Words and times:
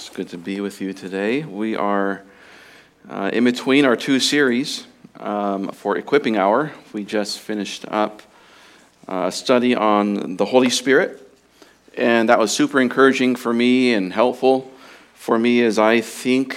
It's 0.00 0.08
good 0.08 0.30
to 0.30 0.38
be 0.38 0.62
with 0.62 0.80
you 0.80 0.94
today. 0.94 1.44
We 1.44 1.76
are 1.76 2.22
uh, 3.06 3.28
in 3.34 3.44
between 3.44 3.84
our 3.84 3.96
two 3.96 4.18
series 4.18 4.86
um, 5.18 5.68
for 5.72 5.98
Equipping 5.98 6.38
Hour. 6.38 6.72
We 6.94 7.04
just 7.04 7.38
finished 7.38 7.84
up 7.86 8.22
uh, 9.06 9.26
a 9.26 9.30
study 9.30 9.74
on 9.74 10.38
the 10.38 10.46
Holy 10.46 10.70
Spirit, 10.70 11.20
and 11.98 12.30
that 12.30 12.38
was 12.38 12.50
super 12.50 12.80
encouraging 12.80 13.36
for 13.36 13.52
me 13.52 13.92
and 13.92 14.10
helpful 14.10 14.70
for 15.12 15.38
me 15.38 15.60
as 15.62 15.78
I 15.78 16.00
think 16.00 16.56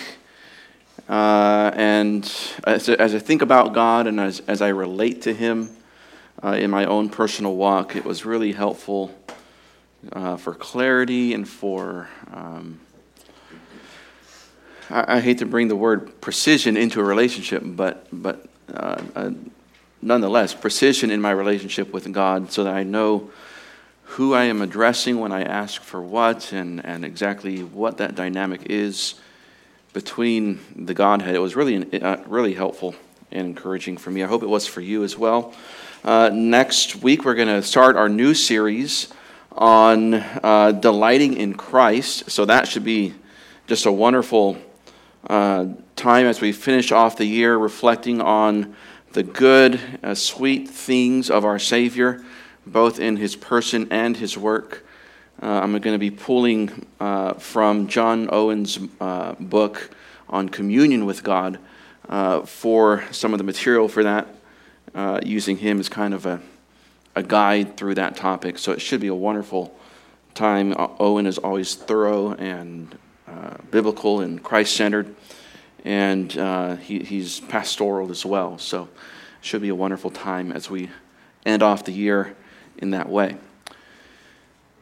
uh, 1.10 1.71
and 1.73 2.23
as, 2.66 2.88
as, 2.88 3.14
I 3.14 3.20
think 3.20 3.41
about 3.41 3.73
God 3.73 4.07
and 4.07 4.21
as, 4.21 4.39
as 4.48 4.62
I 4.62 4.70
relate 4.70 5.23
to 5.23 5.34
Him 5.34 5.70
uh, 6.41 6.52
in 6.52 6.71
my 6.71 6.86
own 6.86 7.10
personal 7.10 7.57
walk. 7.57 7.94
It 7.98 8.05
was 8.05 8.23
really 8.23 8.54
helpful. 8.54 9.14
Uh, 10.12 10.36
for 10.36 10.54
clarity 10.54 11.34
and 11.34 11.48
for 11.48 12.10
um, 12.34 12.78
I, 14.90 15.18
I, 15.18 15.20
hate 15.20 15.40
to 15.40 15.46
bring 15.46 15.68
the 15.68 15.76
word 15.76 16.22
precision 16.22 16.78
into 16.78 17.00
a 17.00 17.04
relationship, 17.04 17.64
but, 17.66 18.08
but 18.12 18.46
uh, 18.73 19.02
uh, 19.16 19.32
nonetheless, 20.02 20.54
precision 20.54 21.12
in 21.12 21.22
my 21.22 21.32
relationship 21.32 21.94
with 21.94 22.12
God 22.12 22.52
so 22.52 22.64
that 22.64 22.73
I 22.73 22.84
know 22.84 23.32
who 24.04 24.34
I 24.34 24.44
am 24.44 24.62
addressing 24.62 25.20
when 25.20 25.32
I 25.32 25.44
ask 25.44 25.82
for 25.82 26.02
what 26.02 26.54
and, 26.54 26.86
and 26.86 27.04
exactly 27.04 27.64
what 27.64 27.98
that 27.98 28.16
dynamic 28.16 28.68
is 28.70 29.16
between 29.94 30.59
the 30.76 30.94
Godhead. 30.94 31.36
It 31.36 31.40
was 31.40 31.56
really, 31.56 32.02
uh, 32.02 32.18
really 32.28 32.54
helpful 32.54 32.95
and 33.31 33.48
encouraging 33.48 33.98
for 33.98 34.12
me. 34.12 34.23
I 34.23 34.28
hope 34.28 34.44
it 34.44 34.50
was 34.50 34.68
for 34.68 34.81
you 34.81 35.04
as 35.04 35.18
well. 35.18 35.54
Uh, 36.04 36.30
next 36.34 36.98
week, 36.98 37.26
we're 37.26 37.36
going 37.36 37.48
to 37.48 37.64
start 37.64 37.95
our 37.95 38.09
new 38.09 38.34
series 38.34 39.12
on 39.52 40.16
uh, 40.16 40.72
delighting 40.72 41.38
in 41.38 41.54
Christ. 41.54 42.30
So 42.30 42.45
that 42.45 42.68
should 42.68 42.84
be 42.84 43.14
just 43.68 43.86
a 43.86 43.92
wonderful 43.92 44.58
uh, 45.30 45.68
time 45.95 46.25
as 46.25 46.42
we 46.42 46.52
finish 46.52 46.92
off 46.92 47.17
the 47.17 47.25
year 47.25 47.58
reflecting 47.58 48.22
on 48.22 48.75
the 49.14 49.23
good, 49.23 49.80
uh, 50.03 50.14
sweet 50.16 50.70
things 50.70 51.30
of 51.30 51.45
our 51.45 51.59
Savior, 51.59 52.23
both 52.66 53.00
in 53.00 53.16
his 53.16 53.36
person 53.36 53.88
and 53.92 54.17
his 54.17 54.38
work. 54.38 54.86
Uh, 55.42 55.45
I'm 55.45 55.72
going 55.72 55.94
to 55.94 56.00
be 56.00 56.12
pulling 56.12 56.86
uh, 57.00 57.34
from 57.34 57.88
John 57.88 58.30
Owen's 58.31 58.80
uh, 59.00 59.34
book 59.39 59.92
on 60.28 60.50
communion 60.50 61.06
with 61.06 61.23
God 61.23 61.59
for 62.45 63.03
some 63.12 63.34
of 63.34 63.38
the 63.38 63.44
material 63.44 63.88
for 63.88 64.03
that, 64.03 64.28
using 65.23 65.58
him 65.58 65.80
as 65.80 65.90
kind 65.90 66.14
of 66.14 66.25
a, 66.25 66.42
a 67.16 67.23
guide 67.23 67.78
through 67.78 67.95
that 67.95 68.16
topic. 68.16 68.58
So 68.58 68.72
it 68.72 68.81
should 68.81 69.00
be 69.00 69.08
a 69.08 69.16
wonderful 69.16 69.78
time. 70.34 70.73
Owen 71.00 71.28
is 71.28 71.38
always 71.38 71.75
thorough 71.75 72.34
and 72.34 72.97
biblical 73.72 74.22
and 74.22 74.42
Christ 74.42 74.76
centered, 74.76 75.16
and 75.84 76.38
uh, 76.38 76.76
he, 76.78 77.00
he's 77.00 77.40
pastoral 77.42 78.12
as 78.12 78.25
well. 78.25 78.58
So 78.58 78.84
it 78.84 78.90
should 79.42 79.62
be 79.62 79.70
a 79.70 79.75
wonderful 79.75 80.12
time 80.12 80.52
as 80.52 80.70
we 80.70 80.90
end 81.45 81.64
off 81.64 81.84
the 81.84 81.92
year 81.92 82.36
in 82.78 82.92
that 82.92 83.09
way. 83.09 83.38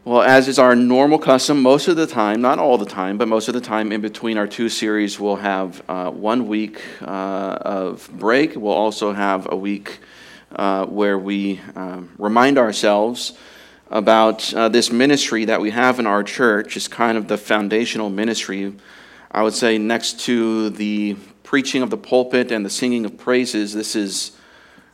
Well, 0.04 0.24
as 0.24 0.48
is 0.48 0.58
our 0.58 0.76
normal 0.76 1.20
custom, 1.20 1.62
most 1.62 1.88
of 1.88 1.96
the 1.96 2.08
time, 2.08 2.42
not 2.42 2.58
all 2.58 2.80
the 2.80 2.88
time, 2.88 3.20
but 3.20 3.28
most 3.28 3.48
of 3.48 3.54
the 3.54 3.62
time 3.62 3.92
in 3.92 4.02
between 4.02 4.36
our 4.36 4.48
two 4.48 4.68
series, 4.68 5.20
we'll 5.20 5.36
have 5.36 5.84
uh, 5.88 6.10
one 6.10 6.48
week 6.48 6.82
uh, 7.02 7.06
of 7.06 8.10
break. 8.12 8.56
We'll 8.56 8.74
also 8.74 9.14
have 9.14 9.48
a 9.52 9.56
week 9.56 10.00
uh, 10.56 10.88
where 10.88 11.20
we 11.20 11.62
um, 11.76 12.10
remind 12.18 12.58
ourselves 12.58 13.34
about 13.92 14.54
uh, 14.54 14.70
this 14.70 14.90
ministry 14.90 15.46
that 15.46 15.60
we 15.60 15.70
have 15.70 16.00
in 16.00 16.08
our 16.08 16.24
church 16.24 16.78
is 16.78 16.88
kind 16.88 17.18
of 17.18 17.28
the 17.28 17.38
foundational 17.38 18.10
ministry. 18.10 18.74
I 19.30 19.44
would 19.44 19.54
say, 19.54 19.78
next 19.78 20.22
to 20.22 20.70
the 20.70 21.18
preaching 21.44 21.82
of 21.82 21.90
the 21.90 21.98
pulpit 21.98 22.52
and 22.52 22.66
the 22.66 22.70
singing 22.70 23.06
of 23.06 23.18
praises, 23.18 23.74
this 23.74 23.96
is, 23.96 24.32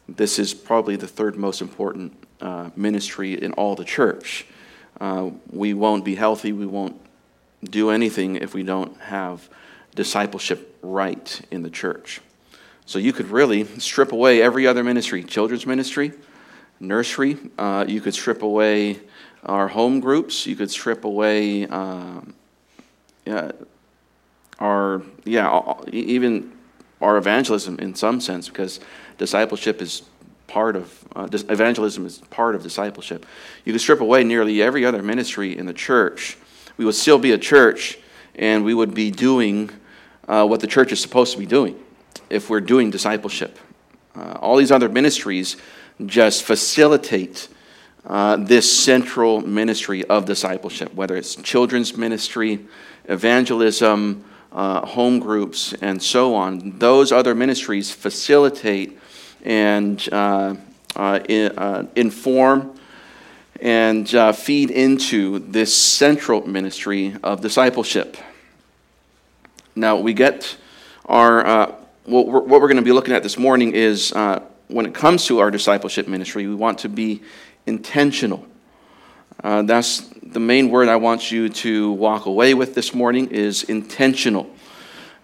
this 0.09 0.39
is 0.39 0.55
probably 0.55 0.95
the 0.95 1.07
third 1.07 1.37
most 1.37 1.61
important 1.61 2.11
uh, 2.41 2.71
ministry 2.75 3.39
in 3.41 3.53
all 3.53 3.75
the 3.75 3.86
church. 3.86 4.47
Uh, 4.99 5.30
we 5.52 5.75
won't 5.75 6.03
be 6.03 6.15
healthy, 6.15 6.52
we 6.52 6.65
won't 6.65 6.99
do 7.63 7.91
anything 7.91 8.36
if 8.36 8.55
we 8.55 8.63
don't 8.63 8.99
have 8.99 9.47
discipleship 9.93 10.75
right 10.81 11.41
in 11.52 11.61
the 11.61 11.69
church. 11.69 12.19
So 12.87 12.97
you 12.97 13.13
could 13.13 13.27
really 13.27 13.65
strip 13.80 14.11
away 14.11 14.41
every 14.41 14.65
other 14.65 14.83
ministry 14.83 15.23
children's 15.23 15.67
ministry, 15.67 16.13
nursery. 16.80 17.38
Uh, 17.58 17.86
you 17.88 18.02
could 18.02 18.14
strip 18.14 18.42
away 18.42 18.99
our 19.43 19.67
home 19.67 19.99
groups. 19.99 20.45
You 20.45 20.55
could 20.55 20.71
strip 20.71 21.05
away 21.05 21.65
um, 21.67 22.33
yeah, 23.27 23.52
our, 24.60 25.02
yeah, 25.26 25.73
even 25.92 26.52
our 27.02 27.17
evangelism 27.17 27.77
in 27.80 27.93
some 27.93 28.21
sense, 28.21 28.48
because 28.48 28.80
discipleship 29.17 29.82
is 29.82 30.04
part 30.48 30.76
of, 30.76 31.05
uh, 31.16 31.27
evangelism 31.32 32.05
is 32.05 32.20
part 32.30 32.55
of 32.55 32.64
discipleship. 32.64 33.26
You 33.66 33.73
could 33.73 33.82
strip 33.82 33.99
away 33.99 34.23
nearly 34.23 34.61
every 34.61 34.86
other 34.86 35.04
ministry 35.04 35.58
in 35.58 35.66
the 35.66 35.73
church. 35.73 36.37
We 36.77 36.86
would 36.86 36.95
still 36.95 37.20
be 37.20 37.33
a 37.33 37.37
church, 37.37 37.99
and 38.36 38.64
we 38.64 38.73
would 38.73 38.93
be 38.93 39.11
doing 39.11 39.70
uh, 40.27 40.45
what 40.48 40.61
the 40.61 40.67
church 40.67 40.92
is 40.92 41.02
supposed 41.02 41.33
to 41.33 41.39
be 41.39 41.45
doing 41.45 41.77
if 42.30 42.49
we're 42.49 42.61
doing 42.61 42.89
discipleship. 42.89 43.60
Uh, 44.16 44.37
all 44.42 44.55
these 44.55 44.71
other 44.71 44.89
ministries 44.89 45.58
just 46.05 46.43
facilitate 46.43 47.47
uh, 48.05 48.37
this 48.37 48.71
central 48.71 49.41
ministry 49.41 50.05
of 50.05 50.25
discipleship, 50.25 50.93
whether 50.93 51.15
it's 51.17 51.35
children's 51.35 51.97
ministry, 51.97 52.65
evangelism, 53.05 54.23
uh, 54.52 54.86
home 54.86 55.19
groups, 55.19 55.73
and 55.81 56.02
so 56.02 56.33
on. 56.33 56.77
Those 56.80 57.11
other 57.11 57.36
ministries 57.36 57.91
facilitate 57.91 58.97
and 59.43 60.07
uh, 60.11 60.55
uh 60.95 61.19
in, 61.27 61.52
uh, 61.57 61.87
inform 61.95 62.80
and 63.61 64.13
uh, 64.15 64.31
feed 64.31 64.71
into 64.71 65.39
this 65.39 65.75
central 65.75 66.47
ministry 66.47 67.15
of 67.23 67.41
discipleship. 67.41 68.15
Now, 69.75 69.97
we 69.97 70.13
get 70.13 70.57
our, 71.05 71.75
what 72.05 72.27
we're, 72.27 72.39
what 72.39 72.61
we're 72.61 72.67
going 72.67 72.77
to 72.77 72.83
be 72.83 72.91
looking 72.91 73.13
at 73.13 73.23
this 73.23 73.37
morning 73.37 73.73
is 73.73 74.13
when 74.67 74.86
it 74.86 74.94
comes 74.94 75.26
to 75.26 75.39
our 75.39 75.52
discipleship 75.52 76.08
ministry, 76.08 76.48
we 76.48 76.55
want 76.55 76.80
to 76.80 76.89
be 76.89 77.22
intentional. 77.66 78.45
Uh, 79.44 79.61
that's 79.61 80.10
the 80.23 80.39
main 80.39 80.70
word 80.70 80.89
I 80.89 80.98
want 80.98 81.32
you 81.32 81.50
to 81.50 81.92
walk 81.94 82.26
away 82.26 82.54
with 82.54 82.76
this 82.76 82.94
morning 82.94 83.28
is 83.28 83.64
intentional. 83.64 84.50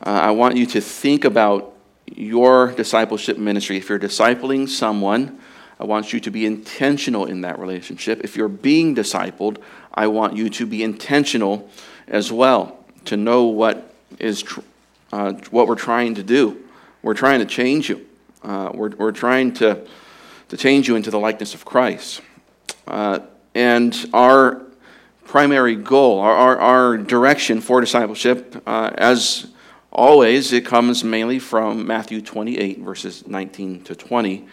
Uh, 0.06 0.09
I 0.09 0.31
want 0.31 0.56
you 0.56 0.66
to 0.68 0.81
think 0.81 1.26
about 1.26 1.74
your 2.06 2.72
discipleship 2.72 3.38
ministry. 3.38 3.78
If 3.78 3.90
you're 3.90 4.00
discipling 4.00 4.70
someone, 4.70 5.40
I 5.80 5.86
want 5.86 6.14
you 6.14 6.20
to 6.22 6.31
be 6.31 6.46
intentional 6.46 7.25
in 7.25 7.42
that 7.42 7.60
relationship. 7.60 8.22
If 8.24 8.38
you're 8.38 8.48
being 8.48 8.96
discipled, 8.96 9.58
I 9.94 10.08
want 10.08 10.36
you 10.36 10.50
to 10.52 10.66
be 10.66 10.84
intentional 10.84 11.70
as 12.08 12.31
well 12.31 12.86
to 13.06 13.18
know 13.18 13.46
what 13.46 13.94
is 14.20 14.44
tr- 14.44 14.62
uh, 15.12 15.34
what 15.52 15.68
we're 15.68 15.75
trying 15.75 16.16
to 16.16 16.24
do. 16.24 16.64
We're 17.02 17.14
trying 17.14 17.40
to 17.40 17.46
change 17.46 17.90
you. 17.90 18.06
Uh, 18.44 18.72
we're, 18.74 18.90
we're 18.98 19.12
trying 19.12 19.54
to, 19.54 19.86
to 20.50 20.58
change 20.58 20.88
you 20.88 20.96
into 20.96 21.09
the 21.09 21.20
likeness 21.20 21.54
of 21.54 21.64
Christ. 21.64 22.22
Uh, 22.88 23.20
and 23.56 24.09
our 24.14 24.62
primary 25.26 25.76
goal, 25.76 26.20
our, 26.20 26.36
our, 26.36 26.58
our 26.58 26.98
direction 26.98 27.62
for 27.62 27.80
discipleship, 27.81 28.62
uh, 28.68 28.92
as 28.96 29.48
always, 29.92 30.52
it 30.52 30.66
comes 30.66 31.04
mainly 31.04 31.40
from 31.40 31.88
Matthew 31.88 32.22
28, 32.22 32.80
verses 32.80 33.26
19 33.28 33.84
to 33.84 33.96
20, 33.96 34.48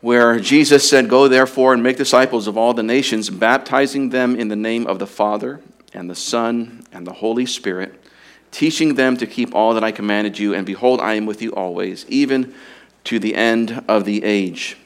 where 0.00 0.38
Jesus 0.40 0.88
said, 0.88 1.08
Go 1.08 1.28
therefore 1.28 1.72
and 1.72 1.82
make 1.82 1.96
disciples 1.96 2.46
of 2.46 2.58
all 2.58 2.74
the 2.74 2.82
nations, 2.82 3.30
baptizing 3.30 4.10
them 4.10 4.36
in 4.36 4.48
the 4.48 4.56
name 4.56 4.86
of 4.86 4.98
the 4.98 5.06
Father 5.06 5.60
and 5.94 6.10
the 6.10 6.14
Son 6.14 6.84
and 6.92 7.06
the 7.06 7.12
Holy 7.12 7.46
Spirit, 7.46 8.04
teaching 8.50 8.96
them 8.96 9.16
to 9.16 9.26
keep 9.26 9.54
all 9.54 9.74
that 9.74 9.84
I 9.84 9.92
commanded 9.92 10.38
you, 10.38 10.54
and 10.54 10.66
behold, 10.66 11.00
I 11.00 11.14
am 11.14 11.24
with 11.24 11.40
you 11.40 11.54
always, 11.54 12.04
even 12.08 12.54
to 13.04 13.18
the 13.18 13.34
end 13.34 13.84
of 13.88 14.04
the 14.04 14.22
age. 14.24 14.76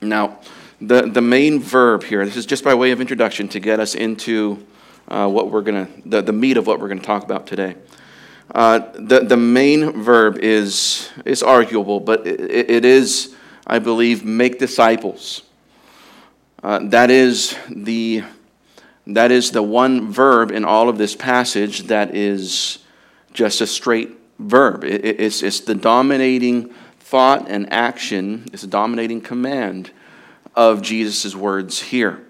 Now, 0.00 0.38
the, 0.80 1.02
the 1.02 1.22
main 1.22 1.60
verb 1.60 2.02
here, 2.02 2.24
this 2.24 2.36
is 2.36 2.46
just 2.46 2.64
by 2.64 2.74
way 2.74 2.90
of 2.90 3.00
introduction 3.00 3.48
to 3.48 3.60
get 3.60 3.78
us 3.78 3.94
into 3.94 4.66
uh, 5.08 5.28
what 5.28 5.50
we're 5.50 5.62
going 5.62 5.86
to, 5.86 6.08
the, 6.08 6.22
the 6.22 6.32
meat 6.32 6.56
of 6.56 6.66
what 6.66 6.80
we're 6.80 6.88
going 6.88 6.98
to 7.00 7.06
talk 7.06 7.22
about 7.22 7.46
today. 7.46 7.76
Uh, 8.52 8.80
the, 8.94 9.20
the 9.20 9.36
main 9.36 10.02
verb 10.02 10.38
is, 10.38 11.08
is 11.24 11.42
arguable, 11.42 12.00
but 12.00 12.26
it, 12.26 12.70
it 12.70 12.84
is, 12.84 13.34
I 13.66 13.78
believe, 13.78 14.24
make 14.24 14.58
disciples. 14.58 15.42
Uh, 16.62 16.80
that, 16.82 17.10
is 17.10 17.56
the, 17.70 18.24
that 19.06 19.30
is 19.30 19.52
the 19.52 19.62
one 19.62 20.12
verb 20.12 20.50
in 20.50 20.64
all 20.64 20.88
of 20.88 20.98
this 20.98 21.14
passage 21.16 21.84
that 21.84 22.14
is 22.14 22.78
just 23.32 23.60
a 23.60 23.66
straight 23.66 24.10
verb. 24.38 24.84
It, 24.84 25.04
it's, 25.20 25.42
it's 25.42 25.60
the 25.60 25.74
dominating 25.74 26.74
thought 27.12 27.46
and 27.50 27.70
action 27.70 28.48
is 28.54 28.64
a 28.64 28.66
dominating 28.66 29.20
command 29.20 29.90
of 30.56 30.80
Jesus' 30.80 31.36
words 31.36 31.78
here. 31.78 32.24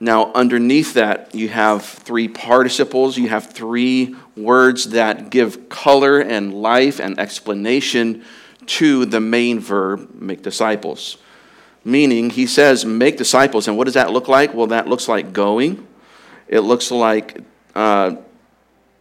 Now, 0.00 0.32
underneath 0.32 0.94
that, 0.94 1.32
you 1.36 1.48
have 1.50 1.84
three 1.84 2.26
participles. 2.26 3.16
You 3.16 3.28
have 3.28 3.52
three 3.52 4.16
words 4.36 4.88
that 4.88 5.30
give 5.30 5.68
color 5.68 6.18
and 6.18 6.52
life 6.52 6.98
and 6.98 7.20
explanation 7.20 8.24
to 8.66 9.06
the 9.06 9.20
main 9.20 9.60
verb, 9.60 10.12
make 10.20 10.42
disciples. 10.42 11.18
Meaning, 11.84 12.30
he 12.30 12.48
says, 12.48 12.84
make 12.84 13.16
disciples. 13.16 13.68
And 13.68 13.76
what 13.76 13.84
does 13.84 13.94
that 13.94 14.10
look 14.10 14.26
like? 14.26 14.52
Well, 14.52 14.66
that 14.66 14.88
looks 14.88 15.06
like 15.06 15.32
going, 15.32 15.86
it 16.48 16.62
looks 16.62 16.90
like 16.90 17.38
uh, 17.76 18.16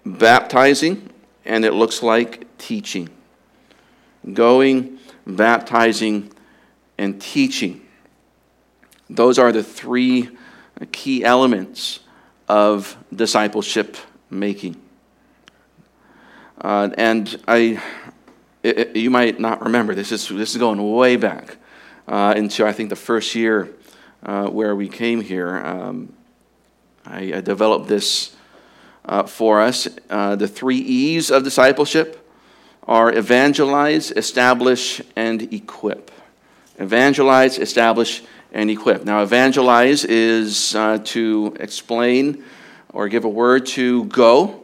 baptizing, 0.05 1.09
and 1.43 1.65
it 1.65 1.73
looks 1.73 2.03
like 2.03 2.45
teaching. 2.59 3.09
Going, 4.33 4.99
baptizing, 5.25 6.31
and 6.97 7.19
teaching. 7.21 7.81
Those 9.09 9.39
are 9.39 9.51
the 9.51 9.63
three 9.63 10.29
key 10.91 11.23
elements 11.23 11.99
of 12.47 12.97
discipleship 13.13 13.97
making. 14.29 14.79
Uh, 16.59 16.89
and 16.97 17.41
I, 17.47 17.81
it, 18.63 18.95
you 18.95 19.09
might 19.09 19.39
not 19.39 19.63
remember 19.63 19.95
this 19.95 20.11
is 20.11 20.27
this 20.29 20.51
is 20.51 20.57
going 20.57 20.93
way 20.93 21.15
back 21.15 21.57
uh, 22.07 22.33
into 22.37 22.65
I 22.65 22.71
think 22.71 22.89
the 22.89 22.95
first 22.95 23.33
year 23.33 23.69
uh, 24.23 24.47
where 24.47 24.75
we 24.75 24.87
came 24.87 25.21
here. 25.21 25.57
Um, 25.57 26.13
I, 27.05 27.33
I, 27.33 27.41
developed 27.41 27.87
this 27.87 28.35
uh, 29.05 29.23
for 29.23 29.59
us. 29.59 29.87
Uh, 30.09 30.35
the 30.35 30.47
three 30.47 30.77
E's 30.77 31.31
of 31.31 31.43
discipleship 31.43 32.20
are 32.87 33.13
evangelize, 33.13 34.11
establish, 34.11 35.01
and 35.15 35.53
equip. 35.53 36.11
Evangelize, 36.77 37.57
establish, 37.57 38.23
and 38.51 38.69
equip. 38.69 39.05
Now, 39.05 39.23
evangelize 39.23 40.03
is 40.03 40.75
uh, 40.75 40.99
to 41.05 41.55
explain 41.59 42.43
or 42.93 43.07
give 43.07 43.23
a 43.23 43.29
word 43.29 43.65
to 43.67 44.05
go, 44.05 44.63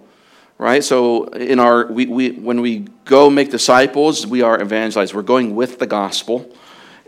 right? 0.57 0.83
So, 0.83 1.25
in 1.25 1.59
our 1.59 1.85
we, 1.85 2.05
we 2.05 2.31
when 2.31 2.61
we 2.61 2.87
go 3.05 3.29
make 3.29 3.51
disciples, 3.51 4.27
we 4.27 4.41
are 4.41 4.61
evangelized. 4.61 5.13
We're 5.13 5.21
going 5.21 5.55
with 5.55 5.79
the 5.79 5.87
gospel. 5.87 6.53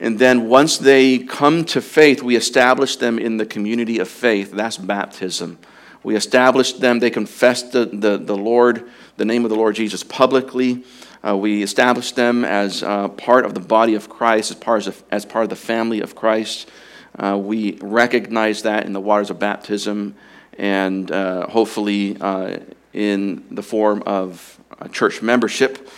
And 0.02 0.18
then 0.18 0.48
once 0.48 0.78
they 0.78 1.20
come 1.20 1.66
to 1.66 1.82
faith, 1.82 2.24
we 2.24 2.38
establish 2.38 2.96
them 2.96 3.20
in 3.20 3.36
the 3.36 3.46
community 3.46 4.00
of 4.00 4.08
faith. 4.08 4.52
That's 4.52 4.78
baptism. 4.78 5.60
We 6.04 6.16
establish 6.16 6.74
them, 6.74 7.00
they 7.00 7.10
confess 7.10 7.64
the, 7.64 7.86
the, 7.86 8.18
the 8.18 8.38
Lord, 8.38 8.90
the 9.18 9.26
name 9.26 9.44
of 9.44 9.50
the 9.50 9.58
Lord 9.58 9.76
Jesus 9.76 10.02
publicly. 10.02 10.86
Uh, 11.26 11.36
we 11.36 11.64
establish 11.64 12.14
them 12.14 12.46
as 12.46 12.82
uh, 12.82 13.10
part 13.10 13.46
of 13.46 13.54
the 13.54 13.60
body 13.60 13.96
of 13.96 14.10
Christ, 14.10 14.52
as 14.52 14.58
part 14.58 14.88
of, 14.88 15.04
as 15.12 15.26
part 15.26 15.44
of 15.44 15.50
the 15.50 15.56
family 15.56 16.02
of 16.02 16.16
Christ. 16.16 16.70
Uh, 17.18 17.38
we 17.38 17.78
recognize 17.82 18.62
that 18.64 18.86
in 18.86 18.94
the 18.94 19.02
waters 19.02 19.30
of 19.30 19.40
baptism 19.40 20.16
and 20.58 21.12
uh, 21.12 21.48
hopefully 21.48 22.18
uh, 22.20 22.58
in 22.94 23.44
the 23.52 23.64
form 23.64 24.04
of 24.06 24.60
church 24.92 25.22
membership. 25.22 25.90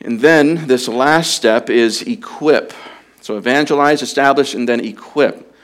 And 0.00 0.20
then 0.20 0.66
this 0.66 0.88
last 0.88 1.32
step 1.32 1.70
is 1.70 2.02
equip. 2.02 2.72
So 3.20 3.36
evangelize, 3.36 4.02
establish, 4.02 4.54
and 4.54 4.68
then 4.68 4.80
equip. 4.80 5.54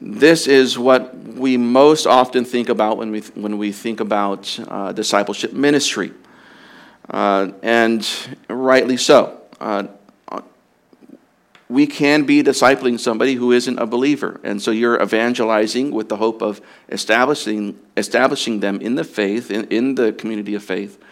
This 0.00 0.46
is 0.46 0.78
what 0.78 1.14
we 1.16 1.56
most 1.56 2.06
often 2.06 2.44
think 2.44 2.68
about 2.68 2.96
when 2.96 3.10
we, 3.10 3.20
when 3.20 3.58
we 3.58 3.72
think 3.72 4.00
about 4.00 4.58
uh, 4.68 4.92
discipleship 4.92 5.52
ministry. 5.52 6.12
Uh, 7.10 7.52
and 7.62 8.08
rightly 8.48 8.96
so. 8.96 9.40
Uh, 9.60 9.86
we 11.68 11.86
can 11.86 12.24
be 12.24 12.42
discipling 12.42 13.00
somebody 13.00 13.34
who 13.34 13.50
isn't 13.50 13.78
a 13.78 13.86
believer. 13.86 14.40
And 14.44 14.60
so 14.60 14.70
you're 14.70 15.02
evangelizing 15.02 15.90
with 15.90 16.08
the 16.08 16.16
hope 16.16 16.42
of 16.42 16.60
establishing, 16.88 17.78
establishing 17.96 18.60
them 18.60 18.80
in 18.80 18.94
the 18.94 19.04
faith, 19.04 19.50
in, 19.50 19.64
in 19.68 19.94
the 19.94 20.12
community 20.12 20.54
of 20.54 20.62
faith, 20.62 21.02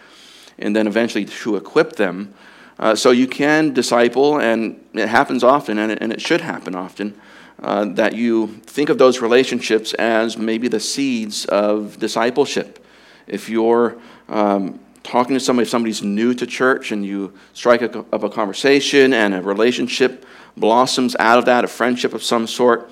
and 0.57 0.75
then 0.75 0.87
eventually 0.87 1.25
to 1.25 1.55
equip 1.57 1.97
them. 1.97 2.33
Uh, 2.79 2.95
so 2.95 3.11
you 3.11 3.27
can 3.27 3.73
disciple, 3.73 4.39
and 4.39 4.83
it 4.93 5.09
happens 5.09 5.43
often, 5.43 5.77
and 5.77 5.91
it, 5.91 5.97
and 6.01 6.13
it 6.13 6.21
should 6.21 6.41
happen 6.41 6.75
often, 6.75 7.19
uh, 7.61 7.85
that 7.85 8.13
you 8.13 8.47
think 8.65 8.89
of 8.89 8.97
those 8.97 9.21
relationships 9.21 9.93
as 9.95 10.37
maybe 10.37 10.67
the 10.67 10.79
seeds 10.79 11.45
of 11.45 11.99
discipleship. 11.99 12.85
If 13.27 13.49
you're 13.49 13.97
um, 14.29 14.79
talking 15.03 15.35
to 15.35 15.39
somebody, 15.39 15.63
if 15.63 15.69
somebody's 15.69 16.01
new 16.01 16.33
to 16.33 16.47
church 16.47 16.91
and 16.91 17.05
you 17.05 17.33
strike 17.53 17.81
up 17.81 18.23
a 18.23 18.29
conversation 18.29 19.13
and 19.13 19.33
a 19.33 19.41
relationship 19.41 20.25
blossoms 20.57 21.15
out 21.19 21.37
of 21.37 21.45
that, 21.45 21.63
a 21.63 21.67
friendship 21.67 22.13
of 22.13 22.23
some 22.23 22.47
sort, 22.47 22.89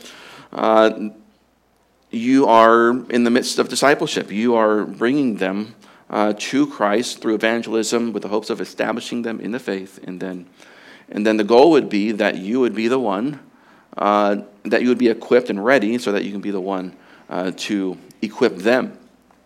uh, 0.51 1.09
you 2.11 2.45
are 2.45 2.89
in 3.09 3.23
the 3.23 3.29
midst 3.29 3.57
of 3.57 3.69
discipleship. 3.69 4.31
You 4.31 4.55
are 4.55 4.83
bringing 4.83 5.37
them 5.37 5.75
uh, 6.09 6.33
to 6.37 6.67
Christ 6.67 7.21
through 7.21 7.35
evangelism 7.35 8.11
with 8.11 8.23
the 8.23 8.29
hopes 8.29 8.49
of 8.49 8.59
establishing 8.59 9.21
them 9.21 9.39
in 9.39 9.51
the 9.51 9.59
faith. 9.59 9.99
And 10.03 10.19
then, 10.19 10.45
and 11.09 11.25
then 11.25 11.37
the 11.37 11.45
goal 11.45 11.71
would 11.71 11.89
be 11.89 12.11
that 12.11 12.35
you 12.35 12.59
would 12.59 12.75
be 12.75 12.89
the 12.89 12.99
one, 12.99 13.39
uh, 13.97 14.41
that 14.63 14.81
you 14.81 14.89
would 14.89 14.97
be 14.97 15.07
equipped 15.07 15.49
and 15.49 15.63
ready 15.63 15.97
so 15.97 16.11
that 16.11 16.25
you 16.25 16.31
can 16.31 16.41
be 16.41 16.51
the 16.51 16.59
one 16.59 16.97
uh, 17.29 17.51
to 17.55 17.97
equip 18.21 18.57
them 18.57 18.97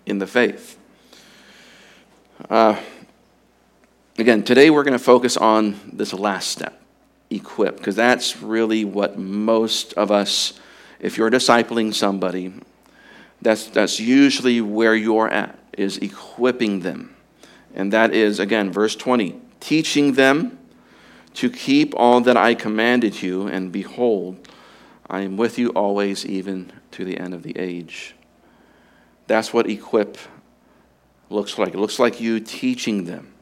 in 0.08 0.18
the 0.18 0.28
faith. 0.28 0.80
Uh, 2.50 2.80
again, 4.20 4.44
today 4.44 4.70
we're 4.70 4.84
going 4.84 4.98
to 4.98 5.04
focus 5.04 5.36
on 5.36 5.80
this 5.92 6.14
last 6.14 6.50
step, 6.50 6.80
equip, 7.32 7.78
because 7.78 7.96
that's 7.96 8.38
really 8.38 8.86
what 8.86 9.18
most 9.18 9.94
of 9.94 10.12
us, 10.12 10.54
if 11.00 11.18
you're 11.18 11.32
discipling 11.32 11.92
somebody, 11.92 12.54
that's, 13.42 13.66
that's 13.68 14.00
usually 14.00 14.62
where 14.62 14.94
you're 14.94 15.30
at, 15.30 15.58
is 15.76 15.98
equipping 15.98 16.82
them. 16.82 17.16
And 17.74 17.92
that 17.94 18.14
is, 18.14 18.40
again, 18.40 18.72
verse 18.72 18.96
20 18.96 19.42
teaching 19.60 20.14
them 20.14 20.60
to 21.34 21.50
keep 21.50 21.96
all 21.98 22.22
that 22.22 22.38
I 22.38 22.54
commanded 22.54 23.24
you, 23.24 23.48
and 23.48 23.72
behold, 23.72 24.48
I 25.10 25.22
am 25.22 25.36
with 25.38 25.58
you 25.58 25.70
always, 25.70 26.24
even 26.24 26.72
to 26.92 27.04
the 27.04 27.18
end 27.18 27.34
of 27.34 27.42
the 27.42 27.58
age. 27.58 28.14
That's 29.26 29.52
what 29.52 29.68
equip 29.68 30.20
looks 31.30 31.58
like. 31.58 31.74
It 31.74 31.78
looks 31.78 32.00
like 32.00 32.22
you 32.22 32.40
teaching 32.40 33.06
them, 33.06 33.34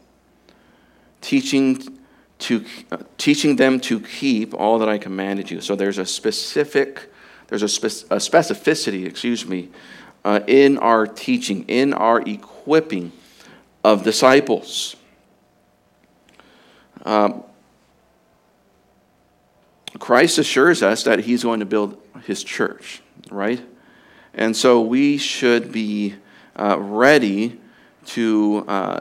teaching 1.22 2.00
to 2.40 2.66
uh, 2.92 2.98
teaching 3.18 3.56
them 3.56 3.80
to 3.82 4.00
keep 4.00 4.54
all 4.54 4.80
that 4.80 4.90
I 4.90 4.98
commanded 4.98 5.50
you. 5.50 5.62
So 5.62 5.76
there's 5.76 5.98
a 5.98 6.06
specific, 6.06 7.10
there's 7.48 7.64
a, 7.64 7.70
spe- 7.70 8.06
a 8.12 8.18
specificity, 8.18 9.06
excuse 9.06 9.46
me, 9.46 9.70
uh, 10.26 10.42
in 10.48 10.78
our 10.78 11.08
teaching, 11.08 11.66
in 11.68 11.94
our 11.94 12.22
equipping 12.22 13.12
of 13.84 14.04
disciples. 14.04 14.96
Um, 17.06 17.44
Christ 20.00 20.38
assures 20.38 20.82
us 20.82 21.04
that 21.04 21.20
He's 21.20 21.44
going 21.44 21.60
to 21.60 21.66
build 21.66 22.02
His 22.26 22.44
church, 22.44 23.02
right? 23.30 23.62
And 24.34 24.56
so 24.56 24.82
we 24.82 25.18
should 25.18 25.72
be 25.72 26.16
uh, 26.56 26.78
ready 26.80 27.60
to, 28.08 28.66
uh, 28.68 29.00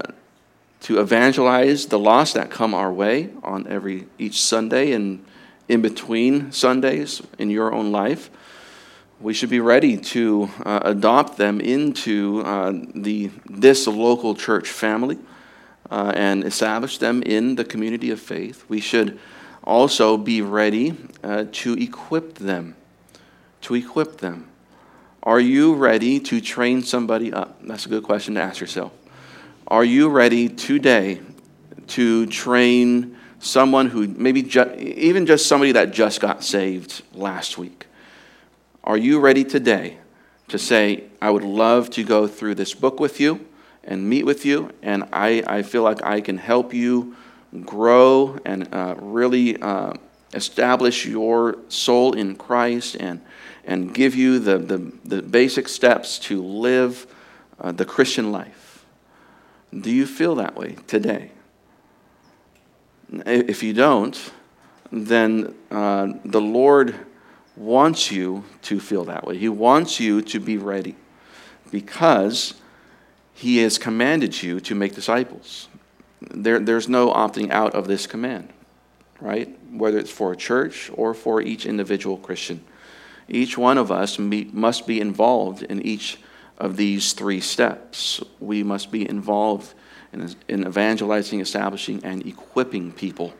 to 0.80 1.00
evangelize 1.00 1.86
the 1.86 1.98
lost 1.98 2.34
that 2.34 2.50
come 2.50 2.74
our 2.74 2.92
way 2.92 3.30
on 3.42 3.66
every 3.66 4.06
each 4.18 4.40
Sunday 4.40 4.92
and 4.92 5.24
in 5.68 5.80
between 5.80 6.52
Sundays 6.52 7.22
in 7.38 7.50
your 7.50 7.72
own 7.72 7.92
life. 7.92 8.30
We 9.20 9.34
should 9.34 9.50
be 9.50 9.60
ready 9.60 9.96
to 9.96 10.50
uh, 10.64 10.80
adopt 10.82 11.36
them 11.36 11.60
into 11.60 12.42
uh, 12.44 12.72
the, 12.94 13.30
this 13.48 13.86
local 13.86 14.34
church 14.34 14.68
family 14.68 15.18
uh, 15.90 16.12
and 16.14 16.44
establish 16.44 16.98
them 16.98 17.22
in 17.22 17.54
the 17.54 17.64
community 17.64 18.10
of 18.10 18.20
faith. 18.20 18.64
We 18.68 18.80
should 18.80 19.20
also 19.62 20.16
be 20.16 20.42
ready 20.42 20.96
uh, 21.22 21.44
to 21.52 21.74
equip 21.74 22.34
them. 22.34 22.74
To 23.62 23.74
equip 23.74 24.18
them. 24.18 24.48
Are 25.24 25.38
you 25.38 25.74
ready 25.74 26.18
to 26.18 26.40
train 26.40 26.82
somebody 26.82 27.32
up? 27.32 27.56
That's 27.62 27.86
a 27.86 27.88
good 27.88 28.02
question 28.02 28.34
to 28.34 28.42
ask 28.42 28.60
yourself. 28.60 28.92
Are 29.68 29.84
you 29.84 30.08
ready 30.08 30.48
today 30.48 31.20
to 31.88 32.26
train 32.26 33.16
someone 33.38 33.88
who 33.88 34.08
maybe 34.08 34.42
ju- 34.42 34.74
even 34.76 35.26
just 35.26 35.46
somebody 35.46 35.70
that 35.72 35.92
just 35.92 36.20
got 36.20 36.42
saved 36.42 37.02
last 37.14 37.56
week? 37.56 37.86
Are 38.82 38.96
you 38.96 39.20
ready 39.20 39.44
today 39.44 39.98
to 40.48 40.58
say, 40.58 41.04
I 41.20 41.30
would 41.30 41.44
love 41.44 41.88
to 41.90 42.02
go 42.02 42.26
through 42.26 42.56
this 42.56 42.74
book 42.74 42.98
with 42.98 43.20
you 43.20 43.46
and 43.84 44.08
meet 44.08 44.26
with 44.26 44.44
you, 44.44 44.72
and 44.82 45.04
I, 45.12 45.44
I 45.46 45.62
feel 45.62 45.84
like 45.84 46.02
I 46.02 46.20
can 46.20 46.36
help 46.36 46.74
you 46.74 47.16
grow 47.64 48.40
and 48.44 48.68
uh, 48.74 48.96
really 48.98 49.60
uh, 49.62 49.92
establish 50.32 51.06
your 51.06 51.56
soul 51.68 52.12
in 52.12 52.36
Christ 52.36 52.96
and 52.98 53.20
and 53.64 53.94
give 53.94 54.14
you 54.14 54.38
the, 54.38 54.58
the, 54.58 54.92
the 55.04 55.22
basic 55.22 55.68
steps 55.68 56.18
to 56.18 56.42
live 56.42 57.06
uh, 57.60 57.72
the 57.72 57.84
Christian 57.84 58.32
life. 58.32 58.84
Do 59.78 59.90
you 59.90 60.06
feel 60.06 60.34
that 60.36 60.56
way 60.56 60.76
today? 60.86 61.30
If 63.24 63.62
you 63.62 63.72
don't, 63.72 64.32
then 64.90 65.54
uh, 65.70 66.08
the 66.24 66.40
Lord 66.40 66.94
wants 67.56 68.10
you 68.10 68.44
to 68.62 68.80
feel 68.80 69.04
that 69.04 69.26
way. 69.26 69.36
He 69.36 69.48
wants 69.48 70.00
you 70.00 70.22
to 70.22 70.40
be 70.40 70.56
ready 70.56 70.96
because 71.70 72.54
He 73.34 73.58
has 73.58 73.78
commanded 73.78 74.42
you 74.42 74.60
to 74.60 74.74
make 74.74 74.94
disciples. 74.94 75.68
There, 76.20 76.58
there's 76.58 76.88
no 76.88 77.12
opting 77.12 77.50
out 77.50 77.74
of 77.74 77.86
this 77.86 78.06
command, 78.06 78.52
right? 79.20 79.56
Whether 79.72 79.98
it's 79.98 80.10
for 80.10 80.32
a 80.32 80.36
church 80.36 80.90
or 80.94 81.14
for 81.14 81.40
each 81.40 81.66
individual 81.66 82.16
Christian. 82.18 82.62
Each 83.28 83.56
one 83.56 83.78
of 83.78 83.90
us 83.90 84.18
must 84.18 84.86
be 84.86 85.00
involved 85.00 85.62
in 85.62 85.80
each 85.82 86.18
of 86.58 86.76
these 86.76 87.12
three 87.12 87.40
steps. 87.40 88.22
We 88.40 88.62
must 88.62 88.92
be 88.92 89.08
involved 89.08 89.74
in, 90.12 90.34
in 90.48 90.66
evangelizing, 90.66 91.40
establishing, 91.40 92.04
and 92.04 92.26
equipping 92.26 92.92
people. 92.92 93.32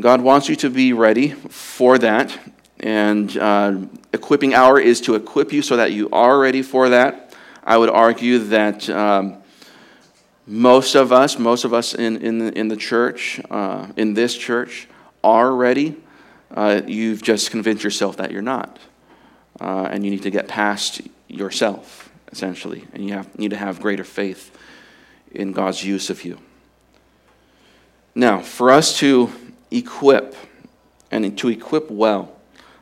God 0.00 0.22
wants 0.22 0.48
you 0.48 0.56
to 0.56 0.70
be 0.70 0.92
ready 0.92 1.28
for 1.28 1.98
that. 1.98 2.38
And 2.80 3.36
uh, 3.36 3.76
equipping 4.12 4.54
hour 4.54 4.80
is 4.80 5.00
to 5.02 5.14
equip 5.14 5.52
you 5.52 5.62
so 5.62 5.76
that 5.76 5.92
you 5.92 6.08
are 6.10 6.38
ready 6.38 6.62
for 6.62 6.88
that. 6.88 7.34
I 7.62 7.76
would 7.76 7.90
argue 7.90 8.38
that 8.38 8.88
um, 8.90 9.41
most 10.46 10.94
of 10.94 11.12
us, 11.12 11.38
most 11.38 11.64
of 11.64 11.72
us 11.72 11.94
in, 11.94 12.16
in, 12.18 12.38
the, 12.38 12.58
in 12.58 12.68
the 12.68 12.76
church, 12.76 13.40
uh, 13.50 13.88
in 13.96 14.14
this 14.14 14.36
church, 14.36 14.88
are 15.22 15.54
ready. 15.54 15.96
Uh, 16.50 16.82
you've 16.86 17.22
just 17.22 17.50
convinced 17.50 17.84
yourself 17.84 18.16
that 18.16 18.30
you're 18.32 18.42
not. 18.42 18.78
Uh, 19.60 19.88
and 19.90 20.04
you 20.04 20.10
need 20.10 20.22
to 20.22 20.30
get 20.30 20.48
past 20.48 21.00
yourself, 21.28 22.10
essentially. 22.32 22.84
And 22.92 23.06
you 23.06 23.14
have, 23.14 23.38
need 23.38 23.50
to 23.50 23.56
have 23.56 23.80
greater 23.80 24.04
faith 24.04 24.56
in 25.30 25.52
God's 25.52 25.84
use 25.84 26.10
of 26.10 26.24
you. 26.24 26.38
Now, 28.14 28.40
for 28.40 28.70
us 28.70 28.98
to 28.98 29.32
equip 29.70 30.34
and 31.10 31.36
to 31.38 31.48
equip 31.48 31.90
well, 31.90 32.36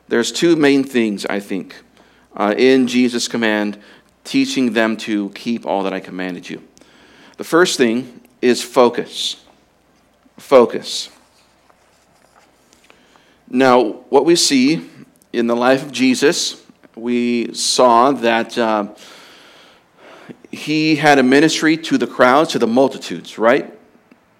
there's 0.07 0.31
two 0.31 0.55
main 0.55 0.83
things, 0.83 1.25
I 1.25 1.39
think, 1.39 1.75
uh, 2.35 2.53
in 2.57 2.87
Jesus' 2.87 3.27
command, 3.27 3.77
teaching 4.23 4.73
them 4.73 4.97
to 4.97 5.29
keep 5.29 5.65
all 5.65 5.83
that 5.83 5.93
I 5.93 5.99
commanded 5.99 6.49
you. 6.49 6.61
The 7.41 7.45
first 7.45 7.75
thing 7.75 8.21
is 8.39 8.61
focus. 8.61 9.43
Focus. 10.37 11.09
Now, 13.49 13.83
what 14.09 14.25
we 14.25 14.35
see 14.35 14.87
in 15.33 15.47
the 15.47 15.55
life 15.55 15.81
of 15.81 15.91
Jesus, 15.91 16.63
we 16.95 17.51
saw 17.55 18.11
that. 18.11 18.55
Uh, 18.59 18.89
he 20.51 20.97
had 20.97 21.17
a 21.17 21.23
ministry 21.23 21.77
to 21.77 21.97
the 21.97 22.05
crowds, 22.05 22.51
to 22.51 22.59
the 22.59 22.67
multitudes, 22.67 23.39
right? 23.39 23.73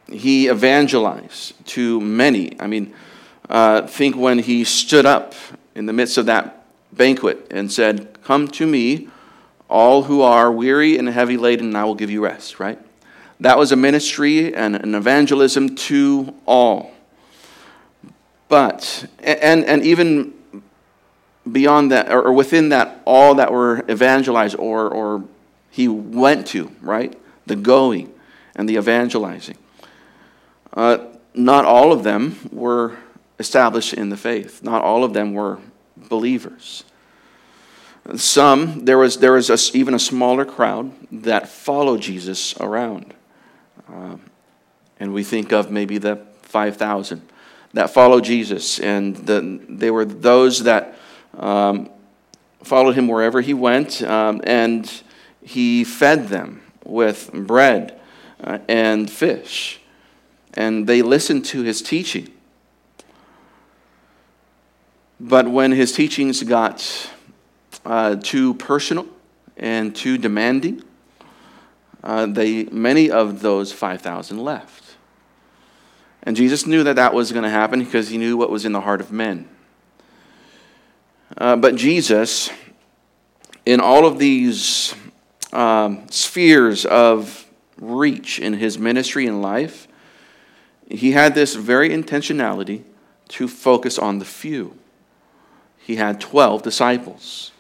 He 0.08 0.48
evangelized 0.48 1.54
to 1.70 2.00
many. 2.02 2.56
I 2.60 2.68
mean, 2.68 2.94
uh, 3.50 3.88
think 3.88 4.16
when 4.16 4.38
he 4.38 4.64
stood 4.64 5.08
up 5.08 5.34
in 5.74 5.88
the 5.88 5.94
midst 5.94 6.20
of 6.20 6.28
that 6.28 6.68
banquet 6.94 7.48
and 7.50 7.72
said, 7.72 8.22
Come 8.22 8.48
to 8.50 8.68
me, 8.68 9.08
all 9.72 10.04
who 10.04 10.22
are 10.22 10.52
weary 10.52 11.00
and 11.00 11.10
heavy 11.10 11.38
laden, 11.38 11.70
and 11.70 11.78
I 11.80 11.84
will 11.86 11.96
give 11.96 12.12
you 12.12 12.24
rest, 12.24 12.60
right? 12.60 12.78
That 13.42 13.58
was 13.58 13.72
a 13.72 13.76
ministry 13.76 14.54
and 14.54 14.76
an 14.76 14.94
evangelism 14.94 15.76
to 15.76 16.34
all. 16.46 16.92
But, 18.48 19.08
and, 19.20 19.66
and 19.66 19.84
even 19.84 20.36
beyond 21.52 21.92
that, 21.92 22.12
or 22.12 22.32
within 22.34 22.70
that, 22.70 23.02
all 23.04 23.36
that 23.36 23.52
were 23.52 23.84
evangelized 23.90 24.56
or, 24.58 24.88
or 24.88 25.24
he 25.72 25.88
went 25.88 26.46
to, 26.48 26.72
right? 26.82 27.20
The 27.48 27.56
going 27.56 28.14
and 28.56 28.70
the 28.70 28.76
evangelizing. 28.76 29.58
Uh, 30.72 31.00
not 31.34 31.66
all 31.66 31.92
of 31.92 32.04
them 32.04 32.38
were 32.52 32.98
established 33.40 33.94
in 33.94 34.10
the 34.10 34.18
faith, 34.18 34.62
not 34.62 34.84
all 34.84 35.04
of 35.04 35.14
them 35.14 35.34
were 35.34 35.58
believers. 35.98 36.84
Some, 38.16 38.86
there 38.86 39.00
was, 39.00 39.18
there 39.18 39.34
was 39.34 39.50
a, 39.50 39.76
even 39.76 39.96
a 39.96 40.00
smaller 40.00 40.46
crowd 40.46 40.92
that 41.12 41.48
followed 41.48 42.02
Jesus 42.02 42.56
around. 42.60 43.16
Uh, 43.92 44.18
and 45.00 45.14
we 45.14 45.24
think 45.24 45.52
of 45.52 45.72
maybe 45.72 45.98
the 45.98 46.18
5,000 46.44 47.22
that 47.74 47.90
followed 47.90 48.24
Jesus. 48.24 48.80
And 48.80 49.16
the, 49.16 49.60
they 49.70 49.92
were 49.92 50.06
those 50.06 50.64
that 50.64 50.96
um, 51.38 51.90
followed 52.64 52.96
him 52.96 53.08
wherever 53.08 53.42
he 53.42 53.54
went. 53.54 54.02
Um, 54.04 54.42
and 54.44 54.92
he 55.44 55.84
fed 55.84 56.28
them 56.28 56.62
with 56.84 57.32
bread 57.34 58.00
uh, 58.44 58.60
and 58.68 59.10
fish, 59.10 59.82
and 60.54 60.88
they 60.88 61.02
listened 61.02 61.46
to 61.46 61.62
his 61.62 61.82
teaching. 61.82 62.30
But 65.20 65.48
when 65.48 65.72
his 65.72 65.92
teachings 65.92 66.42
got 66.42 67.10
uh, 67.86 68.16
too 68.16 68.56
personal 68.56 69.08
and 69.58 69.96
too 69.96 70.18
demanding, 70.18 70.84
uh, 72.04 72.26
they, 72.26 72.66
many 72.66 73.10
of 73.10 73.42
those 73.42 73.72
5,000 73.72 74.38
left. 74.38 74.96
And 76.24 76.36
Jesus 76.36 76.66
knew 76.66 76.84
that 76.84 76.96
that 76.96 77.14
was 77.14 77.32
going 77.32 77.44
to 77.44 77.50
happen 77.50 77.84
because 77.84 78.10
he 78.10 78.18
knew 78.18 78.38
what 78.38 78.50
was 78.50 78.66
in 78.66 78.72
the 78.72 78.82
heart 78.82 79.02
of 79.02 79.12
men. 79.12 79.48
Uh, 81.38 81.56
but 81.56 81.76
Jesus, 81.76 82.50
in 83.66 83.80
all 83.80 84.06
of 84.06 84.20
these 84.20 84.94
um, 85.54 86.08
spheres 86.10 86.86
of 86.86 87.46
reach 87.80 88.40
in 88.40 88.54
his 88.54 88.78
ministry 88.78 89.26
and 89.26 89.42
life, 89.42 89.88
he 90.90 91.12
had 91.12 91.36
this 91.36 91.56
very 91.56 91.90
intentionality 91.90 92.84
to 93.30 93.48
focus 93.48 93.98
on 93.98 94.20
the 94.20 94.26
few. 94.26 94.78
He 95.80 95.96
had 95.96 96.20
12 96.22 96.62
disciples, 96.62 97.52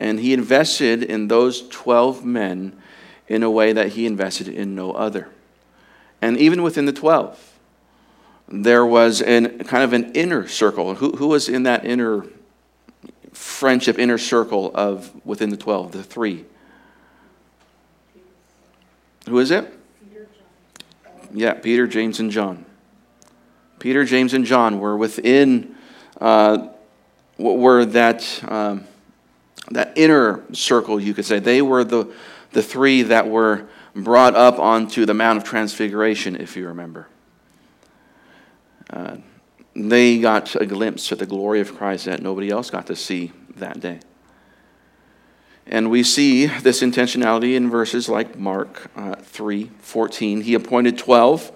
and 0.00 0.20
he 0.20 0.32
invested 0.32 1.02
in 1.02 1.28
those 1.28 1.68
12 1.68 2.24
men 2.24 2.80
in 3.28 3.42
a 3.42 3.50
way 3.50 3.72
that 3.72 3.90
he 3.90 4.06
invested 4.06 4.48
in 4.48 4.74
no 4.74 4.92
other. 4.92 5.28
And 6.22 6.36
even 6.38 6.62
within 6.62 6.86
the 6.86 6.92
12, 6.92 7.58
there 8.48 8.86
was 8.86 9.20
an, 9.20 9.64
kind 9.64 9.82
of 9.82 9.92
an 9.92 10.12
inner 10.12 10.46
circle. 10.46 10.94
Who, 10.94 11.12
who 11.12 11.28
was 11.28 11.48
in 11.48 11.64
that 11.64 11.84
inner 11.84 12.24
friendship, 13.32 13.98
inner 13.98 14.18
circle 14.18 14.70
of 14.74 15.10
within 15.24 15.50
the 15.50 15.56
12, 15.56 15.92
the 15.92 16.02
three? 16.02 16.44
Who 19.28 19.38
is 19.38 19.50
it? 19.50 19.72
Yeah, 21.32 21.54
Peter, 21.54 21.86
James, 21.86 22.20
and 22.20 22.30
John. 22.30 22.64
Peter, 23.78 24.04
James, 24.04 24.32
and 24.32 24.44
John 24.44 24.78
were 24.78 24.96
within 24.96 25.74
uh, 26.20 26.68
were 27.36 27.84
that 27.84 28.42
um, 28.48 28.86
that 29.70 29.92
inner 29.96 30.44
circle, 30.52 31.00
you 31.00 31.12
could 31.12 31.24
say. 31.24 31.38
They 31.38 31.60
were 31.60 31.84
the 31.84 32.12
the 32.52 32.62
three 32.62 33.02
that 33.02 33.28
were 33.28 33.68
brought 33.94 34.34
up 34.34 34.58
onto 34.58 35.06
the 35.06 35.14
Mount 35.14 35.38
of 35.38 35.44
Transfiguration, 35.44 36.36
if 36.36 36.56
you 36.56 36.68
remember. 36.68 37.08
Uh, 38.90 39.16
they 39.74 40.18
got 40.18 40.54
a 40.56 40.66
glimpse 40.66 41.12
of 41.12 41.18
the 41.18 41.26
glory 41.26 41.60
of 41.60 41.76
Christ 41.76 42.06
that 42.06 42.22
nobody 42.22 42.50
else 42.50 42.70
got 42.70 42.86
to 42.86 42.96
see 42.96 43.32
that 43.56 43.80
day. 43.80 44.00
And 45.66 45.90
we 45.90 46.02
see 46.02 46.46
this 46.46 46.80
intentionality 46.80 47.56
in 47.56 47.68
verses 47.68 48.08
like 48.08 48.38
Mark 48.38 48.90
uh, 48.96 49.16
3 49.16 49.70
14. 49.80 50.42
He 50.42 50.54
appointed 50.54 50.96
12, 50.96 51.50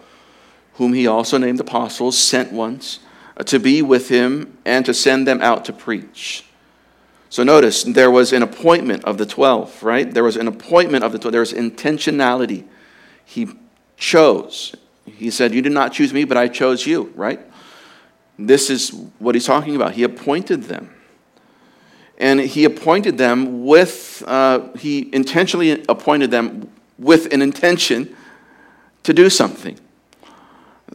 whom 0.74 0.92
he 0.92 1.06
also 1.06 1.38
named 1.38 1.60
apostles, 1.60 2.18
sent 2.18 2.52
ones, 2.52 2.98
uh, 3.36 3.44
to 3.44 3.60
be 3.60 3.82
with 3.82 4.08
him 4.08 4.58
and 4.64 4.84
to 4.84 4.92
send 4.92 5.28
them 5.28 5.40
out 5.40 5.64
to 5.66 5.72
preach. 5.72 6.44
So 7.30 7.42
notice, 7.42 7.84
there 7.84 8.10
was 8.10 8.32
an 8.32 8.42
appointment 8.42 9.04
of 9.04 9.16
the 9.16 9.24
12, 9.24 9.82
right? 9.82 10.12
There 10.12 10.24
was 10.24 10.36
an 10.36 10.48
appointment 10.48 11.04
of 11.04 11.12
the 11.12 11.18
12. 11.18 11.32
There 11.32 11.40
was 11.40 11.52
intentionality. 11.52 12.66
He 13.24 13.48
chose. 13.96 14.74
He 15.06 15.30
said, 15.30 15.54
You 15.54 15.62
did 15.62 15.72
not 15.72 15.92
choose 15.92 16.12
me, 16.12 16.24
but 16.24 16.36
I 16.36 16.48
chose 16.48 16.86
you, 16.86 17.12
right? 17.14 17.40
This 18.38 18.68
is 18.68 18.90
what 19.18 19.34
he's 19.34 19.46
talking 19.46 19.76
about. 19.76 19.92
He 19.92 20.02
appointed 20.02 20.64
them 20.64 20.90
and 22.20 22.38
he 22.38 22.64
appointed 22.64 23.16
them 23.16 23.64
with, 23.64 24.22
uh, 24.26 24.68
he 24.76 25.08
intentionally 25.12 25.82
appointed 25.88 26.30
them 26.30 26.70
with 26.98 27.32
an 27.32 27.40
intention 27.40 28.14
to 29.02 29.14
do 29.14 29.30
something. 29.30 29.78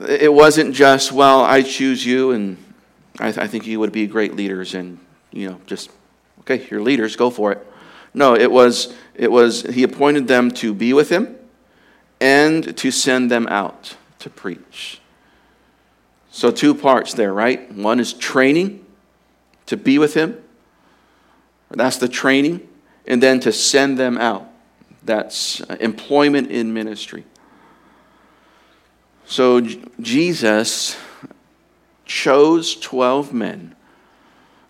It 0.08 0.32
wasn't 0.32 0.76
just, 0.76 1.12
well, 1.12 1.42
I 1.42 1.64
choose 1.64 2.06
you, 2.06 2.32
and 2.32 2.58
I, 3.20 3.32
th- 3.32 3.40
I 3.40 3.48
think 3.48 3.66
you 3.66 3.80
would 3.80 3.92
be 3.92 4.06
great 4.06 4.36
leaders, 4.36 4.76
and, 4.76 5.00
you 5.32 5.50
know, 5.50 5.60
just, 5.66 5.90
okay, 6.46 6.66
you're 6.70 6.82
leaders, 6.82 7.16
go 7.16 7.30
for 7.30 7.52
it. 7.52 7.66
No, 8.14 8.36
it 8.36 8.52
was, 8.52 8.94
it 9.14 9.32
was, 9.32 9.64
he 9.64 9.84
appointed 9.84 10.28
them 10.28 10.52
to 10.52 10.74
be 10.74 10.94
with 10.94 11.10
him 11.10 11.36
and 12.22 12.78
to 12.78 12.92
send 12.92 13.30
them 13.30 13.48
out 13.48 13.98
to 14.20 14.30
preach. 14.30 15.02
So, 16.32 16.52
two 16.52 16.74
parts 16.74 17.14
there, 17.14 17.34
right? 17.34 17.72
One 17.74 18.00
is 18.00 18.14
training 18.14 18.86
to 19.68 19.78
be 19.78 19.98
with 19.98 20.14
him, 20.14 20.42
that's 21.76 21.98
the 21.98 22.08
training. 22.08 22.68
And 23.08 23.22
then 23.22 23.40
to 23.42 23.52
send 23.52 23.98
them 23.98 24.18
out. 24.18 24.50
That's 25.04 25.62
uh, 25.62 25.78
employment 25.80 26.50
in 26.50 26.74
ministry. 26.74 27.24
So 29.28 29.62
Jesus 30.00 30.98
chose 32.06 32.76
12 32.76 33.34
men 33.34 33.76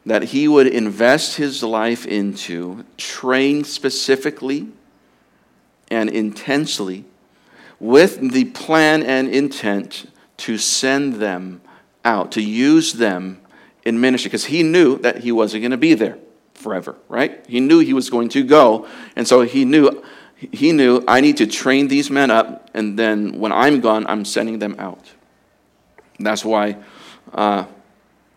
that 0.05 0.23
he 0.23 0.47
would 0.47 0.67
invest 0.67 1.37
his 1.37 1.63
life 1.63 2.05
into, 2.05 2.85
train 2.97 3.63
specifically 3.63 4.67
and 5.89 6.09
intensely 6.09 7.05
with 7.79 8.31
the 8.31 8.45
plan 8.45 9.03
and 9.03 9.27
intent 9.27 10.09
to 10.37 10.57
send 10.57 11.15
them 11.15 11.61
out, 12.03 12.31
to 12.31 12.41
use 12.41 12.93
them 12.93 13.41
in 13.83 13.99
ministry, 13.99 14.29
because 14.29 14.45
he 14.45 14.63
knew 14.63 14.97
that 14.99 15.19
he 15.19 15.31
wasn't 15.31 15.61
going 15.61 15.71
to 15.71 15.77
be 15.77 15.93
there 15.93 16.17
forever, 16.53 16.95
right? 17.09 17.45
He 17.47 17.59
knew 17.59 17.79
he 17.79 17.93
was 17.93 18.09
going 18.09 18.29
to 18.29 18.43
go, 18.43 18.87
and 19.15 19.27
so 19.27 19.41
he 19.41 19.65
knew 19.65 20.03
he 20.37 20.73
knew 20.73 21.03
I 21.07 21.21
need 21.21 21.37
to 21.37 21.47
train 21.47 21.87
these 21.87 22.09
men 22.11 22.29
up, 22.29 22.69
and 22.73 22.99
then 22.99 23.39
when 23.39 23.51
I'm 23.51 23.79
gone, 23.79 24.05
I'm 24.07 24.25
sending 24.25 24.59
them 24.59 24.75
out. 24.77 25.13
That's 26.19 26.43
why 26.43 26.77
uh, 27.33 27.65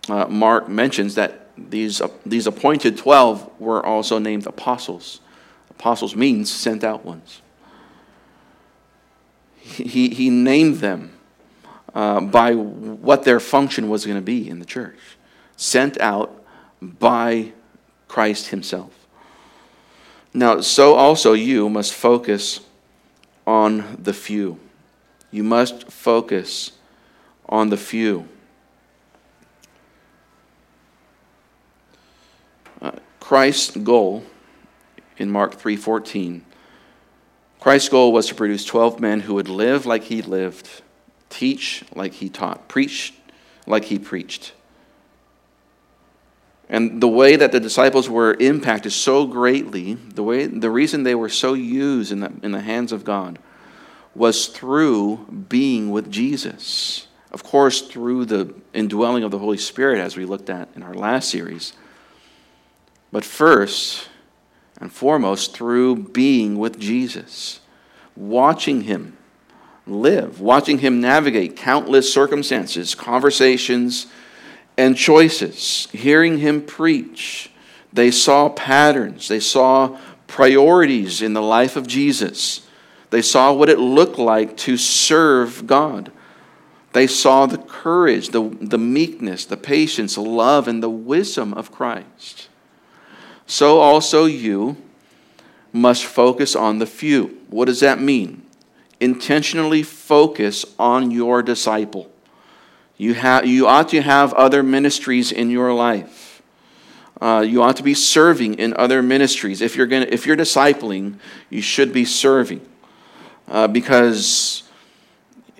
uh, 0.09 0.27
Mark 0.27 0.69
mentions 0.69 1.17
that 1.17 1.48
these, 1.71 2.01
these 2.25 2.47
appointed 2.47 2.97
12 2.97 3.61
were 3.61 3.85
also 3.85 4.19
named 4.19 4.47
apostles. 4.47 5.21
Apostles 5.71 6.15
means 6.15 6.51
sent 6.51 6.85
out 6.85 7.05
ones. 7.05 7.43
He, 9.59 10.09
he 10.09 10.31
named 10.31 10.77
them 10.77 11.13
uh, 11.95 12.21
by 12.21 12.55
what 12.55 13.25
their 13.25 13.41
function 13.41 13.89
was 13.89 14.07
going 14.07 14.17
to 14.17 14.23
be 14.23 14.49
in 14.49 14.59
the 14.59 14.65
church, 14.65 14.99
sent 15.57 16.01
out 16.01 16.45
by 16.81 17.53
Christ 18.07 18.49
Himself. 18.49 18.93
Now, 20.33 20.61
so 20.61 20.95
also 20.95 21.33
you 21.33 21.69
must 21.69 21.93
focus 21.93 22.61
on 23.47 23.99
the 24.03 24.13
few. 24.13 24.59
You 25.31 25.43
must 25.45 25.91
focus 25.91 26.73
on 27.49 27.71
the 27.71 27.77
few. 27.77 28.29
Christ's 33.29 33.77
goal 33.77 34.23
in 35.19 35.31
Mark 35.31 35.55
3:14 35.61 36.47
Christ's 37.61 37.91
goal 37.91 38.11
was 38.11 38.27
to 38.29 38.35
produce 38.35 38.65
12 38.65 39.01
men 39.01 39.21
who 39.21 39.35
would 39.35 39.51
live 39.51 39.85
like 39.85 40.05
he 40.05 40.23
lived, 40.23 40.81
teach 41.29 41.85
like 41.95 42.15
he 42.15 42.31
taught, 42.31 42.69
preach 42.69 43.13
like 43.67 43.85
he 43.85 43.99
preached. 43.99 44.55
And 46.71 47.03
the 47.03 47.09
way 47.09 47.37
that 47.37 47.53
the 47.53 47.61
disciples 47.61 48.09
were 48.09 48.33
impacted 48.41 48.93
so 48.93 49.27
greatly, 49.27 49.93
the, 49.93 50.23
way, 50.23 50.47
the 50.47 50.71
reason 50.71 51.03
they 51.03 51.15
were 51.15 51.29
so 51.29 51.53
used 51.53 52.11
in 52.11 52.21
the, 52.21 52.33
in 52.43 52.53
the 52.53 52.63
hands 52.63 52.93
of 52.93 53.05
God 53.05 53.39
was 54.15 54.47
through 54.47 55.19
being 55.51 55.91
with 55.91 56.11
Jesus. 56.11 57.09
Of 57.31 57.45
course, 57.45 57.83
through 57.83 58.25
the 58.25 58.55
indwelling 58.73 59.23
of 59.23 59.33
the 59.33 59.39
Holy 59.39 59.59
Spirit, 59.59 59.99
as 59.99 60.17
we 60.17 60.25
looked 60.25 60.49
at 60.49 60.71
in 60.75 60.83
our 60.83 60.95
last 60.95 61.29
series. 61.29 61.75
But 63.11 63.25
first 63.25 64.09
and 64.81 64.93
foremost, 64.93 65.55
through 65.55 65.97
being 66.11 66.59
with 66.59 66.79
Jesus, 66.79 67.61
watching 68.15 68.83
him 68.83 69.17
live, 69.87 70.41
watching 70.41 70.79
him 70.79 71.01
navigate 71.01 71.57
countless 71.57 72.13
circumstances, 72.13 72.95
conversations, 72.95 74.07
and 74.77 74.97
choices, 74.97 75.89
hearing 75.93 76.39
him 76.39 76.63
preach. 76.63 77.51
They 77.93 78.11
saw 78.11 78.51
patterns, 78.51 79.29
they 79.29 79.41
saw 79.41 79.99
priorities 80.27 81.23
in 81.23 81.33
the 81.33 81.43
life 81.43 81.75
of 81.75 81.87
Jesus. 81.87 82.67
They 83.11 83.23
saw 83.23 83.53
what 83.53 83.71
it 83.71 83.79
looked 83.79 84.19
like 84.19 84.57
to 84.59 84.77
serve 84.77 85.67
God. 85.67 86.13
They 86.93 87.07
saw 87.07 87.47
the 87.47 87.59
courage, 87.59 88.29
the, 88.29 88.57
the 88.61 88.79
meekness, 88.79 89.47
the 89.47 89.57
patience, 89.57 90.15
the 90.15 90.21
love, 90.21 90.69
and 90.69 90.83
the 90.83 90.91
wisdom 90.91 91.55
of 91.55 91.73
Christ. 91.73 92.48
So 93.49 93.81
also 93.81 94.27
you 94.27 94.77
must 95.73 96.05
focus 96.05 96.55
on 96.55 96.79
the 96.79 96.87
few. 96.87 97.41
What 97.49 97.65
does 97.65 97.81
that 97.81 97.99
mean? 97.99 98.43
Intentionally 99.01 99.83
focus 99.83 100.67
on 100.79 101.11
your 101.11 101.43
disciple. 101.43 102.13
You, 102.99 103.15
have, 103.15 103.47
you 103.47 103.67
ought 103.67 103.89
to 103.89 104.03
have 104.03 104.35
other 104.35 104.63
ministries 104.63 105.33
in 105.33 105.51
your 105.51 105.73
life. 105.73 106.43
Uh, 107.21 107.45
you 107.47 107.63
ought 107.63 107.77
to 107.77 107.83
be 107.83 107.95
serving 107.95 108.55
in 108.55 108.75
other 108.77 109.03
ministries. 109.03 109.63
If 109.63 109.77
you're, 109.77 109.87
gonna, 109.87 110.07
if 110.11 110.27
you're 110.27 110.37
discipling, 110.37 111.19
you 111.49 111.63
should 111.63 111.93
be 111.93 112.05
serving. 112.05 112.61
Uh, 113.49 113.67
because 113.67 114.63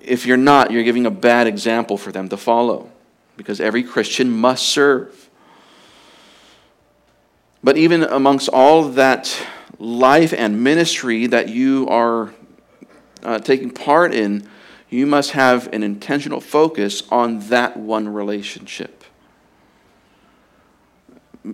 if 0.03 0.27
you're 0.27 0.37
not, 0.37 0.69
you're 0.71 0.83
giving 0.83 1.07
a 1.07 1.11
bad 1.11 1.47
example 1.47 1.97
for 1.97 2.11
them 2.11 2.29
to 2.29 2.37
follow. 2.37 2.91
Because 3.35 3.59
every 3.59 3.83
Christian 3.83 4.29
must 4.29 4.67
serve. 4.67 5.28
But 7.63 7.77
even 7.77 8.03
amongst 8.03 8.49
all 8.49 8.83
that 8.89 9.45
life 9.77 10.33
and 10.33 10.63
ministry 10.63 11.27
that 11.27 11.49
you 11.49 11.87
are 11.89 12.33
uh, 13.23 13.39
taking 13.39 13.71
part 13.71 14.13
in, 14.13 14.47
you 14.89 15.05
must 15.05 15.31
have 15.31 15.71
an 15.73 15.83
intentional 15.83 16.41
focus 16.41 17.03
on 17.09 17.39
that 17.49 17.77
one 17.77 18.07
relationship. 18.07 19.03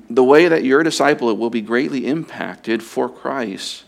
The 0.10 0.24
way 0.24 0.48
that 0.48 0.64
your 0.64 0.84
disciple 0.84 1.36
will 1.36 1.50
be 1.50 1.62
greatly 1.62 2.08
impacted 2.08 2.82
for 2.82 3.10
Christ 3.10 3.84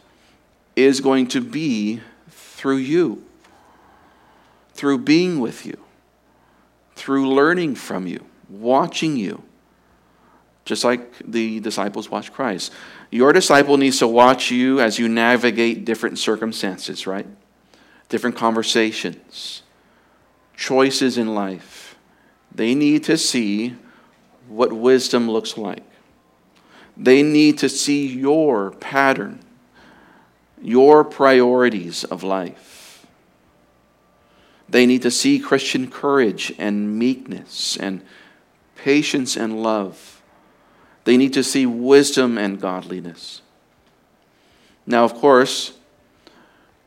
is 0.75 1.01
going 1.01 1.27
to 1.27 1.41
be 1.41 2.01
through 2.29 2.77
you, 2.77 3.23
through 4.73 4.99
being 4.99 5.39
with 5.39 5.65
you, 5.65 5.77
through 6.95 7.33
learning 7.33 7.75
from 7.75 8.05
you, 8.05 8.25
watching 8.49 9.17
you, 9.17 9.43
just 10.67 10.83
like 10.83 11.17
the 11.19 11.59
disciples 11.61 12.11
watched 12.11 12.33
Christ. 12.33 12.71
Your 13.09 13.33
disciple 13.33 13.77
needs 13.77 13.99
to 13.99 14.07
watch 14.07 14.51
you 14.51 14.79
as 14.79 14.99
you 14.99 15.07
navigate 15.09 15.85
different 15.85 16.19
circumstances, 16.19 17.07
right? 17.07 17.25
different 18.09 18.35
conversations, 18.35 19.63
choices 20.55 21.17
in 21.17 21.35
life. 21.35 21.95
They 22.53 22.73
need 22.73 23.03
to 23.05 23.17
see 23.17 23.75
what 24.47 24.71
wisdom 24.71 25.29
looks 25.29 25.57
like. 25.57 25.83
They 26.95 27.21
need 27.21 27.59
to 27.59 27.69
see 27.69 28.07
your 28.07 28.71
pattern, 28.71 29.39
your 30.61 31.03
priorities 31.03 32.03
of 32.03 32.23
life. 32.23 33.05
They 34.69 34.85
need 34.85 35.03
to 35.03 35.11
see 35.11 35.39
Christian 35.39 35.89
courage 35.89 36.51
and 36.57 36.97
meekness 36.97 37.77
and 37.77 38.03
patience 38.75 39.37
and 39.37 39.61
love. 39.61 40.16
They 41.07 41.15
need 41.15 41.31
to 41.35 41.43
see 41.43 41.65
wisdom 41.65 42.37
and 42.37 42.59
godliness. 42.59 43.41
Now, 44.85 45.05
of 45.05 45.13
course, 45.13 45.71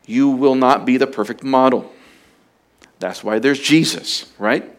you 0.04 0.28
will 0.28 0.56
not 0.56 0.84
be 0.84 0.98
the 0.98 1.06
perfect 1.06 1.42
model. 1.42 1.90
That's 2.98 3.24
why 3.24 3.38
there's 3.38 3.58
Jesus, 3.58 4.30
right? 4.38 4.76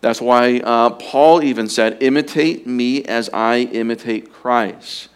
That's 0.00 0.22
why 0.22 0.60
uh, 0.60 0.88
Paul 0.88 1.42
even 1.42 1.68
said, 1.68 2.02
Imitate 2.02 2.66
me 2.66 3.04
as 3.04 3.28
I 3.28 3.58
imitate 3.58 4.32
Christ. 4.32 5.10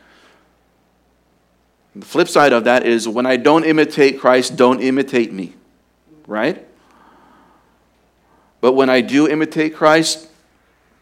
The 1.95 2.05
flip 2.05 2.29
side 2.29 2.53
of 2.53 2.65
that 2.65 2.85
is 2.85 3.09
when 3.09 3.25
I 3.25 3.39
don't 3.39 3.65
imitate 3.65 4.21
Christ, 4.21 4.57
don't 4.57 4.83
imitate 4.83 5.33
me, 5.33 5.55
right? 6.27 6.63
But 8.61 8.73
when 8.73 8.91
I 8.91 9.01
do 9.01 9.27
imitate 9.27 9.75
Christ, 9.75 10.29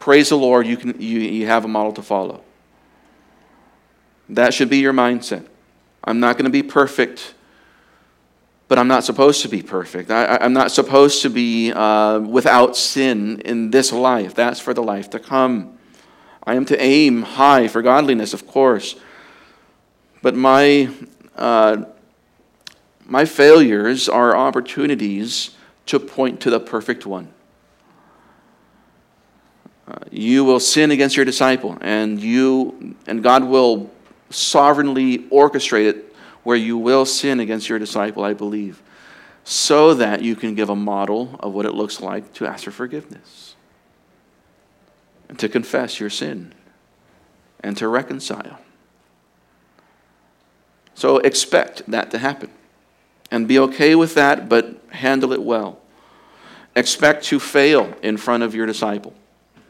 praise 0.05 0.29
the 0.29 0.37
Lord, 0.37 0.67
you, 0.67 0.77
can, 0.77 1.01
you, 1.01 1.19
you 1.19 1.47
have 1.47 1.65
a 1.65 1.67
model 1.67 1.91
to 1.93 2.03
follow. 2.03 2.43
That 4.29 4.53
should 4.53 4.69
be 4.69 4.77
your 4.77 4.93
mindset. 4.93 5.47
I'm 6.03 6.19
not 6.19 6.37
going 6.37 6.45
to 6.45 6.51
be 6.51 6.61
perfect 6.61 7.33
but 8.67 8.79
I'm 8.79 8.87
not 8.87 9.03
supposed 9.03 9.41
to 9.43 9.47
be 9.47 9.61
perfect. 9.61 10.09
I, 10.09 10.43
am 10.43 10.53
not 10.53 10.71
supposed 10.71 11.21
to 11.21 11.29
be 11.29 11.71
uh, 11.71 12.19
without 12.19 12.75
sin 12.75 13.41
in 13.41 13.69
this 13.69 13.91
life. 13.91 14.33
That's 14.33 14.59
for 14.59 14.73
the 14.73 14.81
life 14.81 15.09
to 15.11 15.19
come. 15.19 15.77
I 16.43 16.55
am 16.55 16.65
to 16.65 16.81
aim 16.81 17.21
high 17.21 17.67
for 17.67 17.81
godliness, 17.81 18.33
of 18.33 18.47
course. 18.47 18.95
But 20.23 20.35
my, 20.35 20.89
uh, 21.35 21.85
my 23.05 23.25
failures 23.25 24.09
are 24.09 24.35
opportunities 24.35 25.51
to 25.85 25.99
point 25.99 26.41
to 26.41 26.49
the 26.49 26.59
perfect 26.59 27.05
one. 27.05 27.31
You 30.11 30.43
will 30.43 30.59
sin 30.59 30.91
against 30.91 31.15
your 31.15 31.25
disciple, 31.25 31.77
and 31.81 32.19
you 32.19 32.95
and 33.07 33.23
God 33.23 33.43
will 33.43 33.91
sovereignly 34.29 35.19
orchestrate 35.29 35.89
it 35.89 36.15
where 36.43 36.57
you 36.57 36.77
will 36.77 37.05
sin 37.05 37.39
against 37.39 37.69
your 37.69 37.79
disciple, 37.79 38.23
I 38.23 38.33
believe, 38.33 38.81
so 39.43 39.93
that 39.95 40.21
you 40.21 40.35
can 40.35 40.55
give 40.55 40.69
a 40.69 40.75
model 40.75 41.39
of 41.39 41.53
what 41.53 41.65
it 41.65 41.73
looks 41.73 42.01
like 42.01 42.33
to 42.33 42.45
ask 42.45 42.65
for 42.65 42.71
forgiveness 42.71 43.55
and 45.27 45.39
to 45.39 45.49
confess 45.49 45.99
your 45.99 46.09
sin 46.09 46.53
and 47.61 47.75
to 47.77 47.87
reconcile. 47.87 48.59
So 50.93 51.17
expect 51.17 51.83
that 51.87 52.11
to 52.11 52.19
happen 52.19 52.51
and 53.31 53.47
be 53.47 53.57
okay 53.59 53.95
with 53.95 54.13
that, 54.13 54.47
but 54.47 54.81
handle 54.89 55.33
it 55.33 55.41
well. 55.41 55.79
Expect 56.75 57.25
to 57.25 57.39
fail 57.39 57.93
in 58.03 58.17
front 58.17 58.43
of 58.43 58.53
your 58.53 58.65
disciple. 58.65 59.13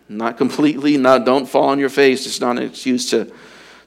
Not 0.07 0.37
completely, 0.37 0.97
not 0.97 1.25
don't 1.25 1.47
fall 1.47 1.69
on 1.69 1.79
your 1.79 1.89
face. 1.89 2.25
It's 2.25 2.39
not 2.39 2.57
an 2.57 2.63
excuse 2.63 3.09
to 3.09 3.31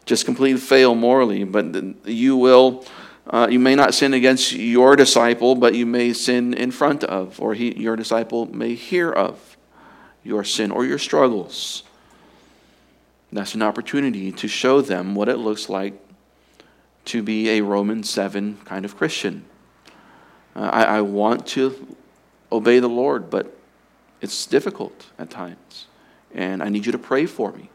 just 0.05 0.25
completely 0.25 0.61
fail 0.61 0.95
morally, 0.95 1.45
but 1.45 2.07
you 2.07 2.37
will. 2.37 2.85
Uh, 3.27 3.47
you 3.51 3.59
may 3.59 3.75
not 3.75 3.93
sin 3.93 4.15
against 4.15 4.53
your 4.53 4.97
disciple, 4.97 5.55
but 5.55 5.75
you 5.75 5.85
may 5.85 6.15
sin 6.15 6.55
in 6.55 6.71
front 6.71 7.05
of, 7.05 7.39
or 7.41 7.53
he, 7.53 7.77
your 7.79 7.95
disciple 7.95 8.47
may 8.47 8.75
hear 8.75 9.13
of 9.13 9.57
your 10.25 10.43
sin 10.45 10.71
or 10.71 10.87
your 10.87 10.99
struggles. 10.99 11.83
That's 13.31 13.55
an 13.55 13.61
opportunity 13.61 14.33
to 14.33 14.49
show 14.49 14.81
them 14.81 15.15
what 15.15 15.29
it 15.29 15.37
looks 15.37 15.69
like 15.69 15.93
to 17.07 17.23
be 17.23 17.51
a 17.51 17.61
Roman 17.61 18.03
7 18.03 18.59
kind 18.65 18.85
of 18.85 18.97
Christian. 18.97 19.45
Uh, 20.57 20.71
I, 20.73 20.83
I 20.85 21.01
want 21.03 21.47
to 21.49 21.97
obey 22.51 22.79
the 22.79 22.89
Lord, 22.89 23.29
but 23.29 23.55
it's 24.23 24.47
difficult 24.47 25.07
at 25.19 25.29
times. 25.29 25.88
And 26.35 26.63
I 26.63 26.69
need 26.69 26.87
you 26.87 26.93
to 26.93 26.99
pray 26.99 27.27
for 27.27 27.53
me. 27.53 27.71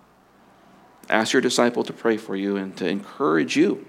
Ask 1.09 1.33
your 1.33 1.41
disciple 1.41 1.83
to 1.83 1.93
pray 1.93 2.17
for 2.17 2.35
you 2.35 2.57
and 2.57 2.75
to 2.77 2.87
encourage 2.87 3.55
you. 3.55 3.85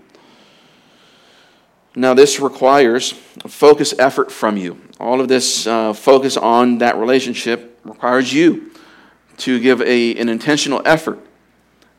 Now, 1.97 2.13
this 2.13 2.41
requires 2.41 3.13
focus 3.47 3.95
effort 3.99 4.33
from 4.33 4.57
you. 4.57 4.81
All 4.99 5.21
of 5.21 5.29
this 5.29 5.67
uh, 5.67 5.93
focus 5.93 6.37
on 6.37 6.79
that 6.79 6.97
relationship 6.97 7.79
requires 7.85 8.33
you 8.33 8.73
to 9.39 9.61
give 9.61 9.81
a, 9.83 10.17
an 10.17 10.29
intentional 10.29 10.83
effort. 10.85 11.21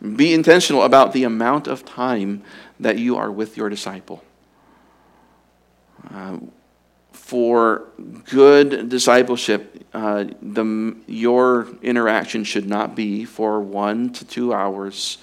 Be 0.02 0.34
intentional 0.34 0.84
about 0.84 1.14
the 1.14 1.24
amount 1.24 1.68
of 1.68 1.86
time 1.86 2.44
that 2.80 2.98
you 3.00 3.16
are 3.16 3.32
with 3.32 3.56
your 3.56 3.70
disciple. 3.70 4.22
Uh, 6.14 6.38
for 7.26 7.88
good 8.26 8.88
discipleship, 8.88 9.84
uh, 9.96 10.26
the, 10.44 10.96
your 11.08 11.68
interaction 11.82 12.44
should 12.44 12.70
not 12.70 12.96
be 12.96 13.26
for 13.26 13.60
one 13.60 14.14
to 14.14 14.24
two 14.24 14.54
hours 14.54 15.18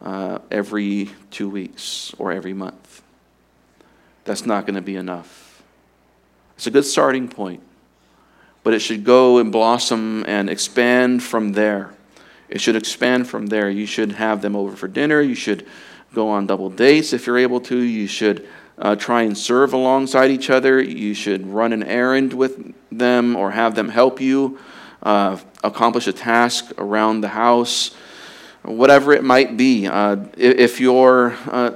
uh, 0.00 0.38
every 0.52 1.10
two 1.32 1.50
weeks 1.50 2.14
or 2.18 2.30
every 2.30 2.52
month. 2.52 3.02
That's 4.22 4.46
not 4.46 4.64
going 4.64 4.76
to 4.76 4.80
be 4.80 4.94
enough. 4.94 5.64
It's 6.54 6.68
a 6.68 6.70
good 6.70 6.84
starting 6.84 7.26
point, 7.26 7.64
but 8.62 8.72
it 8.72 8.78
should 8.78 9.02
go 9.02 9.38
and 9.38 9.50
blossom 9.50 10.22
and 10.28 10.48
expand 10.48 11.24
from 11.24 11.54
there. 11.54 11.92
It 12.48 12.60
should 12.60 12.76
expand 12.76 13.28
from 13.28 13.48
there. 13.48 13.68
You 13.68 13.86
should 13.86 14.12
have 14.12 14.40
them 14.40 14.54
over 14.54 14.76
for 14.76 14.86
dinner. 14.86 15.20
You 15.20 15.34
should 15.34 15.66
go 16.14 16.28
on 16.28 16.46
double 16.46 16.70
dates 16.70 17.12
if 17.12 17.26
you're 17.26 17.38
able 17.38 17.60
to. 17.62 17.76
You 17.76 18.06
should 18.06 18.46
uh, 18.78 18.96
try 18.96 19.22
and 19.22 19.36
serve 19.36 19.72
alongside 19.72 20.30
each 20.30 20.50
other. 20.50 20.80
You 20.80 21.14
should 21.14 21.46
run 21.46 21.72
an 21.72 21.82
errand 21.82 22.32
with 22.32 22.74
them 22.90 23.36
or 23.36 23.50
have 23.50 23.74
them 23.74 23.88
help 23.88 24.20
you 24.20 24.58
uh, 25.02 25.38
accomplish 25.64 26.06
a 26.06 26.12
task 26.12 26.72
around 26.78 27.20
the 27.20 27.28
house, 27.28 27.94
whatever 28.62 29.12
it 29.12 29.24
might 29.24 29.56
be. 29.56 29.86
Uh, 29.86 30.16
if 30.36 30.80
you're, 30.80 31.36
uh, 31.50 31.72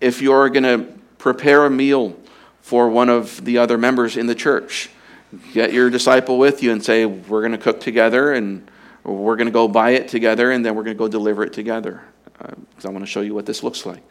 if 0.00 0.22
you're 0.22 0.48
going 0.48 0.62
to 0.62 0.92
prepare 1.18 1.64
a 1.66 1.70
meal 1.70 2.16
for 2.60 2.88
one 2.88 3.08
of 3.08 3.44
the 3.44 3.58
other 3.58 3.76
members 3.76 4.16
in 4.16 4.26
the 4.26 4.34
church, 4.34 4.90
get 5.52 5.72
your 5.72 5.90
disciple 5.90 6.38
with 6.38 6.62
you 6.62 6.72
and 6.72 6.84
say, 6.84 7.04
We're 7.06 7.40
going 7.40 7.52
to 7.52 7.58
cook 7.58 7.80
together 7.80 8.32
and 8.32 8.70
we're 9.02 9.36
going 9.36 9.46
to 9.46 9.52
go 9.52 9.68
buy 9.68 9.90
it 9.90 10.08
together 10.08 10.50
and 10.50 10.64
then 10.64 10.74
we're 10.74 10.84
going 10.84 10.96
to 10.96 10.98
go 10.98 11.08
deliver 11.08 11.44
it 11.44 11.52
together. 11.52 12.02
Because 12.38 12.84
uh, 12.84 12.88
I 12.88 12.92
want 12.92 13.04
to 13.04 13.10
show 13.10 13.20
you 13.20 13.34
what 13.34 13.46
this 13.46 13.62
looks 13.62 13.84
like. 13.84 14.02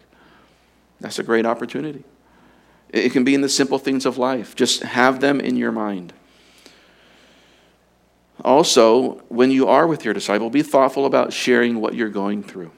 That's 0.99 1.19
a 1.19 1.23
great 1.23 1.45
opportunity. 1.45 2.03
It 2.89 3.11
can 3.11 3.23
be 3.23 3.33
in 3.33 3.41
the 3.41 3.49
simple 3.49 3.79
things 3.79 4.05
of 4.05 4.17
life. 4.17 4.55
Just 4.55 4.83
have 4.83 5.19
them 5.19 5.39
in 5.39 5.57
your 5.57 5.71
mind. 5.71 6.13
Also, 8.43 9.23
when 9.29 9.51
you 9.51 9.67
are 9.67 9.87
with 9.87 10.05
your 10.05 10.13
disciple, 10.13 10.49
be 10.49 10.61
thoughtful 10.61 11.05
about 11.05 11.33
sharing 11.33 11.79
what 11.79 11.95
you're 11.95 12.09
going 12.09 12.43
through 12.43 12.71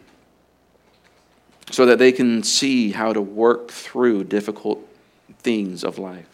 so 1.71 1.85
that 1.85 1.99
they 1.99 2.11
can 2.11 2.43
see 2.43 2.91
how 2.91 3.11
to 3.11 3.21
work 3.21 3.71
through 3.71 4.23
difficult 4.23 4.87
things 5.39 5.83
of 5.83 5.97
life. 5.97 6.27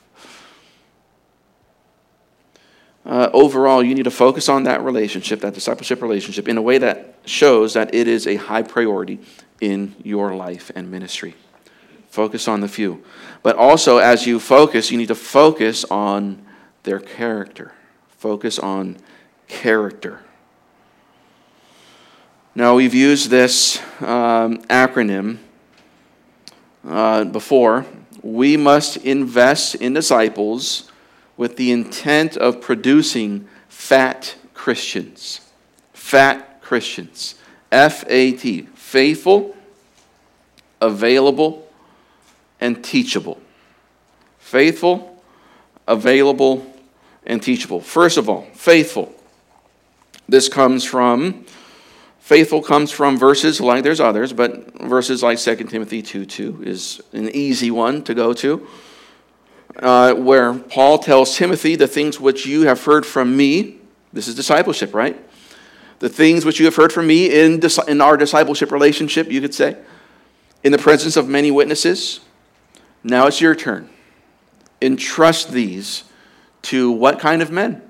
Uh, 3.06 3.30
overall, 3.34 3.82
you 3.82 3.96
need 3.96 4.04
to 4.04 4.12
focus 4.12 4.48
on 4.48 4.64
that 4.64 4.84
relationship, 4.84 5.40
that 5.40 5.54
discipleship 5.54 6.02
relationship, 6.02 6.48
in 6.48 6.58
a 6.58 6.62
way 6.62 6.78
that 6.78 7.16
shows 7.26 7.74
that 7.74 7.96
it 7.96 8.08
is 8.08 8.28
a 8.28 8.36
high 8.36 8.62
priority 8.62 9.20
in 9.60 9.96
your 10.04 10.36
life 10.36 10.72
and 10.76 10.92
ministry. 10.92 11.34
Focus 12.12 12.48
on 12.48 12.60
the 12.60 12.68
few. 12.68 13.04
But 13.42 13.56
also, 13.56 13.98
as 13.98 14.28
you 14.28 14.40
focus, 14.40 14.92
you 14.92 14.98
need 14.98 15.08
to 15.08 15.16
focus 15.16 15.86
on 15.86 16.46
their 16.84 17.00
character. 17.00 17.72
Focus 18.10 18.60
on 18.60 18.98
character. 19.48 20.20
Now, 22.54 22.76
we've 22.76 22.94
used 22.94 23.30
this 23.30 23.80
um, 24.02 24.58
acronym 24.64 25.38
uh, 26.86 27.24
before. 27.24 27.86
We 28.22 28.58
must 28.58 28.98
invest 28.98 29.76
in 29.76 29.94
disciples 29.94 30.92
with 31.38 31.56
the 31.56 31.72
intent 31.72 32.36
of 32.36 32.60
producing 32.60 33.48
fat 33.70 34.36
Christians. 34.54 35.50
Fat 35.94 36.62
Christians. 36.62 37.36
F 37.72 38.04
A 38.10 38.34
T. 38.34 38.64
Faithful, 38.76 39.56
available, 40.82 41.61
and 42.62 42.84
teachable. 42.84 43.42
Faithful, 44.38 45.22
available, 45.88 46.66
and 47.26 47.42
teachable. 47.42 47.82
First 47.82 48.18
of 48.18 48.30
all, 48.30 48.44
faithful. 48.54 49.14
This 50.30 50.48
comes 50.48 50.86
from, 50.86 51.46
faithful 52.20 52.62
comes 52.62 52.92
from 52.92 53.18
verses 53.18 53.60
like, 53.60 53.84
there's 53.84 54.00
others, 54.00 54.32
but 54.32 54.80
verses 54.80 55.22
like 55.24 55.40
2 55.40 55.56
Timothy 55.56 56.02
2 56.02 56.26
2 56.26 56.64
is 56.64 57.02
an 57.12 57.30
easy 57.30 57.72
one 57.72 58.04
to 58.04 58.14
go 58.14 58.32
to, 58.34 58.66
uh, 59.78 60.14
where 60.14 60.54
Paul 60.54 61.00
tells 61.00 61.36
Timothy 61.36 61.76
the 61.76 61.88
things 61.88 62.20
which 62.20 62.46
you 62.46 62.68
have 62.68 62.84
heard 62.86 63.06
from 63.06 63.36
me. 63.36 63.78
This 64.14 64.28
is 64.28 64.36
discipleship, 64.36 64.94
right? 64.94 65.20
The 66.00 66.10
things 66.10 66.46
which 66.46 66.60
you 66.60 66.66
have 66.66 66.76
heard 66.76 66.92
from 66.92 67.08
me 67.08 67.28
in, 67.28 67.62
in 67.88 68.02
our 68.02 68.18
discipleship 68.18 68.72
relationship, 68.72 69.32
you 69.32 69.42
could 69.42 69.54
say, 69.54 69.78
in 70.64 70.72
the 70.72 70.78
presence 70.78 71.16
of 71.16 71.28
many 71.28 71.52
witnesses 71.52 72.22
now 73.04 73.28
it's 73.28 73.42
your 73.42 73.56
turn. 73.56 73.90
Entrust 74.82 75.52
these 75.52 76.04
to 76.64 76.92
what 76.92 77.20
kind 77.20 77.42
of 77.42 77.52
men? 77.52 77.82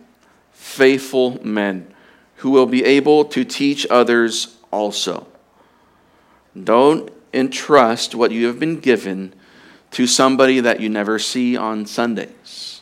Faithful 0.51 1.43
men 1.45 1.93
who 2.37 2.51
will 2.51 2.65
be 2.65 2.83
able 2.83 3.25
to 3.25 3.43
teach 3.43 3.85
others 3.89 4.57
also. 4.71 5.27
Don't 6.61 7.11
entrust 7.33 8.15
what 8.15 8.31
you 8.31 8.47
have 8.47 8.59
been 8.59 8.79
given 8.79 9.33
to 9.91 10.07
somebody 10.07 10.59
that 10.59 10.79
you 10.79 10.89
never 10.89 11.19
see 11.19 11.55
on 11.55 11.85
Sundays. 11.85 12.81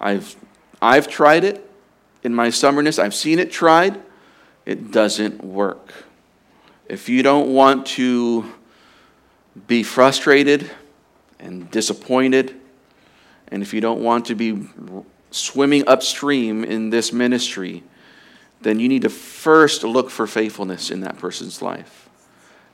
I've, 0.00 0.36
I've 0.80 1.08
tried 1.08 1.44
it 1.44 1.70
in 2.22 2.34
my 2.34 2.48
summerness, 2.48 2.98
I've 2.98 3.14
seen 3.14 3.38
it 3.38 3.50
tried. 3.50 4.00
It 4.66 4.92
doesn't 4.92 5.42
work. 5.42 5.92
If 6.86 7.08
you 7.08 7.22
don't 7.22 7.54
want 7.54 7.86
to 7.86 8.52
be 9.66 9.82
frustrated, 9.82 10.70
and 11.40 11.70
disappointed, 11.70 12.54
and 13.48 13.62
if 13.62 13.74
you 13.74 13.80
don't 13.80 14.00
want 14.00 14.26
to 14.26 14.34
be 14.34 14.68
swimming 15.30 15.86
upstream 15.88 16.64
in 16.64 16.90
this 16.90 17.12
ministry, 17.12 17.82
then 18.60 18.78
you 18.78 18.88
need 18.88 19.02
to 19.02 19.10
first 19.10 19.82
look 19.82 20.10
for 20.10 20.26
faithfulness 20.26 20.90
in 20.90 21.00
that 21.00 21.18
person's 21.18 21.62
life. 21.62 22.08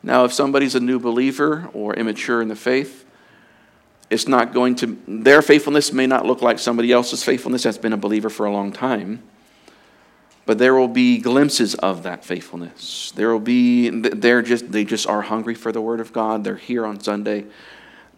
Now, 0.02 0.24
if 0.24 0.32
somebody's 0.32 0.74
a 0.74 0.80
new 0.80 0.98
believer 0.98 1.68
or 1.72 1.94
immature 1.94 2.42
in 2.42 2.48
the 2.48 2.56
faith, 2.56 3.04
it's 4.08 4.28
not 4.28 4.52
going 4.52 4.76
to, 4.76 4.98
their 5.08 5.42
faithfulness 5.42 5.92
may 5.92 6.06
not 6.06 6.26
look 6.26 6.42
like 6.42 6.58
somebody 6.58 6.92
else's 6.92 7.24
faithfulness 7.24 7.64
that's 7.64 7.78
been 7.78 7.92
a 7.92 7.96
believer 7.96 8.30
for 8.30 8.46
a 8.46 8.52
long 8.52 8.72
time, 8.72 9.22
but 10.44 10.58
there 10.58 10.74
will 10.74 10.88
be 10.88 11.18
glimpses 11.18 11.74
of 11.74 12.04
that 12.04 12.24
faithfulness. 12.24 13.12
There 13.16 13.32
will 13.32 13.40
be, 13.40 13.90
they're 13.90 14.42
just, 14.42 14.70
they 14.70 14.84
just 14.84 15.08
are 15.08 15.22
hungry 15.22 15.56
for 15.56 15.72
the 15.72 15.80
Word 15.80 15.98
of 15.98 16.12
God. 16.12 16.44
They're 16.44 16.54
here 16.54 16.86
on 16.86 17.00
Sunday. 17.00 17.46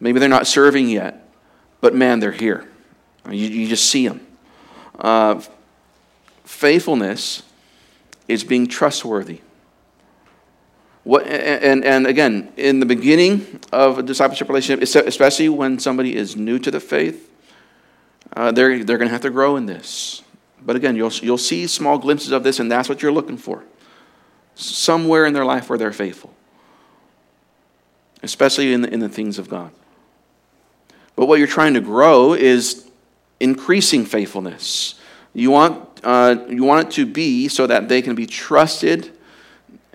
Maybe 0.00 0.20
they're 0.20 0.28
not 0.28 0.46
serving 0.46 0.88
yet, 0.88 1.28
but 1.80 1.94
man, 1.94 2.20
they're 2.20 2.32
here. 2.32 2.68
You, 3.28 3.46
you 3.48 3.66
just 3.66 3.86
see 3.90 4.06
them. 4.06 4.26
Uh, 4.98 5.42
faithfulness 6.44 7.42
is 8.26 8.44
being 8.44 8.66
trustworthy. 8.66 9.40
What, 11.04 11.26
and, 11.26 11.84
and 11.84 12.06
again, 12.06 12.52
in 12.56 12.80
the 12.80 12.86
beginning 12.86 13.60
of 13.72 13.98
a 13.98 14.02
discipleship 14.02 14.48
relationship, 14.48 15.06
especially 15.06 15.48
when 15.48 15.78
somebody 15.78 16.14
is 16.14 16.36
new 16.36 16.58
to 16.58 16.70
the 16.70 16.80
faith, 16.80 17.30
uh, 18.36 18.52
they're, 18.52 18.84
they're 18.84 18.98
going 18.98 19.08
to 19.08 19.12
have 19.12 19.22
to 19.22 19.30
grow 19.30 19.56
in 19.56 19.66
this. 19.66 20.22
But 20.60 20.76
again, 20.76 20.96
you'll, 20.96 21.12
you'll 21.12 21.38
see 21.38 21.66
small 21.66 21.98
glimpses 21.98 22.32
of 22.32 22.42
this, 22.42 22.60
and 22.60 22.70
that's 22.70 22.88
what 22.88 23.00
you're 23.00 23.12
looking 23.12 23.38
for. 23.38 23.64
Somewhere 24.54 25.24
in 25.24 25.32
their 25.32 25.44
life 25.44 25.70
where 25.70 25.78
they're 25.78 25.92
faithful, 25.92 26.34
especially 28.22 28.72
in 28.72 28.82
the, 28.82 28.92
in 28.92 29.00
the 29.00 29.08
things 29.08 29.38
of 29.38 29.48
God. 29.48 29.70
But 31.18 31.26
what 31.26 31.40
you're 31.40 31.48
trying 31.48 31.74
to 31.74 31.80
grow 31.80 32.32
is 32.32 32.88
increasing 33.40 34.04
faithfulness. 34.04 34.94
You 35.34 35.50
want 35.50 36.00
uh, 36.04 36.44
you 36.48 36.62
want 36.62 36.86
it 36.86 36.92
to 36.92 37.06
be 37.06 37.48
so 37.48 37.66
that 37.66 37.88
they 37.88 38.02
can 38.02 38.14
be 38.14 38.24
trusted 38.24 39.10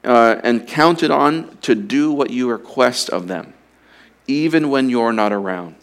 uh, 0.03 0.41
and 0.43 0.67
counted 0.67 1.11
on 1.11 1.57
to 1.61 1.75
do 1.75 2.11
what 2.11 2.29
you 2.29 2.49
request 2.51 3.09
of 3.09 3.29
them, 3.29 3.53
even 4.27 4.69
when 4.69 4.89
you're 4.89 5.13
not 5.13 5.31
around. 5.31 5.75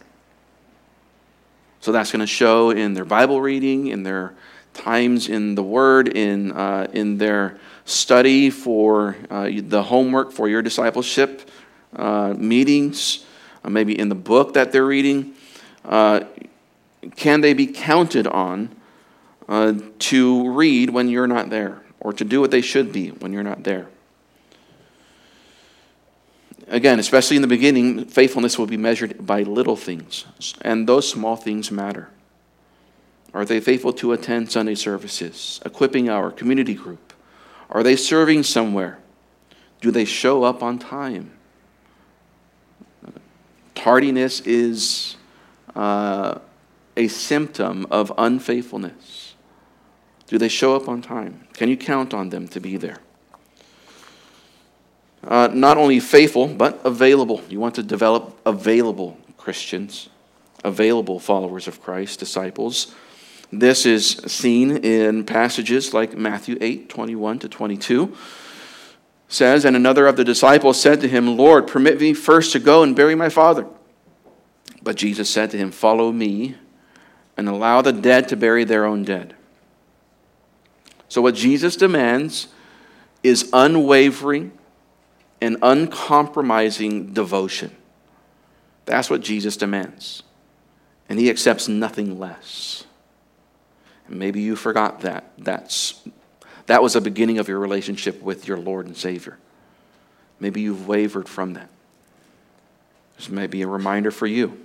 So 1.79 1.91
that's 1.91 2.11
going 2.11 2.19
to 2.19 2.27
show 2.27 2.69
in 2.69 2.93
their 2.93 3.03
Bible 3.03 3.41
reading, 3.41 3.87
in 3.87 4.03
their 4.03 4.35
times 4.75 5.27
in 5.27 5.55
the 5.55 5.63
Word, 5.63 6.07
in, 6.07 6.51
uh, 6.51 6.87
in 6.93 7.17
their 7.17 7.57
study 7.85 8.51
for 8.51 9.17
uh, 9.31 9.49
the 9.51 9.81
homework 9.81 10.31
for 10.31 10.47
your 10.47 10.61
discipleship 10.61 11.49
uh, 11.95 12.35
meetings, 12.37 13.25
maybe 13.69 13.97
in 13.97 14.09
the 14.09 14.15
book 14.15 14.53
that 14.53 14.71
they're 14.71 14.85
reading. 14.85 15.33
Uh, 15.85 16.21
can 17.15 17.41
they 17.41 17.53
be 17.53 17.67
counted 17.67 18.27
on 18.27 18.75
uh, 19.47 19.73
to 19.99 20.51
read 20.51 20.89
when 20.89 21.09
you're 21.09 21.27
not 21.27 21.49
there, 21.49 21.81
or 21.99 22.13
to 22.13 22.23
do 22.23 22.39
what 22.41 22.51
they 22.51 22.61
should 22.61 22.91
be 22.91 23.09
when 23.09 23.33
you're 23.33 23.43
not 23.43 23.63
there? 23.63 23.87
Again, 26.67 26.99
especially 26.99 27.35
in 27.35 27.41
the 27.41 27.47
beginning, 27.47 28.05
faithfulness 28.05 28.57
will 28.57 28.67
be 28.67 28.77
measured 28.77 29.25
by 29.25 29.43
little 29.43 29.75
things, 29.75 30.25
and 30.61 30.87
those 30.87 31.09
small 31.09 31.35
things 31.35 31.69
matter. 31.69 32.09
Are 33.33 33.45
they 33.45 33.59
faithful 33.59 33.93
to 33.93 34.11
attend 34.11 34.51
Sunday 34.51 34.75
services, 34.75 35.59
equipping 35.65 36.09
hour 36.09 36.31
community 36.31 36.73
group? 36.73 37.13
Are 37.69 37.83
they 37.83 37.95
serving 37.95 38.43
somewhere? 38.43 38.99
Do 39.79 39.91
they 39.91 40.05
show 40.05 40.43
up 40.43 40.61
on 40.61 40.79
time? 40.79 41.31
Tardiness 43.81 44.41
is 44.41 45.15
uh, 45.75 46.39
a 46.95 47.07
symptom 47.07 47.87
of 47.91 48.11
unfaithfulness. 48.17 49.35
Do 50.27 50.37
they 50.37 50.49
show 50.49 50.75
up 50.75 50.87
on 50.87 51.01
time? 51.01 51.47
Can 51.53 51.67
you 51.69 51.77
count 51.77 52.13
on 52.13 52.29
them 52.29 52.47
to 52.49 52.59
be 52.59 52.77
there? 52.77 52.99
uh, 55.23 55.49
not 55.53 55.77
only 55.77 55.99
faithful, 55.99 56.47
but 56.47 56.79
available. 56.83 57.41
You 57.49 57.59
want 57.59 57.75
to 57.75 57.83
develop 57.83 58.39
available 58.45 59.17
Christians, 59.37 60.09
available 60.63 61.19
followers 61.19 61.67
of 61.67 61.81
Christ, 61.81 62.19
disciples. 62.19 62.93
This 63.51 63.85
is 63.85 64.07
seen 64.27 64.77
in 64.77 65.25
passages 65.25 65.93
like 65.93 66.17
Matthew 66.17 66.57
8 66.61 66.89
21 66.89 67.39
to 67.39 67.49
22. 67.49 68.15
Says, 69.31 69.65
And 69.65 69.75
another 69.75 70.05
of 70.05 70.17
the 70.17 70.23
disciples 70.23 70.79
said 70.79 71.01
to 71.01 71.07
him, 71.07 71.37
Lord, 71.37 71.65
permit 71.65 71.99
me 71.99 72.13
first 72.13 72.51
to 72.51 72.59
go 72.59 72.83
and 72.83 72.95
bury 72.95 73.15
my 73.15 73.29
father. 73.29 73.65
But 74.83 74.97
Jesus 74.97 75.29
said 75.29 75.49
to 75.51 75.57
him, 75.57 75.71
Follow 75.71 76.11
me 76.11 76.55
and 77.37 77.47
allow 77.47 77.81
the 77.81 77.93
dead 77.93 78.27
to 78.27 78.35
bury 78.35 78.65
their 78.65 78.85
own 78.85 79.03
dead. 79.03 79.33
So, 81.07 81.21
what 81.21 81.33
Jesus 81.33 81.75
demands 81.75 82.49
is 83.23 83.49
unwavering, 83.53 84.51
and 85.41 85.57
uncompromising 85.63 87.13
devotion. 87.13 87.75
That's 88.85 89.09
what 89.09 89.21
Jesus 89.21 89.57
demands. 89.57 90.23
And 91.09 91.19
he 91.19 91.29
accepts 91.29 91.67
nothing 91.67 92.19
less. 92.19 92.85
And 94.07 94.19
maybe 94.19 94.41
you 94.41 94.55
forgot 94.55 95.01
that. 95.01 95.31
That's, 95.37 96.07
that 96.67 96.83
was 96.83 96.93
the 96.93 97.01
beginning 97.01 97.39
of 97.39 97.47
your 97.47 97.59
relationship 97.59 98.21
with 98.21 98.47
your 98.47 98.57
Lord 98.57 98.85
and 98.85 98.95
Savior. 98.95 99.37
Maybe 100.39 100.61
you've 100.61 100.87
wavered 100.87 101.29
from 101.29 101.53
that. 101.53 101.69
This 103.17 103.29
may 103.29 103.47
be 103.47 103.61
a 103.61 103.67
reminder 103.67 104.11
for 104.11 104.27
you. 104.27 104.59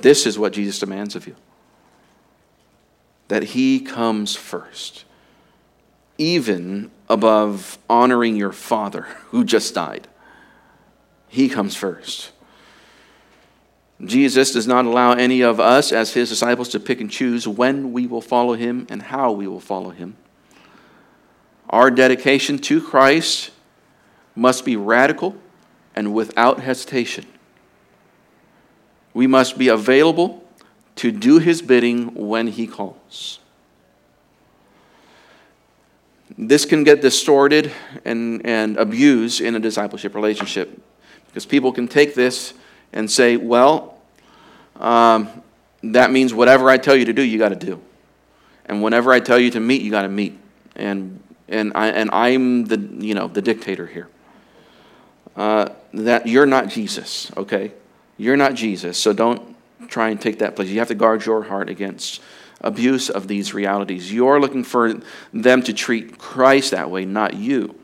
This 0.00 0.26
is 0.26 0.38
what 0.38 0.52
Jesus 0.52 0.78
demands 0.78 1.16
of 1.16 1.26
you 1.26 1.34
that 3.28 3.42
he 3.42 3.80
comes 3.80 4.36
first 4.36 5.04
even 6.18 6.90
above 7.08 7.78
honoring 7.88 8.36
your 8.36 8.52
father 8.52 9.02
who 9.30 9.44
just 9.44 9.74
died. 9.74 10.06
He 11.28 11.48
comes 11.48 11.74
first. 11.74 12.30
Jesus 14.04 14.52
does 14.52 14.66
not 14.66 14.84
allow 14.84 15.12
any 15.12 15.40
of 15.40 15.58
us 15.58 15.92
as 15.92 16.12
his 16.12 16.28
disciples 16.28 16.68
to 16.70 16.80
pick 16.80 17.00
and 17.00 17.10
choose 17.10 17.48
when 17.48 17.92
we 17.92 18.06
will 18.06 18.20
follow 18.20 18.54
him 18.54 18.86
and 18.88 19.02
how 19.02 19.32
we 19.32 19.46
will 19.46 19.60
follow 19.60 19.90
him. 19.90 20.16
Our 21.70 21.90
dedication 21.90 22.58
to 22.58 22.80
Christ 22.80 23.50
must 24.34 24.64
be 24.64 24.76
radical 24.76 25.36
and 25.94 26.14
without 26.14 26.60
hesitation. 26.60 27.26
We 29.12 29.26
must 29.26 29.56
be 29.56 29.68
available 29.68 30.44
to 30.96 31.10
do 31.10 31.38
his 31.38 31.62
bidding 31.62 32.14
when 32.14 32.48
he 32.48 32.66
calls. 32.66 33.38
This 36.36 36.64
can 36.64 36.82
get 36.82 37.00
distorted 37.00 37.70
and, 38.04 38.44
and 38.44 38.76
abused 38.76 39.40
in 39.40 39.54
a 39.54 39.60
discipleship 39.60 40.14
relationship 40.14 40.80
because 41.26 41.46
people 41.46 41.72
can 41.72 41.86
take 41.86 42.14
this 42.14 42.54
and 42.92 43.10
say, 43.10 43.36
well, 43.36 43.98
um, 44.76 45.28
that 45.82 46.10
means 46.10 46.32
whatever 46.34 46.70
I 46.70 46.78
tell 46.78 46.96
you 46.96 47.04
to 47.04 47.12
do, 47.12 47.22
you 47.22 47.38
got 47.38 47.50
to 47.50 47.56
do. 47.56 47.80
And 48.66 48.82
whenever 48.82 49.12
I 49.12 49.20
tell 49.20 49.38
you 49.38 49.50
to 49.50 49.60
meet, 49.60 49.82
you 49.82 49.90
got 49.90 50.02
to 50.02 50.08
meet. 50.08 50.38
And, 50.74 51.22
and, 51.48 51.72
I, 51.74 51.88
and 51.88 52.10
I'm 52.12 52.64
the, 52.64 52.78
you 53.04 53.14
know, 53.14 53.28
the 53.28 53.42
dictator 53.42 53.86
here. 53.86 54.08
Uh, 55.36 55.70
that 55.92 56.26
you're 56.26 56.46
not 56.46 56.68
Jesus, 56.68 57.30
okay? 57.36 57.72
You're 58.16 58.36
not 58.36 58.54
Jesus, 58.54 58.96
so 58.98 59.12
don't 59.12 59.56
try 59.88 60.10
and 60.10 60.20
take 60.20 60.38
that 60.38 60.56
place. 60.56 60.68
You 60.68 60.78
have 60.78 60.88
to 60.88 60.94
guard 60.94 61.26
your 61.26 61.42
heart 61.42 61.68
against 61.68 62.20
abuse 62.60 63.10
of 63.10 63.28
these 63.28 63.52
realities. 63.52 64.12
You're 64.12 64.40
looking 64.40 64.64
for 64.64 64.94
them 65.32 65.62
to 65.62 65.72
treat 65.72 66.18
Christ 66.18 66.70
that 66.70 66.90
way, 66.90 67.04
not 67.04 67.34
you. 67.34 67.78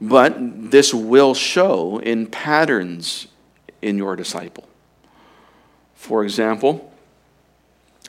But 0.00 0.70
this 0.70 0.92
will 0.92 1.34
show 1.34 1.98
in 1.98 2.26
patterns 2.26 3.28
in 3.80 3.96
your 3.96 4.16
disciple. 4.16 4.68
For 5.94 6.24
example, 6.24 6.92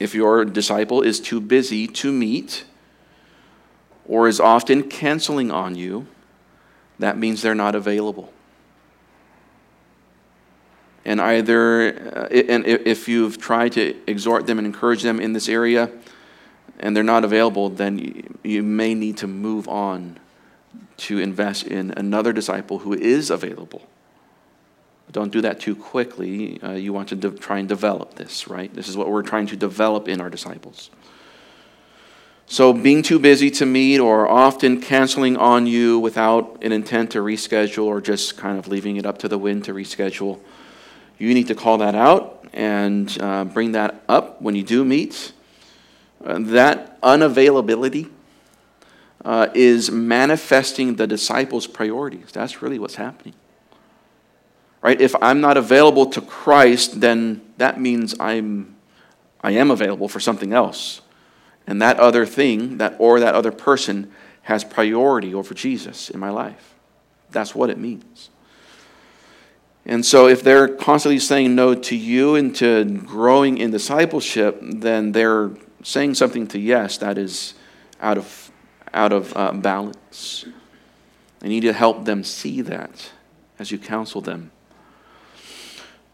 if 0.01 0.13
your 0.13 0.43
disciple 0.43 1.01
is 1.01 1.19
too 1.19 1.39
busy 1.39 1.87
to 1.87 2.11
meet 2.11 2.65
or 4.07 4.27
is 4.27 4.39
often 4.39 4.83
canceling 4.83 5.51
on 5.51 5.75
you, 5.75 6.07
that 6.99 7.17
means 7.17 7.41
they're 7.41 7.55
not 7.55 7.75
available. 7.75 8.31
And 11.03 11.21
either 11.21 12.17
uh, 12.17 12.27
and 12.29 12.65
if 12.65 13.07
you've 13.07 13.37
tried 13.37 13.73
to 13.73 13.95
exhort 14.07 14.47
them 14.47 14.57
and 14.57 14.65
encourage 14.65 15.03
them 15.03 15.19
in 15.19 15.33
this 15.33 15.47
area 15.47 15.91
and 16.79 16.95
they're 16.95 17.03
not 17.03 17.23
available 17.23 17.69
then 17.69 18.37
you 18.43 18.63
may 18.63 18.95
need 18.95 19.17
to 19.17 19.27
move 19.27 19.67
on 19.67 20.19
to 20.97 21.19
invest 21.19 21.67
in 21.67 21.91
another 21.91 22.33
disciple 22.33 22.79
who 22.79 22.93
is 22.93 23.29
available. 23.29 23.87
Don't 25.11 25.31
do 25.31 25.41
that 25.41 25.59
too 25.59 25.75
quickly. 25.75 26.59
Uh, 26.61 26.71
you 26.71 26.91
want 26.91 27.09
to 27.09 27.15
de- 27.15 27.31
try 27.31 27.59
and 27.59 27.69
develop 27.69 28.15
this 28.15 28.47
right? 28.47 28.73
This 28.73 28.87
is 28.87 28.97
what 28.97 29.07
we're 29.07 29.21
trying 29.21 29.45
to 29.47 29.55
develop 29.55 30.07
in 30.07 30.19
our 30.19 30.31
disciples 30.31 30.89
so 32.47 32.73
being 32.73 33.01
too 33.01 33.19
busy 33.19 33.49
to 33.51 33.65
meet 33.65 33.99
or 33.99 34.27
often 34.27 34.79
canceling 34.79 35.35
on 35.37 35.65
you 35.65 35.99
without 35.99 36.63
an 36.63 36.71
intent 36.71 37.11
to 37.11 37.19
reschedule 37.19 37.85
or 37.85 37.99
just 38.01 38.37
kind 38.37 38.59
of 38.59 38.67
leaving 38.67 38.97
it 38.97 39.05
up 39.05 39.17
to 39.17 39.27
the 39.27 39.37
wind 39.37 39.63
to 39.65 39.73
reschedule 39.73 40.39
you 41.17 41.33
need 41.33 41.47
to 41.47 41.55
call 41.55 41.77
that 41.77 41.95
out 41.95 42.45
and 42.53 43.17
uh, 43.21 43.45
bring 43.45 43.73
that 43.73 44.03
up 44.07 44.41
when 44.41 44.55
you 44.55 44.63
do 44.63 44.83
meet. 44.83 45.31
Uh, 46.23 46.39
that 46.39 46.99
unavailability 47.01 48.09
uh, 49.23 49.47
is 49.53 49.91
manifesting 49.91 50.95
the 50.95 51.07
disciples' 51.07 51.67
priorities. 51.67 52.31
That's 52.31 52.61
really 52.61 52.79
what's 52.79 52.95
happening. 52.95 53.33
Right? 54.81 54.99
If 54.99 55.15
I'm 55.21 55.41
not 55.41 55.57
available 55.57 56.07
to 56.07 56.21
Christ, 56.21 57.01
then 57.01 57.41
that 57.57 57.79
means 57.79 58.15
I'm 58.19 58.75
I 59.41 59.51
am 59.51 59.69
available 59.69 60.07
for 60.07 60.19
something 60.19 60.53
else. 60.53 61.01
And 61.67 61.81
that 61.81 61.99
other 61.99 62.25
thing, 62.25 62.77
that 62.77 62.95
or 62.99 63.19
that 63.19 63.35
other 63.35 63.51
person 63.51 64.11
has 64.43 64.63
priority 64.63 65.33
over 65.33 65.53
Jesus 65.53 66.09
in 66.09 66.19
my 66.19 66.29
life. 66.29 66.75
That's 67.31 67.55
what 67.55 67.69
it 67.69 67.77
means. 67.77 68.29
And 69.85 70.05
so, 70.05 70.27
if 70.27 70.43
they're 70.43 70.67
constantly 70.67 71.19
saying 71.19 71.53
no 71.53 71.75
to 71.75 71.95
you 71.95 72.35
and 72.35 72.55
to 72.55 72.85
growing 72.85 73.57
in 73.57 73.71
discipleship, 73.71 74.57
then 74.61 75.11
they're 75.11 75.51
saying 75.83 76.15
something 76.15 76.47
to 76.47 76.59
yes 76.59 76.97
that 76.97 77.17
is 77.17 77.53
out 78.01 78.17
of, 78.17 78.51
out 78.93 79.13
of 79.13 79.35
uh, 79.35 79.51
balance. 79.51 80.45
I 81.43 81.47
need 81.47 81.61
to 81.61 81.73
help 81.73 82.05
them 82.05 82.23
see 82.23 82.61
that 82.61 83.11
as 83.59 83.71
you 83.71 83.77
counsel 83.77 84.21
them. 84.21 84.51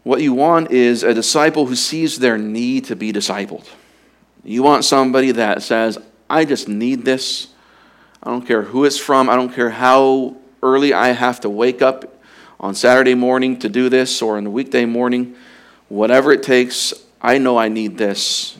What 0.02 0.20
you 0.20 0.34
want 0.34 0.70
is 0.70 1.02
a 1.02 1.14
disciple 1.14 1.66
who 1.66 1.76
sees 1.76 2.18
their 2.18 2.36
need 2.36 2.86
to 2.86 2.96
be 2.96 3.12
discipled. 3.12 3.68
You 4.44 4.62
want 4.62 4.84
somebody 4.84 5.32
that 5.32 5.62
says, 5.62 5.98
I 6.28 6.44
just 6.44 6.68
need 6.68 7.04
this. 7.04 7.48
I 8.22 8.30
don't 8.30 8.46
care 8.46 8.62
who 8.62 8.84
it's 8.84 8.98
from. 8.98 9.28
I 9.28 9.36
don't 9.36 9.52
care 9.52 9.70
how 9.70 10.36
early 10.62 10.92
I 10.92 11.08
have 11.08 11.40
to 11.40 11.50
wake 11.50 11.82
up 11.82 12.12
on 12.62 12.74
Saturday 12.74 13.14
morning 13.14 13.58
to 13.58 13.68
do 13.68 13.88
this 13.88 14.22
or 14.22 14.36
on 14.36 14.44
the 14.44 14.50
weekday 14.50 14.84
morning, 14.84 15.34
whatever 15.88 16.32
it 16.32 16.42
takes, 16.42 16.94
I 17.20 17.38
know 17.38 17.58
I 17.58 17.68
need 17.68 17.98
this. 17.98 18.56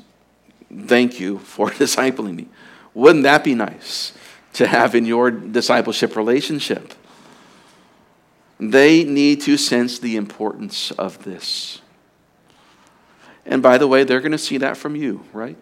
thank 0.87 1.21
you 1.21 1.38
for 1.38 1.71
discipling 1.83 2.35
me. 2.35 2.49
Wouldn't 2.95 3.23
that 3.25 3.45
be 3.45 3.55
nice 3.55 4.12
to 4.55 4.66
have 4.66 4.95
in 4.95 5.07
your 5.07 5.31
discipleship 5.31 6.16
relationship? 6.16 6.95
They 8.59 9.05
need 9.05 9.40
to 9.42 9.57
sense 9.57 9.99
the 9.99 10.16
importance 10.16 10.90
of 10.92 11.25
this. 11.25 11.81
And 13.45 13.62
by 13.62 13.79
the 13.79 13.88
way, 13.88 14.05
they're 14.05 14.21
going 14.21 14.33
to 14.33 14.38
see 14.38 14.59
that 14.59 14.77
from 14.77 14.95
you, 14.95 15.25
right? 15.33 15.57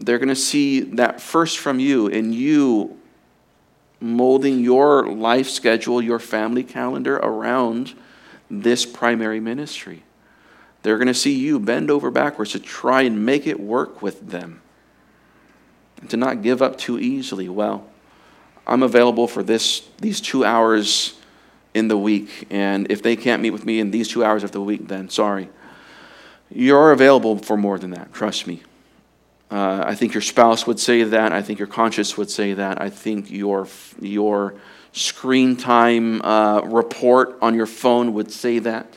They're 0.00 0.18
going 0.18 0.28
to 0.28 0.34
see 0.34 0.80
that 0.80 1.20
first 1.20 1.58
from 1.58 1.78
you, 1.78 2.08
and 2.08 2.34
you 2.34 2.98
molding 4.00 4.60
your 4.60 5.06
life 5.08 5.48
schedule, 5.48 6.00
your 6.00 6.18
family 6.18 6.64
calendar 6.64 7.16
around 7.16 7.94
this 8.50 8.86
primary 8.86 9.40
ministry. 9.40 10.02
They're 10.82 10.96
going 10.96 11.08
to 11.08 11.14
see 11.14 11.38
you 11.38 11.60
bend 11.60 11.90
over 11.90 12.10
backwards 12.10 12.52
to 12.52 12.58
try 12.58 13.02
and 13.02 13.26
make 13.26 13.46
it 13.46 13.60
work 13.60 14.00
with 14.00 14.30
them. 14.30 14.62
To 16.08 16.16
not 16.16 16.40
give 16.40 16.62
up 16.62 16.78
too 16.78 16.98
easily. 16.98 17.50
Well, 17.50 17.86
I'm 18.66 18.82
available 18.82 19.28
for 19.28 19.42
this 19.42 19.86
these 19.98 20.20
2 20.22 20.46
hours 20.46 21.18
in 21.74 21.88
the 21.88 21.98
week 21.98 22.46
and 22.48 22.90
if 22.90 23.02
they 23.02 23.16
can't 23.16 23.42
meet 23.42 23.50
with 23.50 23.66
me 23.66 23.80
in 23.80 23.90
these 23.90 24.08
2 24.08 24.24
hours 24.24 24.42
of 24.42 24.52
the 24.52 24.62
week 24.62 24.88
then 24.88 25.10
sorry. 25.10 25.50
You're 26.48 26.90
available 26.92 27.36
for 27.38 27.56
more 27.56 27.78
than 27.78 27.90
that, 27.90 28.14
trust 28.14 28.46
me. 28.46 28.62
Uh, 29.50 29.82
I 29.84 29.96
think 29.96 30.14
your 30.14 30.20
spouse 30.20 30.66
would 30.66 30.78
say 30.78 31.02
that. 31.02 31.32
I 31.32 31.42
think 31.42 31.58
your 31.58 31.66
conscience 31.68 32.16
would 32.16 32.30
say 32.30 32.52
that. 32.54 32.80
I 32.80 32.88
think 32.88 33.30
your, 33.30 33.66
your 34.00 34.54
screen 34.92 35.56
time 35.56 36.22
uh, 36.22 36.60
report 36.60 37.36
on 37.42 37.54
your 37.54 37.66
phone 37.66 38.14
would 38.14 38.30
say 38.30 38.60
that. 38.60 38.96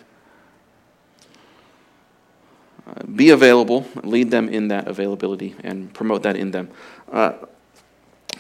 Uh, 2.85 3.03
be 3.15 3.31
available, 3.31 3.87
lead 4.03 4.29
them 4.29 4.47
in 4.47 4.67
that 4.67 4.87
availability, 4.87 5.55
and 5.63 5.91
promote 5.93 6.21
that 6.23 6.35
in 6.35 6.51
them. 6.51 6.69
Uh, 7.11 7.33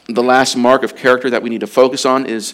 the 0.07 0.21
last 0.21 0.55
mark 0.55 0.83
of 0.83 0.95
character 0.95 1.29
that 1.31 1.41
we 1.41 1.49
need 1.49 1.61
to 1.61 1.67
focus 1.67 2.05
on 2.05 2.27
is 2.27 2.53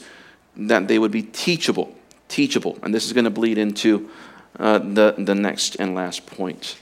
that 0.56 0.88
they 0.88 1.00
would 1.00 1.12
be 1.12 1.24
teachable. 1.24 1.94
Teachable. 2.30 2.78
And 2.84 2.94
this 2.94 3.06
is 3.06 3.14
going 3.14 3.26
to 3.26 3.32
bleed 3.32 3.58
into 3.58 4.10
uh, 4.58 4.78
the, 4.78 5.16
the 5.18 5.36
next 5.36 5.76
and 5.76 5.96
last 5.96 6.26
point 6.26 6.78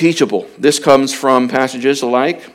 teachable. 0.00 0.48
This 0.56 0.78
comes 0.78 1.12
from 1.12 1.46
passages 1.46 2.02
like 2.02 2.50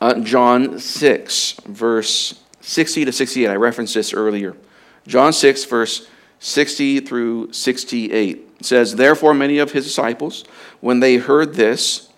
uh, 0.00 0.20
John 0.20 0.78
6, 0.78 1.52
verse 1.66 2.40
60 2.60 3.06
to 3.06 3.12
68. 3.12 3.48
I 3.48 3.56
referenced 3.56 3.94
this 3.94 4.14
earlier. 4.14 4.56
John 5.04 5.32
6, 5.32 5.64
verse 5.64 6.06
60 6.38 7.00
through 7.00 7.52
68 7.52 8.64
says, 8.64 8.94
Therefore, 8.94 9.34
many 9.34 9.58
of 9.58 9.72
his 9.72 9.84
disciples, 9.84 10.44
when 10.80 11.00
they 11.00 11.16
heard 11.16 11.54
this, 11.54 12.08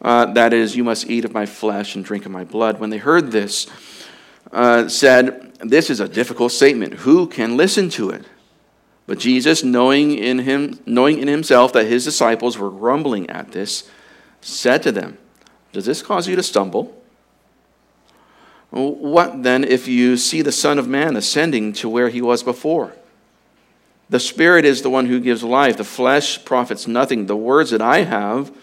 uh, 0.00 0.26
that 0.26 0.52
is, 0.52 0.76
you 0.76 0.84
must 0.84 1.10
eat 1.10 1.24
of 1.24 1.32
my 1.32 1.44
flesh 1.44 1.96
and 1.96 2.04
drink 2.04 2.26
of 2.26 2.30
my 2.30 2.44
blood, 2.44 2.78
when 2.78 2.90
they 2.90 2.98
heard 2.98 3.32
this, 3.32 3.66
uh, 4.52 4.86
said, 4.86 5.52
This 5.58 5.90
is 5.90 5.98
a 5.98 6.08
difficult 6.08 6.52
statement. 6.52 6.94
Who 6.94 7.26
can 7.26 7.56
listen 7.56 7.90
to 7.90 8.10
it? 8.10 8.24
But 9.10 9.18
Jesus, 9.18 9.64
knowing 9.64 10.12
in, 10.16 10.38
him, 10.38 10.78
knowing 10.86 11.18
in 11.18 11.26
himself 11.26 11.72
that 11.72 11.88
his 11.88 12.04
disciples 12.04 12.56
were 12.56 12.70
grumbling 12.70 13.28
at 13.28 13.50
this, 13.50 13.90
said 14.40 14.84
to 14.84 14.92
them, 14.92 15.18
Does 15.72 15.84
this 15.84 16.00
cause 16.00 16.28
you 16.28 16.36
to 16.36 16.44
stumble? 16.44 16.96
What 18.70 19.42
then 19.42 19.64
if 19.64 19.88
you 19.88 20.16
see 20.16 20.42
the 20.42 20.52
Son 20.52 20.78
of 20.78 20.86
Man 20.86 21.16
ascending 21.16 21.72
to 21.72 21.88
where 21.88 22.08
he 22.08 22.22
was 22.22 22.44
before? 22.44 22.92
The 24.10 24.20
Spirit 24.20 24.64
is 24.64 24.82
the 24.82 24.90
one 24.90 25.06
who 25.06 25.18
gives 25.18 25.42
life, 25.42 25.76
the 25.76 25.82
flesh 25.82 26.44
profits 26.44 26.86
nothing. 26.86 27.26
The 27.26 27.36
words 27.36 27.70
that 27.70 27.82
I 27.82 28.02
have 28.04 28.56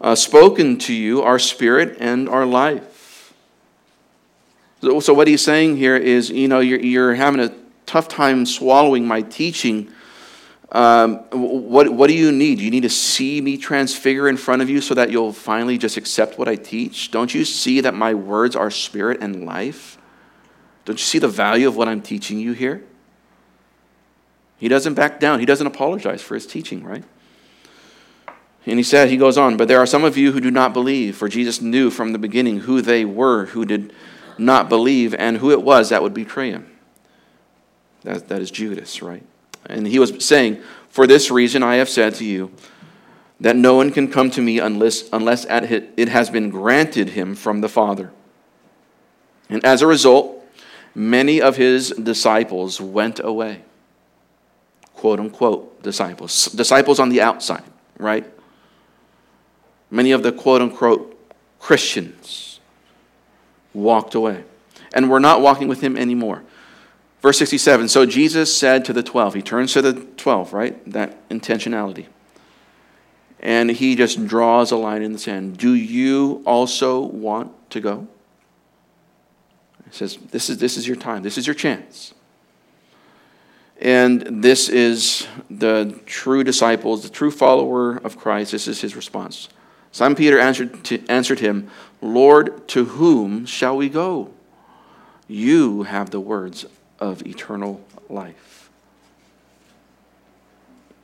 uh, 0.00 0.14
spoken 0.14 0.78
to 0.78 0.94
you 0.94 1.22
are 1.22 1.40
spirit 1.40 1.96
and 1.98 2.28
are 2.28 2.46
life. 2.46 3.34
So, 4.80 5.00
so, 5.00 5.12
what 5.12 5.26
he's 5.26 5.42
saying 5.42 5.78
here 5.78 5.96
is, 5.96 6.30
you 6.30 6.46
know, 6.46 6.60
you're, 6.60 6.78
you're 6.78 7.14
having 7.14 7.40
a 7.40 7.61
tough 7.92 8.08
time 8.08 8.46
swallowing 8.46 9.06
my 9.06 9.20
teaching. 9.20 9.92
Um, 10.70 11.18
what, 11.30 11.90
what 11.90 12.06
do 12.06 12.14
you 12.14 12.32
need? 12.32 12.58
You 12.58 12.70
need 12.70 12.84
to 12.84 12.88
see 12.88 13.38
me 13.42 13.58
transfigure 13.58 14.28
in 14.28 14.38
front 14.38 14.62
of 14.62 14.70
you 14.70 14.80
so 14.80 14.94
that 14.94 15.10
you'll 15.10 15.34
finally 15.34 15.76
just 15.76 15.98
accept 15.98 16.38
what 16.38 16.48
I 16.48 16.56
teach? 16.56 17.10
Don't 17.10 17.34
you 17.34 17.44
see 17.44 17.82
that 17.82 17.92
my 17.92 18.14
words 18.14 18.56
are 18.56 18.70
spirit 18.70 19.18
and 19.20 19.44
life? 19.44 19.98
Don't 20.86 20.98
you 20.98 21.04
see 21.04 21.18
the 21.18 21.28
value 21.28 21.68
of 21.68 21.76
what 21.76 21.86
I'm 21.86 22.00
teaching 22.00 22.38
you 22.38 22.54
here? 22.54 22.82
He 24.56 24.68
doesn't 24.68 24.94
back 24.94 25.20
down, 25.20 25.40
he 25.40 25.44
doesn't 25.44 25.66
apologize 25.66 26.22
for 26.22 26.34
his 26.34 26.46
teaching, 26.46 26.82
right? 26.82 27.04
And 28.64 28.78
he 28.78 28.82
said, 28.82 29.10
he 29.10 29.18
goes 29.18 29.36
on, 29.36 29.58
but 29.58 29.68
there 29.68 29.80
are 29.80 29.86
some 29.86 30.04
of 30.04 30.16
you 30.16 30.32
who 30.32 30.40
do 30.40 30.50
not 30.50 30.72
believe, 30.72 31.14
for 31.14 31.28
Jesus 31.28 31.60
knew 31.60 31.90
from 31.90 32.12
the 32.12 32.18
beginning 32.18 32.60
who 32.60 32.80
they 32.80 33.04
were 33.04 33.46
who 33.46 33.66
did 33.66 33.92
not 34.38 34.70
believe 34.70 35.14
and 35.14 35.36
who 35.36 35.50
it 35.50 35.60
was 35.60 35.90
that 35.90 36.02
would 36.02 36.14
betray 36.14 36.52
him. 36.52 36.71
That, 38.04 38.28
that 38.28 38.40
is 38.40 38.50
Judas, 38.50 39.02
right? 39.02 39.24
And 39.66 39.86
he 39.86 39.98
was 39.98 40.24
saying, 40.24 40.60
For 40.88 41.06
this 41.06 41.30
reason 41.30 41.62
I 41.62 41.76
have 41.76 41.88
said 41.88 42.14
to 42.16 42.24
you 42.24 42.52
that 43.40 43.56
no 43.56 43.74
one 43.74 43.90
can 43.90 44.08
come 44.08 44.30
to 44.30 44.40
me 44.40 44.58
unless, 44.58 45.08
unless 45.12 45.46
it 45.48 46.08
has 46.08 46.30
been 46.30 46.50
granted 46.50 47.10
him 47.10 47.34
from 47.34 47.60
the 47.60 47.68
Father. 47.68 48.12
And 49.48 49.64
as 49.64 49.82
a 49.82 49.86
result, 49.86 50.44
many 50.94 51.40
of 51.40 51.56
his 51.56 51.90
disciples 51.90 52.80
went 52.80 53.20
away. 53.22 53.62
Quote 54.94 55.18
unquote 55.18 55.82
disciples. 55.82 56.46
Disciples 56.46 57.00
on 57.00 57.08
the 57.08 57.20
outside, 57.20 57.64
right? 57.98 58.24
Many 59.90 60.12
of 60.12 60.22
the 60.22 60.32
quote 60.32 60.62
unquote 60.62 61.18
Christians 61.58 62.60
walked 63.74 64.14
away. 64.14 64.44
And 64.94 65.10
we're 65.10 65.18
not 65.18 65.40
walking 65.40 65.68
with 65.68 65.80
him 65.80 65.96
anymore. 65.96 66.44
Verse 67.22 67.38
67 67.38 67.88
So 67.88 68.04
Jesus 68.04 68.54
said 68.54 68.84
to 68.84 68.92
the 68.92 69.02
12, 69.02 69.34
he 69.34 69.42
turns 69.42 69.72
to 69.72 69.82
the 69.82 69.94
12, 69.94 70.52
right? 70.52 70.90
That 70.90 71.28
intentionality. 71.28 72.06
And 73.40 73.70
he 73.70 73.96
just 73.96 74.26
draws 74.26 74.70
a 74.70 74.76
line 74.76 75.02
in 75.02 75.12
the 75.12 75.18
sand. 75.18 75.56
Do 75.56 75.72
you 75.74 76.42
also 76.44 77.00
want 77.00 77.52
to 77.70 77.80
go? 77.80 78.06
He 79.84 79.96
says, 79.96 80.16
This 80.16 80.50
is, 80.50 80.58
this 80.58 80.76
is 80.76 80.86
your 80.86 80.96
time, 80.96 81.22
this 81.22 81.38
is 81.38 81.46
your 81.46 81.54
chance. 81.54 82.12
And 83.80 84.44
this 84.44 84.68
is 84.68 85.26
the 85.50 86.00
true 86.06 86.44
disciples, 86.44 87.02
the 87.02 87.08
true 87.08 87.32
follower 87.32 87.96
of 87.96 88.16
Christ. 88.16 88.52
This 88.52 88.68
is 88.68 88.80
his 88.80 88.94
response. 88.94 89.48
Simon 89.90 90.14
Peter 90.14 90.38
answered, 90.38 90.84
to, 90.84 91.04
answered 91.08 91.40
him, 91.40 91.68
Lord, 92.00 92.68
to 92.68 92.84
whom 92.84 93.44
shall 93.44 93.76
we 93.76 93.88
go? 93.88 94.30
You 95.26 95.82
have 95.82 96.10
the 96.10 96.20
words 96.20 96.64
of 97.02 97.26
eternal 97.26 97.84
life. 98.08 98.70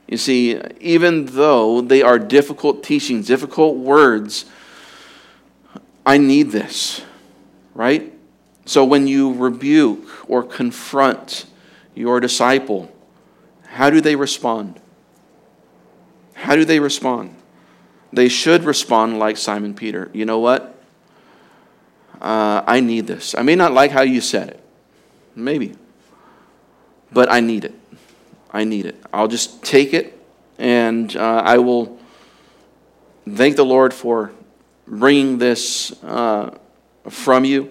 You 0.06 0.16
see, 0.16 0.58
even 0.80 1.26
though 1.26 1.80
they 1.80 2.02
are 2.02 2.18
difficult 2.20 2.84
teachings, 2.84 3.26
difficult 3.26 3.76
words, 3.76 4.44
I 6.06 6.16
need 6.16 6.50
this, 6.52 7.02
right? 7.74 8.12
So 8.64 8.84
when 8.84 9.06
you 9.08 9.34
rebuke 9.34 10.30
or 10.30 10.44
confront 10.44 11.46
your 11.94 12.20
disciple, 12.20 12.90
how 13.66 13.90
do 13.90 14.00
they 14.00 14.14
respond? 14.14 14.80
How 16.34 16.54
do 16.54 16.64
they 16.64 16.78
respond? 16.78 17.34
They 18.12 18.28
should 18.28 18.62
respond 18.62 19.18
like 19.18 19.36
Simon 19.36 19.74
Peter. 19.74 20.10
You 20.14 20.24
know 20.24 20.38
what? 20.38 20.80
Uh, 22.20 22.62
I 22.66 22.80
need 22.80 23.06
this. 23.08 23.34
I 23.34 23.42
may 23.42 23.56
not 23.56 23.72
like 23.72 23.90
how 23.90 24.02
you 24.02 24.20
said 24.20 24.48
it. 24.48 24.60
Maybe 25.34 25.74
but 27.12 27.30
I 27.30 27.40
need 27.40 27.64
it. 27.64 27.74
I 28.50 28.64
need 28.64 28.86
it. 28.86 28.96
I'll 29.12 29.28
just 29.28 29.62
take 29.62 29.94
it 29.94 30.18
and 30.58 31.14
uh, 31.16 31.42
I 31.44 31.58
will 31.58 31.98
thank 33.28 33.56
the 33.56 33.64
Lord 33.64 33.94
for 33.94 34.32
bringing 34.86 35.38
this 35.38 35.92
uh, 36.02 36.56
from 37.08 37.44
you. 37.44 37.70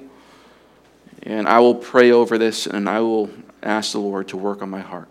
And 1.23 1.47
I 1.47 1.59
will 1.59 1.75
pray 1.75 2.11
over 2.11 2.37
this 2.37 2.67
and 2.67 2.87
I 2.87 3.01
will 3.01 3.29
ask 3.61 3.91
the 3.91 3.99
Lord 3.99 4.29
to 4.29 4.37
work 4.37 4.61
on 4.61 4.69
my 4.69 4.79
heart. 4.79 5.09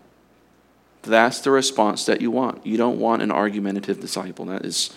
That's 1.03 1.41
the 1.41 1.51
response 1.51 2.05
that 2.05 2.21
you 2.21 2.31
want. 2.31 2.65
You 2.65 2.77
don't 2.77 2.99
want 2.99 3.21
an 3.21 3.31
argumentative 3.31 3.99
disciple. 3.99 4.45
That 4.45 4.65
is, 4.65 4.89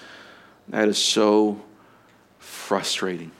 that 0.69 0.89
is 0.89 0.99
so 0.99 1.61
frustrating. 2.39 3.33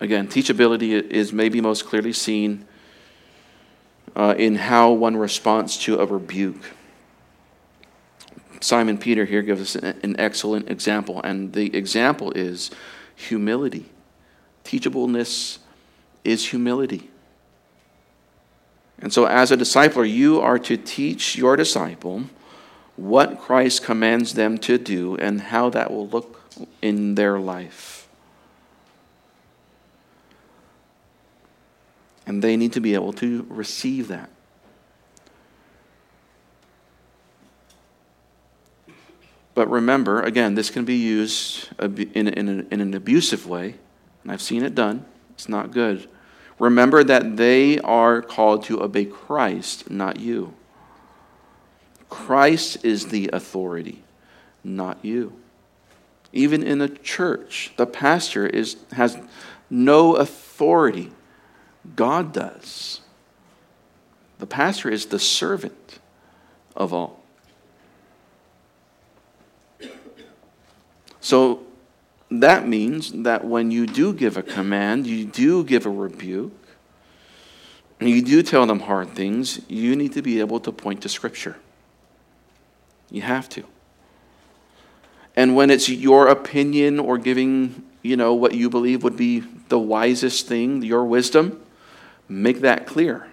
Again, 0.00 0.28
teachability 0.28 1.08
is 1.10 1.32
maybe 1.32 1.60
most 1.60 1.84
clearly 1.84 2.14
seen 2.14 2.66
uh, 4.16 4.34
in 4.36 4.56
how 4.56 4.92
one 4.92 5.16
responds 5.16 5.76
to 5.78 6.00
a 6.00 6.06
rebuke. 6.06 6.74
Simon 8.60 8.98
Peter 8.98 9.24
here 9.24 9.42
gives 9.42 9.76
us 9.76 9.76
an, 9.76 10.16
excellent 10.18 10.70
example, 10.70 11.20
and 11.22 11.52
the 11.52 11.74
example 11.76 12.30
is 12.32 12.70
humility. 13.14 13.86
Teachableness 14.64 15.58
is 16.24 16.48
humility. 16.48 17.10
And 18.98 19.12
so, 19.12 19.24
as 19.24 19.50
a 19.50 19.56
discipler, 19.56 20.10
you 20.10 20.40
are 20.40 20.58
to 20.58 20.76
teach 20.76 21.36
your 21.36 21.56
disciple 21.56 22.24
what 22.96 23.40
Christ 23.40 23.82
commands 23.82 24.34
them 24.34 24.58
to 24.58 24.76
do 24.76 25.16
and 25.16 25.40
how 25.40 25.70
that 25.70 25.90
will 25.90 26.08
look 26.08 26.42
in 26.82 27.14
their 27.14 27.38
life. 27.38 27.99
And 32.30 32.44
they 32.44 32.56
need 32.56 32.74
to 32.74 32.80
be 32.80 32.94
able 32.94 33.12
to 33.14 33.44
receive 33.48 34.06
that. 34.06 34.30
But 39.52 39.68
remember, 39.68 40.22
again, 40.22 40.54
this 40.54 40.70
can 40.70 40.84
be 40.84 40.94
used 40.94 41.70
in, 41.80 42.28
in, 42.28 42.68
in 42.70 42.80
an 42.80 42.94
abusive 42.94 43.48
way, 43.48 43.74
and 44.22 44.30
I've 44.30 44.40
seen 44.40 44.62
it 44.62 44.76
done. 44.76 45.06
It's 45.30 45.48
not 45.48 45.72
good. 45.72 46.08
Remember 46.60 47.02
that 47.02 47.36
they 47.36 47.80
are 47.80 48.22
called 48.22 48.62
to 48.66 48.80
obey 48.80 49.06
Christ, 49.06 49.90
not 49.90 50.20
you. 50.20 50.54
Christ 52.08 52.84
is 52.84 53.08
the 53.08 53.28
authority, 53.32 54.04
not 54.62 55.04
you. 55.04 55.32
Even 56.32 56.62
in 56.62 56.80
a 56.80 56.88
church, 56.88 57.72
the 57.76 57.86
pastor 57.86 58.46
is, 58.46 58.76
has 58.92 59.18
no 59.68 60.14
authority. 60.14 61.10
God 61.96 62.32
does. 62.32 63.00
The 64.38 64.46
pastor 64.46 64.90
is 64.90 65.06
the 65.06 65.18
servant 65.18 65.98
of 66.74 66.92
all. 66.92 67.22
So 71.20 71.62
that 72.30 72.66
means 72.66 73.12
that 73.12 73.44
when 73.44 73.70
you 73.70 73.86
do 73.86 74.12
give 74.12 74.36
a 74.36 74.42
command, 74.42 75.06
you 75.06 75.24
do 75.24 75.64
give 75.64 75.84
a 75.84 75.90
rebuke, 75.90 76.52
and 77.98 78.08
you 78.08 78.22
do 78.22 78.42
tell 78.42 78.66
them 78.66 78.80
hard 78.80 79.10
things, 79.10 79.60
you 79.68 79.94
need 79.94 80.14
to 80.14 80.22
be 80.22 80.40
able 80.40 80.60
to 80.60 80.72
point 80.72 81.02
to 81.02 81.08
Scripture. 81.08 81.56
You 83.10 83.22
have 83.22 83.48
to. 83.50 83.64
And 85.36 85.54
when 85.54 85.70
it's 85.70 85.88
your 85.88 86.28
opinion 86.28 86.98
or 86.98 87.18
giving, 87.18 87.82
you 88.02 88.16
know, 88.16 88.32
what 88.34 88.54
you 88.54 88.70
believe 88.70 89.02
would 89.02 89.16
be 89.16 89.40
the 89.68 89.78
wisest 89.78 90.46
thing, 90.46 90.82
your 90.82 91.04
wisdom, 91.04 91.60
make 92.30 92.60
that 92.60 92.86
clear. 92.86 93.26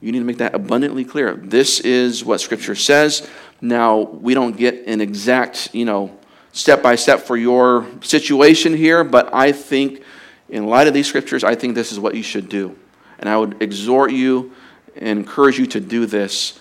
You 0.00 0.12
need 0.12 0.18
to 0.18 0.24
make 0.24 0.38
that 0.38 0.54
abundantly 0.54 1.04
clear. 1.04 1.34
This 1.34 1.80
is 1.80 2.24
what 2.24 2.40
Scripture 2.40 2.74
says. 2.74 3.28
Now, 3.60 4.00
we 4.00 4.34
don't 4.34 4.56
get 4.56 4.86
an 4.86 5.00
exact, 5.00 5.72
you 5.72 5.84
know, 5.84 6.18
step 6.52 6.82
by 6.82 6.96
step 6.96 7.20
for 7.20 7.36
your 7.36 7.86
situation 8.02 8.76
here, 8.76 9.04
but 9.04 9.32
I 9.32 9.52
think, 9.52 10.02
in 10.48 10.66
light 10.66 10.86
of 10.86 10.94
these 10.94 11.06
scriptures, 11.06 11.44
I 11.44 11.54
think 11.54 11.74
this 11.74 11.92
is 11.92 11.98
what 11.98 12.14
you 12.14 12.22
should 12.22 12.48
do. 12.48 12.76
And 13.18 13.28
I 13.28 13.38
would 13.38 13.62
exhort 13.62 14.12
you 14.12 14.52
and 14.96 15.20
encourage 15.20 15.58
you 15.58 15.66
to 15.66 15.80
do 15.80 16.04
this. 16.04 16.58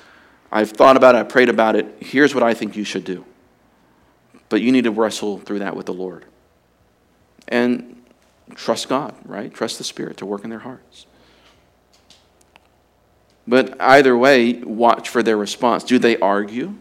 I've 0.51 0.69
thought 0.69 0.95
about 0.95 1.15
it, 1.15 1.17
I 1.19 1.23
prayed 1.23 1.49
about 1.49 1.75
it. 1.75 1.97
Here's 1.99 2.33
what 2.33 2.43
I 2.43 2.53
think 2.53 2.77
you 2.77 2.83
should 2.83 3.03
do. 3.03 3.25
But 4.47 4.61
you 4.61 4.71
need 4.71 4.85
to 4.85 4.91
wrestle 4.91 5.39
through 5.39 5.59
that 5.59 5.75
with 5.75 5.87
the 5.87 5.93
Lord. 5.93 6.25
And 7.47 8.01
trust 8.55 8.87
God, 8.87 9.15
right? 9.25 9.53
Trust 9.53 9.77
the 9.77 9.83
Spirit 9.83 10.17
to 10.17 10.25
work 10.25 10.43
in 10.43 10.49
their 10.49 10.59
hearts. 10.59 11.05
But 13.47 13.79
either 13.81 14.15
way, 14.17 14.53
watch 14.53 15.09
for 15.09 15.23
their 15.23 15.37
response. 15.37 15.83
Do 15.83 15.99
they 15.99 16.17
argue? 16.17 16.75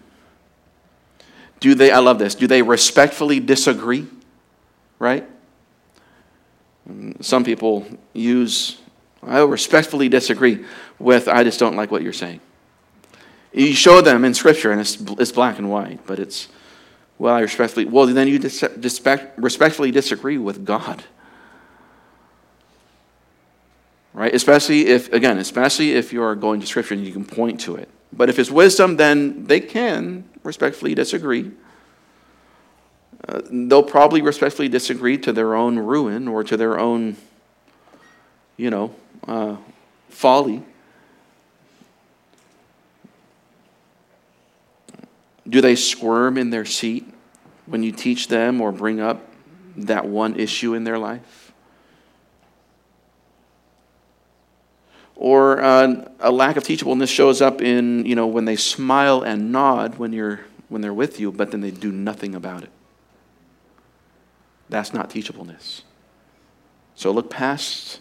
Do 1.60 1.74
they, 1.74 1.90
I 1.90 1.98
love 1.98 2.18
this, 2.18 2.34
do 2.34 2.46
they 2.46 2.62
respectfully 2.62 3.38
disagree? 3.38 4.06
Right? 4.98 5.28
Some 7.20 7.44
people 7.44 7.86
use, 8.12 8.78
I 9.22 9.40
respectfully 9.40 10.08
disagree 10.08 10.64
with, 10.98 11.28
I 11.28 11.44
just 11.44 11.60
don't 11.60 11.76
like 11.76 11.90
what 11.90 12.02
you're 12.02 12.12
saying. 12.12 12.40
You 13.52 13.74
show 13.74 14.00
them 14.00 14.24
in 14.24 14.32
Scripture, 14.32 14.72
and 14.72 14.80
it's, 14.80 15.00
it's 15.18 15.32
black 15.32 15.58
and 15.58 15.70
white, 15.70 16.00
but 16.06 16.18
it's, 16.18 16.48
well, 17.18 17.34
I 17.34 17.40
respectfully, 17.40 17.84
well, 17.84 18.06
then 18.06 18.28
you 18.28 18.38
dis- 18.38 18.64
respectfully 19.36 19.90
disagree 19.90 20.38
with 20.38 20.64
God. 20.64 21.04
Right? 24.12 24.34
Especially 24.34 24.88
if, 24.88 25.12
again, 25.12 25.38
especially 25.38 25.92
if 25.92 26.12
you're 26.12 26.34
going 26.34 26.60
to 26.60 26.66
Scripture 26.66 26.94
and 26.94 27.06
you 27.06 27.12
can 27.12 27.24
point 27.24 27.60
to 27.60 27.76
it. 27.76 27.88
But 28.12 28.28
if 28.28 28.38
it's 28.38 28.50
wisdom, 28.50 28.96
then 28.96 29.44
they 29.44 29.60
can 29.60 30.24
respectfully 30.42 30.94
disagree. 30.94 31.52
Uh, 33.28 33.42
they'll 33.50 33.82
probably 33.82 34.22
respectfully 34.22 34.68
disagree 34.68 35.18
to 35.18 35.32
their 35.32 35.54
own 35.54 35.78
ruin 35.78 36.26
or 36.26 36.42
to 36.42 36.56
their 36.56 36.78
own, 36.78 37.16
you 38.56 38.70
know, 38.70 38.94
uh, 39.28 39.56
folly. 40.08 40.64
Do 45.48 45.60
they 45.60 45.76
squirm 45.76 46.36
in 46.36 46.50
their 46.50 46.64
seat 46.64 47.06
when 47.66 47.82
you 47.82 47.92
teach 47.92 48.28
them 48.28 48.60
or 48.60 48.72
bring 48.72 49.00
up 49.00 49.26
that 49.76 50.06
one 50.06 50.38
issue 50.38 50.74
in 50.74 50.84
their 50.84 50.98
life? 50.98 51.49
Or 55.20 55.60
uh, 55.60 56.08
a 56.18 56.32
lack 56.32 56.56
of 56.56 56.64
teachableness 56.64 57.08
shows 57.08 57.42
up 57.42 57.60
in, 57.60 58.06
you 58.06 58.14
know, 58.14 58.26
when 58.26 58.46
they 58.46 58.56
smile 58.56 59.20
and 59.20 59.52
nod 59.52 59.98
when, 59.98 60.14
you're, 60.14 60.40
when 60.70 60.80
they're 60.80 60.94
with 60.94 61.20
you, 61.20 61.30
but 61.30 61.50
then 61.50 61.60
they 61.60 61.70
do 61.70 61.92
nothing 61.92 62.34
about 62.34 62.62
it. 62.62 62.70
That's 64.70 64.94
not 64.94 65.10
teachableness. 65.10 65.82
So 66.94 67.10
look 67.10 67.28
past 67.28 68.00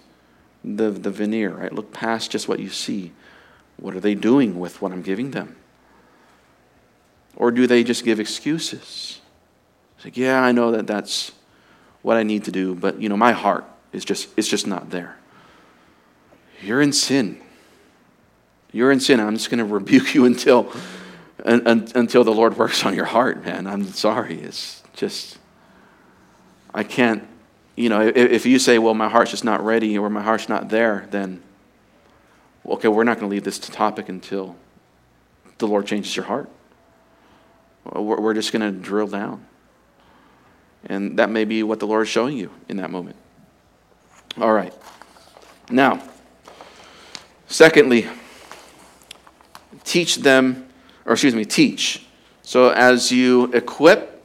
the, 0.63 0.91
the 0.91 1.11
veneer, 1.11 1.51
right? 1.51 1.73
Look 1.73 1.91
past 1.91 2.31
just 2.31 2.47
what 2.47 2.61
you 2.61 2.69
see. 2.69 3.11
What 3.75 3.95
are 3.95 3.99
they 3.99 4.15
doing 4.15 4.57
with 4.57 4.81
what 4.81 4.93
I'm 4.93 5.01
giving 5.01 5.31
them? 5.31 5.57
Or 7.35 7.51
do 7.51 7.67
they 7.67 7.83
just 7.83 8.05
give 8.05 8.21
excuses? 8.21 9.19
It's 9.97 10.05
like, 10.05 10.15
yeah, 10.15 10.41
I 10.41 10.53
know 10.53 10.71
that 10.71 10.87
that's 10.87 11.33
what 12.01 12.15
I 12.15 12.23
need 12.23 12.45
to 12.45 12.51
do, 12.51 12.75
but 12.75 13.01
you 13.01 13.09
know, 13.09 13.17
my 13.17 13.33
heart 13.33 13.65
is 13.91 14.05
just 14.05 14.29
it's 14.37 14.47
just 14.47 14.65
not 14.65 14.89
there. 14.89 15.18
You're 16.61 16.81
in 16.81 16.93
sin. 16.93 17.39
You're 18.71 18.91
in 18.91 18.99
sin. 18.99 19.19
I'm 19.19 19.35
just 19.35 19.49
going 19.49 19.59
to 19.59 19.65
rebuke 19.65 20.13
you 20.13 20.25
until, 20.25 20.71
until 21.43 22.23
the 22.23 22.33
Lord 22.33 22.57
works 22.57 22.85
on 22.85 22.95
your 22.95 23.05
heart, 23.05 23.43
man. 23.45 23.65
I'm 23.65 23.85
sorry. 23.85 24.39
It's 24.41 24.83
just, 24.93 25.39
I 26.73 26.83
can't, 26.83 27.27
you 27.75 27.89
know, 27.89 28.01
if 28.01 28.45
you 28.45 28.59
say, 28.59 28.77
well, 28.77 28.93
my 28.93 29.09
heart's 29.09 29.31
just 29.31 29.43
not 29.43 29.63
ready 29.63 29.97
or 29.97 30.09
my 30.09 30.21
heart's 30.21 30.49
not 30.49 30.69
there, 30.69 31.07
then, 31.11 31.41
okay, 32.65 32.89
we're 32.89 33.05
not 33.05 33.17
going 33.19 33.29
to 33.29 33.33
leave 33.33 33.45
this 33.45 33.57
topic 33.57 34.09
until 34.09 34.55
the 35.57 35.67
Lord 35.67 35.87
changes 35.87 36.15
your 36.15 36.25
heart. 36.25 36.49
We're 37.85 38.33
just 38.33 38.51
going 38.51 38.61
to 38.61 38.77
drill 38.77 39.07
down. 39.07 39.45
And 40.85 41.17
that 41.19 41.29
may 41.29 41.45
be 41.45 41.63
what 41.63 41.79
the 41.79 41.87
Lord 41.87 42.03
is 42.03 42.09
showing 42.09 42.37
you 42.37 42.51
in 42.67 42.77
that 42.77 42.91
moment. 42.91 43.15
All 44.39 44.53
right. 44.53 44.73
Now, 45.69 46.01
Secondly, 47.49 48.07
teach 49.83 50.17
them, 50.17 50.69
or 51.05 51.13
excuse 51.13 51.33
me, 51.33 51.43
teach. 51.43 52.05
So 52.43 52.69
as 52.69 53.11
you 53.11 53.51
equip, 53.53 54.23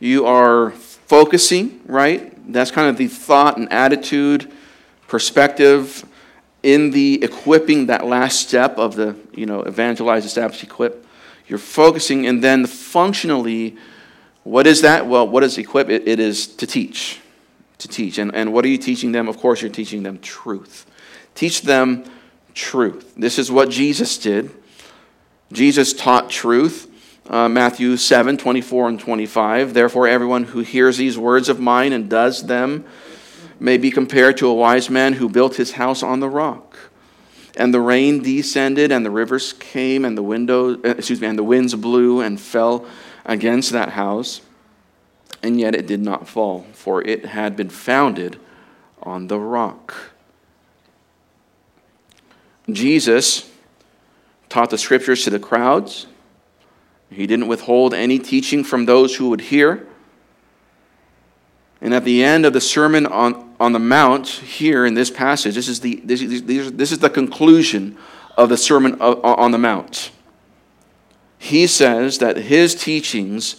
you 0.00 0.26
are 0.26 0.72
focusing, 0.72 1.80
right? 1.86 2.52
That's 2.52 2.72
kind 2.72 2.88
of 2.88 2.96
the 2.96 3.06
thought 3.06 3.58
and 3.58 3.72
attitude, 3.72 4.52
perspective 5.06 6.04
in 6.64 6.90
the 6.90 7.22
equipping, 7.22 7.86
that 7.86 8.06
last 8.06 8.40
step 8.48 8.76
of 8.76 8.96
the, 8.96 9.14
you 9.32 9.46
know, 9.46 9.60
evangelize, 9.60 10.24
establish, 10.24 10.62
equip. 10.64 11.06
You're 11.46 11.58
focusing, 11.60 12.26
and 12.26 12.42
then 12.42 12.66
functionally, 12.66 13.76
what 14.42 14.66
is 14.66 14.80
that? 14.80 15.06
Well, 15.06 15.28
what 15.28 15.44
is 15.44 15.58
equip? 15.58 15.90
it, 15.90 16.08
it 16.08 16.18
is 16.18 16.48
to 16.56 16.66
teach. 16.66 17.20
To 17.78 17.88
teach. 17.88 18.18
And, 18.18 18.34
and 18.34 18.52
what 18.52 18.64
are 18.64 18.68
you 18.68 18.78
teaching 18.78 19.12
them? 19.12 19.28
Of 19.28 19.36
course, 19.36 19.62
you're 19.62 19.70
teaching 19.70 20.02
them 20.02 20.18
truth. 20.18 20.86
Teach 21.34 21.62
them 21.62 22.04
truth. 22.54 23.14
This 23.16 23.38
is 23.38 23.50
what 23.50 23.68
Jesus 23.68 24.16
did. 24.16 24.50
Jesus 25.52 25.92
taught 25.92 26.30
truth. 26.30 26.90
Uh, 27.28 27.48
Matthew 27.48 27.96
7 27.96 28.36
24 28.36 28.88
and 28.88 29.00
25. 29.00 29.74
Therefore, 29.74 30.06
everyone 30.06 30.44
who 30.44 30.60
hears 30.60 30.96
these 30.96 31.18
words 31.18 31.48
of 31.48 31.58
mine 31.58 31.92
and 31.92 32.08
does 32.08 32.46
them 32.46 32.84
may 33.58 33.78
be 33.78 33.90
compared 33.90 34.36
to 34.38 34.48
a 34.48 34.54
wise 34.54 34.90
man 34.90 35.14
who 35.14 35.28
built 35.28 35.56
his 35.56 35.72
house 35.72 36.02
on 36.02 36.20
the 36.20 36.28
rock. 36.28 36.76
And 37.56 37.72
the 37.72 37.80
rain 37.80 38.20
descended, 38.20 38.90
and 38.90 39.06
the 39.06 39.10
rivers 39.10 39.52
came, 39.52 40.04
and 40.04 40.18
the 40.18 40.22
window, 40.22 40.74
uh, 40.74 40.94
excuse 40.98 41.20
me, 41.20 41.28
and 41.28 41.38
the 41.38 41.44
winds 41.44 41.74
blew 41.74 42.20
and 42.20 42.38
fell 42.38 42.84
against 43.24 43.70
that 43.70 43.90
house, 43.90 44.40
and 45.42 45.58
yet 45.58 45.74
it 45.74 45.86
did 45.86 46.00
not 46.00 46.28
fall, 46.28 46.66
for 46.72 47.00
it 47.02 47.26
had 47.26 47.56
been 47.56 47.70
founded 47.70 48.38
on 49.02 49.28
the 49.28 49.38
rock. 49.38 50.13
Jesus 52.70 53.50
taught 54.48 54.70
the 54.70 54.78
scriptures 54.78 55.24
to 55.24 55.30
the 55.30 55.38
crowds. 55.38 56.06
He 57.10 57.26
didn't 57.26 57.48
withhold 57.48 57.94
any 57.94 58.18
teaching 58.18 58.64
from 58.64 58.86
those 58.86 59.16
who 59.16 59.28
would 59.28 59.42
hear. 59.42 59.86
And 61.80 61.92
at 61.92 62.04
the 62.04 62.24
end 62.24 62.46
of 62.46 62.54
the 62.54 62.60
Sermon 62.60 63.06
on, 63.06 63.54
on 63.60 63.72
the 63.72 63.78
Mount, 63.78 64.26
here 64.28 64.86
in 64.86 64.94
this 64.94 65.10
passage, 65.10 65.54
this 65.54 65.68
is 65.68 65.80
the, 65.80 66.00
this, 66.04 66.22
this 66.42 66.92
is 66.92 66.98
the 66.98 67.10
conclusion 67.10 67.98
of 68.36 68.48
the 68.48 68.56
Sermon 68.56 68.96
uh, 69.00 69.14
on 69.22 69.50
the 69.50 69.58
Mount. 69.58 70.10
he 71.38 71.66
says 71.66 72.18
that 72.18 72.38
his 72.38 72.74
teachings 72.74 73.56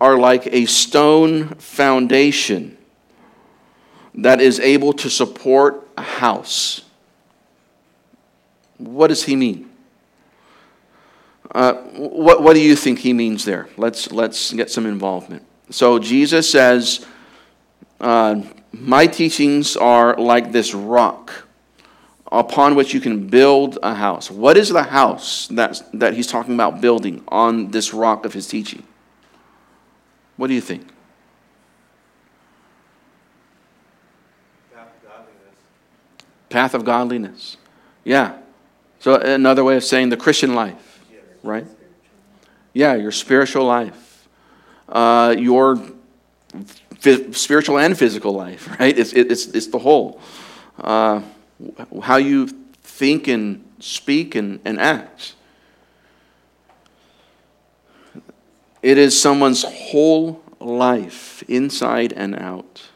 are 0.00 0.18
like 0.18 0.46
a 0.46 0.64
stone 0.64 1.48
foundation 1.56 2.78
that 4.14 4.40
is 4.40 4.58
able 4.60 4.94
to 4.94 5.10
support 5.10 5.86
a 5.98 6.02
house. 6.02 6.85
What 8.78 9.08
does 9.08 9.24
he 9.24 9.36
mean? 9.36 9.70
Uh, 11.54 11.74
what, 11.74 12.42
what 12.42 12.54
do 12.54 12.60
you 12.60 12.76
think 12.76 12.98
he 12.98 13.12
means 13.12 13.44
there? 13.44 13.68
Let's, 13.76 14.12
let's 14.12 14.52
get 14.52 14.70
some 14.70 14.86
involvement. 14.86 15.44
So 15.70 15.98
Jesus 15.98 16.50
says, 16.50 17.06
uh, 18.00 18.42
My 18.72 19.06
teachings 19.06 19.76
are 19.76 20.16
like 20.16 20.52
this 20.52 20.74
rock 20.74 21.46
upon 22.30 22.74
which 22.74 22.92
you 22.92 23.00
can 23.00 23.28
build 23.28 23.78
a 23.82 23.94
house. 23.94 24.30
What 24.30 24.56
is 24.56 24.68
the 24.68 24.82
house 24.82 25.46
that, 25.48 25.80
that 25.94 26.14
he's 26.14 26.26
talking 26.26 26.54
about 26.54 26.80
building 26.80 27.22
on 27.28 27.70
this 27.70 27.94
rock 27.94 28.24
of 28.24 28.32
his 28.32 28.46
teaching? 28.48 28.82
What 30.36 30.48
do 30.48 30.54
you 30.54 30.60
think? 30.60 30.86
Path 34.74 34.88
of 34.88 35.08
godliness. 35.08 35.54
Path 36.50 36.74
of 36.74 36.84
godliness. 36.84 37.56
Yeah. 38.04 38.38
So, 39.06 39.14
another 39.14 39.62
way 39.62 39.76
of 39.76 39.84
saying 39.84 40.08
the 40.08 40.16
Christian 40.16 40.56
life, 40.56 41.00
right? 41.44 41.64
Yeah, 42.72 42.96
your 42.96 43.12
spiritual 43.12 43.64
life, 43.64 44.26
uh, 44.88 45.32
your 45.38 45.80
f- 47.06 47.36
spiritual 47.36 47.78
and 47.78 47.96
physical 47.96 48.32
life, 48.32 48.68
right? 48.80 48.98
It's, 48.98 49.12
it's, 49.12 49.46
it's 49.46 49.68
the 49.68 49.78
whole. 49.78 50.20
Uh, 50.76 51.22
how 52.02 52.16
you 52.16 52.48
think 52.82 53.28
and 53.28 53.64
speak 53.78 54.34
and, 54.34 54.58
and 54.64 54.80
act. 54.80 55.36
It 58.82 58.98
is 58.98 59.16
someone's 59.16 59.62
whole 59.62 60.42
life, 60.58 61.44
inside 61.46 62.12
and 62.12 62.34
out, 62.34 62.88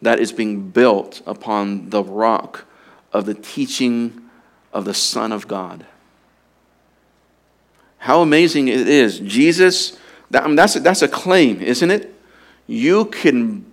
that 0.00 0.18
is 0.18 0.32
being 0.32 0.70
built 0.70 1.20
upon 1.26 1.90
the 1.90 2.02
rock 2.02 2.64
of 3.12 3.26
the 3.26 3.34
teaching 3.34 4.22
of 4.78 4.84
the 4.84 4.94
Son 4.94 5.32
of 5.32 5.48
God. 5.48 5.84
How 7.98 8.22
amazing 8.22 8.68
it 8.68 8.88
is. 8.88 9.18
Jesus, 9.18 9.98
that, 10.30 10.44
I 10.44 10.46
mean, 10.46 10.56
that's, 10.56 10.76
a, 10.76 10.80
that's 10.80 11.02
a 11.02 11.08
claim, 11.08 11.60
isn't 11.60 11.90
it? 11.90 12.14
You 12.68 13.06
can 13.06 13.66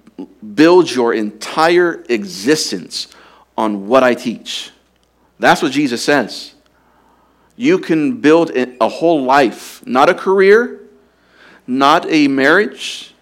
build 0.55 0.91
your 0.91 1.13
entire 1.13 2.03
existence 2.09 3.07
on 3.55 3.87
what 3.87 4.03
I 4.03 4.15
teach. 4.15 4.71
That's 5.37 5.61
what 5.61 5.71
Jesus 5.71 6.03
says. 6.03 6.55
You 7.55 7.77
can 7.77 8.19
build 8.19 8.51
a 8.55 8.89
whole 8.89 9.23
life, 9.23 9.85
not 9.85 10.09
a 10.09 10.13
career, 10.13 10.81
not 11.67 12.05
a 12.09 12.27
marriage, 12.27 13.13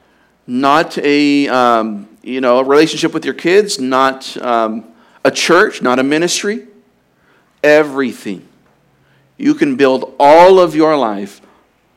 not 0.47 0.97
a 0.97 1.47
um, 1.49 2.07
you 2.23 2.41
know 2.41 2.59
a 2.59 2.63
relationship 2.63 3.13
with 3.13 3.25
your 3.25 3.33
kids, 3.33 3.79
not 3.79 4.35
um, 4.37 4.85
a 5.23 5.31
church, 5.31 5.81
not 5.81 5.99
a 5.99 6.03
ministry. 6.03 6.67
Everything. 7.63 8.47
You 9.37 9.55
can 9.55 9.75
build 9.75 10.13
all 10.19 10.59
of 10.59 10.75
your 10.75 10.97
life 10.97 11.41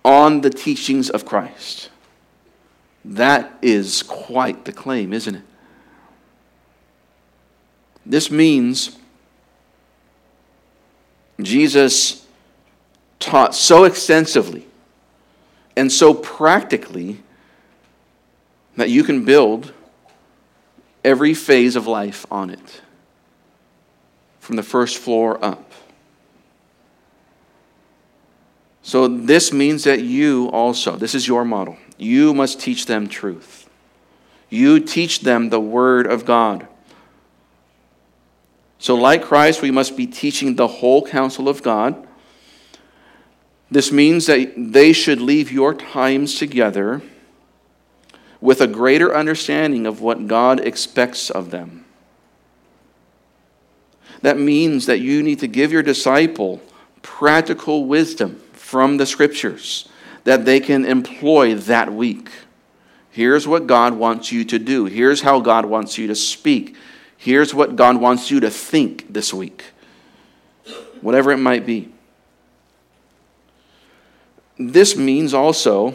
on 0.04 0.40
the 0.40 0.50
teachings 0.50 1.10
of 1.10 1.24
Christ. 1.24 1.90
That 3.04 3.56
is 3.60 4.02
quite 4.02 4.64
the 4.64 4.72
claim, 4.72 5.12
isn't 5.12 5.34
it? 5.34 5.42
This 8.04 8.30
means 8.30 8.96
Jesus 11.40 12.24
taught 13.18 13.54
so 13.54 13.84
extensively 13.84 14.66
and 15.76 15.90
so 15.90 16.14
practically 16.14 17.20
that 18.76 18.90
you 18.90 19.02
can 19.02 19.24
build 19.24 19.72
every 21.04 21.34
phase 21.34 21.76
of 21.76 21.86
life 21.86 22.26
on 22.30 22.50
it, 22.50 22.80
from 24.46 24.54
the 24.54 24.62
first 24.62 24.98
floor 24.98 25.44
up. 25.44 25.72
So, 28.80 29.08
this 29.08 29.52
means 29.52 29.82
that 29.82 30.02
you 30.02 30.48
also, 30.52 30.94
this 30.94 31.16
is 31.16 31.26
your 31.26 31.44
model, 31.44 31.76
you 31.98 32.32
must 32.32 32.60
teach 32.60 32.86
them 32.86 33.08
truth. 33.08 33.68
You 34.48 34.78
teach 34.78 35.22
them 35.22 35.48
the 35.48 35.58
Word 35.58 36.06
of 36.06 36.24
God. 36.24 36.68
So, 38.78 38.94
like 38.94 39.24
Christ, 39.24 39.62
we 39.62 39.72
must 39.72 39.96
be 39.96 40.06
teaching 40.06 40.54
the 40.54 40.68
whole 40.68 41.04
counsel 41.04 41.48
of 41.48 41.64
God. 41.64 42.06
This 43.68 43.90
means 43.90 44.26
that 44.26 44.54
they 44.56 44.92
should 44.92 45.20
leave 45.20 45.50
your 45.50 45.74
times 45.74 46.38
together 46.38 47.02
with 48.40 48.60
a 48.60 48.68
greater 48.68 49.12
understanding 49.12 49.86
of 49.86 50.00
what 50.00 50.28
God 50.28 50.60
expects 50.60 51.30
of 51.30 51.50
them. 51.50 51.85
That 54.22 54.38
means 54.38 54.86
that 54.86 55.00
you 55.00 55.22
need 55.22 55.40
to 55.40 55.46
give 55.46 55.72
your 55.72 55.82
disciple 55.82 56.60
practical 57.02 57.84
wisdom 57.84 58.40
from 58.52 58.96
the 58.96 59.06
scriptures 59.06 59.88
that 60.24 60.44
they 60.44 60.58
can 60.58 60.84
employ 60.84 61.54
that 61.54 61.92
week. 61.92 62.28
Here's 63.10 63.46
what 63.46 63.66
God 63.66 63.94
wants 63.94 64.32
you 64.32 64.44
to 64.44 64.58
do. 64.58 64.86
Here's 64.86 65.22
how 65.22 65.40
God 65.40 65.66
wants 65.66 65.96
you 65.96 66.06
to 66.08 66.14
speak. 66.14 66.76
Here's 67.16 67.54
what 67.54 67.76
God 67.76 67.96
wants 67.98 68.30
you 68.30 68.40
to 68.40 68.50
think 68.50 69.12
this 69.12 69.32
week, 69.32 69.64
whatever 71.00 71.30
it 71.32 71.38
might 71.38 71.64
be. 71.64 71.92
This 74.58 74.96
means 74.96 75.32
also, 75.32 75.94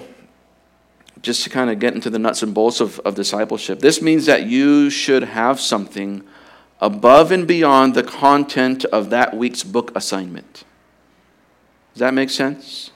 just 1.21 1.43
to 1.43 1.49
kind 1.49 1.69
of 1.69 1.79
get 1.79 1.93
into 1.93 2.09
the 2.09 2.19
nuts 2.19 2.41
and 2.41 2.53
bolts 2.53 2.79
of, 2.79 2.99
of 2.99 3.15
discipleship, 3.15 3.79
this 3.79 4.01
means 4.01 4.25
that 4.25 4.43
you 4.43 4.89
should 4.89 5.23
have 5.23 5.59
something 5.59 6.23
above 6.81 7.31
and 7.31 7.47
beyond 7.47 7.93
the 7.93 8.03
content 8.03 8.83
of 8.85 9.11
that 9.11 9.35
week's 9.37 9.63
book 9.63 9.91
assignment. 9.95 10.63
Does 11.93 11.99
that 11.99 12.13
make 12.13 12.29
sense? 12.29 12.91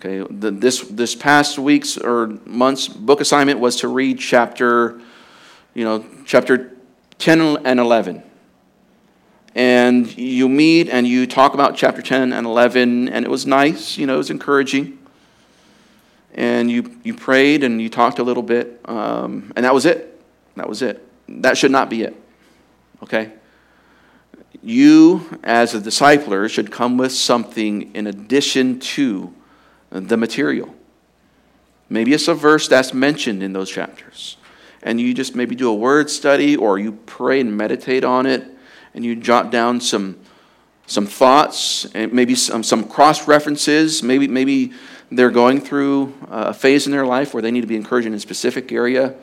Okay, 0.00 0.26
the, 0.30 0.50
this, 0.50 0.80
this 0.82 1.14
past 1.14 1.58
week's 1.58 1.96
or 1.96 2.28
month's 2.44 2.88
book 2.88 3.20
assignment 3.20 3.60
was 3.60 3.76
to 3.76 3.88
read 3.88 4.18
chapter, 4.18 5.00
you 5.74 5.84
know, 5.84 6.04
chapter 6.24 6.76
10 7.18 7.66
and 7.66 7.80
11. 7.80 8.22
And 9.54 10.16
you 10.16 10.48
meet 10.48 10.88
and 10.88 11.06
you 11.06 11.26
talk 11.26 11.54
about 11.54 11.76
chapter 11.76 12.00
10 12.00 12.32
and 12.32 12.46
11, 12.46 13.08
and 13.08 13.24
it 13.24 13.28
was 13.28 13.44
nice, 13.44 13.98
you 13.98 14.06
know, 14.06 14.14
it 14.14 14.18
was 14.18 14.30
encouraging. 14.30 14.98
And 16.34 16.70
you, 16.70 16.96
you 17.02 17.14
prayed 17.14 17.64
and 17.64 17.82
you 17.82 17.88
talked 17.88 18.20
a 18.20 18.22
little 18.22 18.42
bit, 18.42 18.80
um, 18.84 19.52
and 19.56 19.64
that 19.64 19.74
was 19.74 19.84
it. 19.84 20.20
That 20.54 20.68
was 20.68 20.82
it. 20.82 21.04
That 21.28 21.58
should 21.58 21.72
not 21.72 21.90
be 21.90 22.02
it. 22.02 22.16
Okay? 23.02 23.32
You, 24.62 25.38
as 25.44 25.74
a 25.74 25.80
discipler, 25.80 26.48
should 26.50 26.70
come 26.70 26.96
with 26.96 27.12
something 27.12 27.94
in 27.94 28.06
addition 28.06 28.80
to 28.80 29.32
the 29.90 30.16
material. 30.16 30.74
Maybe 31.88 32.12
it's 32.12 32.28
a 32.28 32.34
verse 32.34 32.68
that's 32.68 32.92
mentioned 32.92 33.42
in 33.42 33.52
those 33.52 33.70
chapters 33.70 34.36
and 34.82 35.00
you 35.00 35.14
just 35.14 35.34
maybe 35.34 35.54
do 35.54 35.68
a 35.68 35.74
word 35.74 36.10
study 36.10 36.56
or 36.56 36.78
you 36.78 36.92
pray 37.06 37.40
and 37.40 37.56
meditate 37.56 38.04
on 38.04 38.26
it 38.26 38.44
and 38.94 39.04
you 39.04 39.16
jot 39.16 39.50
down 39.50 39.80
some 39.80 40.18
some 40.86 41.04
thoughts 41.04 41.84
and 41.94 42.14
maybe 42.14 42.34
some, 42.34 42.62
some 42.62 42.88
cross 42.88 43.28
references 43.28 44.02
maybe 44.02 44.28
maybe 44.28 44.72
they're 45.10 45.30
going 45.30 45.60
through 45.60 46.14
a 46.28 46.54
phase 46.54 46.86
in 46.86 46.92
their 46.92 47.06
life 47.06 47.34
where 47.34 47.42
they 47.42 47.50
need 47.50 47.60
to 47.60 47.66
be 47.66 47.76
encouraged 47.76 48.06
in 48.06 48.14
a 48.14 48.20
specific 48.20 48.72
area 48.72 49.14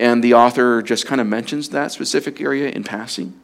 and 0.00 0.24
the 0.24 0.34
author 0.34 0.82
just 0.82 1.06
kind 1.06 1.20
of 1.20 1.28
mentions 1.28 1.68
that 1.68 1.92
specific 1.92 2.40
area 2.40 2.68
in 2.70 2.82
passing 2.82 3.38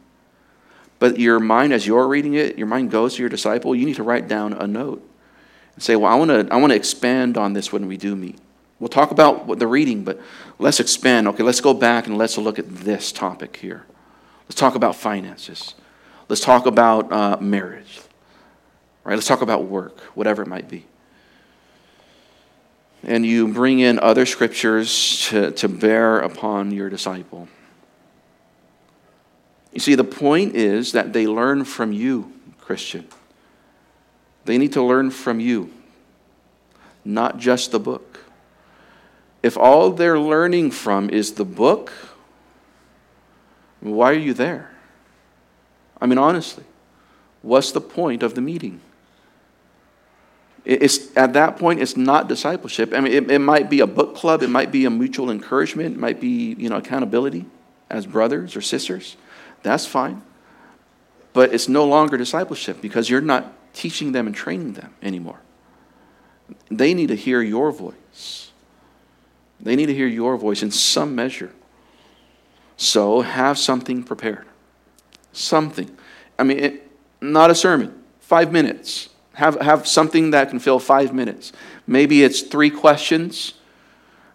but 0.99 1.21
your 1.21 1.39
mind 1.39 1.73
as 1.73 1.87
you're 1.87 2.09
reading 2.09 2.35
it 2.35 2.59
your 2.59 2.67
mind 2.67 2.91
goes 2.91 3.15
to 3.15 3.23
your 3.23 3.29
disciple 3.29 3.75
you 3.75 3.87
need 3.87 3.97
to 3.97 4.03
write 4.03 4.27
down 4.27 4.53
a 4.53 4.67
note 4.67 5.09
and 5.75 5.83
say 5.83 5.95
well 5.95 6.11
i 6.11 6.17
want 6.17 6.31
to 6.31 6.53
i 6.53 6.57
want 6.57 6.73
to 6.73 6.77
expand 6.77 7.37
on 7.37 7.53
this 7.53 7.73
when 7.73 7.87
we 7.87 7.97
do 7.97 8.17
meet 8.17 8.39
We'll 8.79 8.89
talk 8.89 9.11
about 9.11 9.59
the 9.59 9.67
reading, 9.67 10.05
but 10.05 10.21
let's 10.59 10.81
expand. 10.81 11.29
Okay, 11.29 11.43
let's 11.43 11.61
go 11.61 11.73
back 11.73 12.07
and 12.07 12.19
let's 12.19 12.37
look 12.37 12.59
at 12.59 12.69
this 12.69 13.11
topic 13.11 13.57
here. 13.57 13.87
Let's 14.45 14.61
talk 14.61 14.75
about 14.75 14.95
finances. 14.95 15.75
Let's 16.29 16.43
talk 16.43 16.67
about 16.67 17.11
uh, 17.11 17.39
marriage. 17.41 18.01
Right? 19.05 19.15
Let's 19.15 19.27
talk 19.27 19.41
about 19.41 19.65
work, 19.65 20.01
whatever 20.15 20.43
it 20.43 20.49
might 20.49 20.69
be. 20.69 20.85
And 23.07 23.25
you 23.25 23.49
bring 23.49 23.79
in 23.79 23.99
other 24.01 24.27
scriptures 24.27 25.27
to, 25.29 25.53
to 25.53 25.69
bear 25.69 26.19
upon 26.19 26.73
your 26.73 26.91
disciple. 26.91 27.49
You 29.73 29.81
see, 29.81 29.95
the 29.95 30.05
point 30.05 30.55
is 30.55 30.93
that 30.93 31.15
they 31.15 31.27
learn 31.27 31.65
from 31.65 31.93
you, 31.93 32.33
Christian. 32.61 33.07
They 34.45 34.59
need 34.59 34.75
to 34.75 34.83
learn 34.83 35.11
from 35.11 35.41
you, 35.41 35.73
not 37.05 37.39
just 37.39 37.71
the 37.71 37.81
book 37.81 38.17
if 39.47 39.57
all 39.57 39.93
they're 39.93 40.19
learning 40.19 40.73
from 40.73 41.09
is 41.09 41.35
the 41.35 41.45
book, 41.45 41.93
why 43.81 44.11
are 44.11 44.19
you 44.19 44.35
there? 44.35 44.73
I 46.01 46.07
mean, 46.07 46.19
honestly, 46.19 46.65
what's 47.43 47.71
the 47.71 47.81
point 47.81 48.25
of 48.25 48.35
the 48.35 48.41
meeting? 48.41 48.81
It's, 50.67 51.17
at 51.17 51.35
that 51.35 51.59
point, 51.59 51.81
it's 51.81 51.97
not 51.97 52.29
discipleship. 52.29 52.93
I 52.93 52.99
mean, 52.99 53.13
it, 53.13 53.31
it 53.31 53.39
might 53.39 53.71
be 53.71 53.79
a 53.81 53.87
book 53.87 54.17
club, 54.17 54.43
it 54.43 54.51
might 54.51 54.73
be 54.73 54.85
a 54.85 54.91
mutual 54.91 55.31
encouragement, 55.31 55.95
it 55.95 55.99
might 55.99 56.21
be, 56.21 56.57
you 56.59 56.69
know, 56.69 56.77
accountability 56.77 57.47
as 57.89 58.05
brothers 58.05 58.57
or 58.57 58.61
sisters. 58.61 59.17
That's 59.63 59.87
fine. 59.87 60.23
But 61.33 61.55
it's 61.55 61.69
no 61.69 61.85
longer 61.85 62.17
discipleship 62.17 62.81
because 62.83 63.09
you're 63.09 63.21
not 63.21 63.53
teaching 63.75 64.11
them 64.11 64.27
and 64.27 64.35
training 64.35 64.73
them 64.73 64.93
anymore. 65.03 65.39
They 66.69 66.95
need 66.95 67.09
to 67.09 67.17
hear 67.17 67.41
your 67.43 67.71
voice. 67.71 68.51
They 69.61 69.77
need 69.77 69.87
to 69.87 69.95
hear 69.95 70.09
your 70.09 70.37
voice 70.37 70.65
in 70.65 70.73
some 70.73 71.15
measure. 71.15 71.53
So 72.77 73.21
have 73.21 73.57
something 73.57 74.03
prepared. 74.03 74.47
Something. 75.33 75.97
I 76.37 76.43
mean, 76.43 76.59
it, 76.59 76.91
not 77.21 77.51
a 77.53 77.55
sermon, 77.55 78.03
five 78.19 78.51
minutes 78.51 79.11
have, 79.37 79.61
have 79.61 79.87
something 79.87 80.31
that 80.31 80.49
can 80.49 80.59
fill 80.59 80.79
five 80.79 81.13
minutes. 81.13 81.53
Maybe 81.87 82.25
it's 82.25 82.41
three 82.41 82.71
questions. 82.71 83.53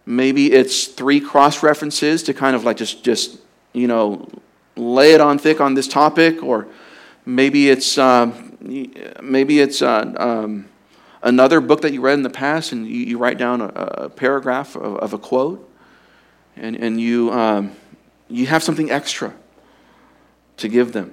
Maybe 0.06 0.52
it's 0.52 0.86
three 0.86 1.20
cross 1.20 1.60
references 1.60 2.22
to 2.24 2.34
kind 2.34 2.54
of 2.54 2.62
like 2.62 2.76
just, 2.76 3.02
just, 3.02 3.38
you 3.72 3.88
know, 3.88 4.28
lay 4.76 5.12
it 5.12 5.20
on 5.20 5.38
thick 5.38 5.60
on 5.60 5.74
this 5.74 5.88
topic. 5.88 6.40
Or 6.44 6.68
maybe 7.26 7.68
it's, 7.68 7.98
um, 7.98 8.56
maybe 9.20 9.58
it's 9.58 9.82
uh, 9.82 10.14
um, 10.16 10.68
another 11.20 11.60
book 11.60 11.80
that 11.80 11.92
you 11.92 12.00
read 12.00 12.14
in 12.14 12.22
the 12.22 12.30
past 12.30 12.70
and 12.70 12.86
you, 12.86 12.98
you 12.98 13.18
write 13.18 13.38
down 13.38 13.60
a, 13.60 13.66
a 13.66 14.08
paragraph 14.08 14.76
of, 14.76 14.98
of, 14.98 15.12
a 15.12 15.18
quote 15.18 15.68
and, 16.56 16.76
and 16.76 17.00
you, 17.00 17.32
um, 17.32 17.72
you 18.28 18.46
have 18.46 18.62
something 18.62 18.88
extra 18.88 19.34
to 20.58 20.68
give 20.68 20.92
them. 20.92 21.12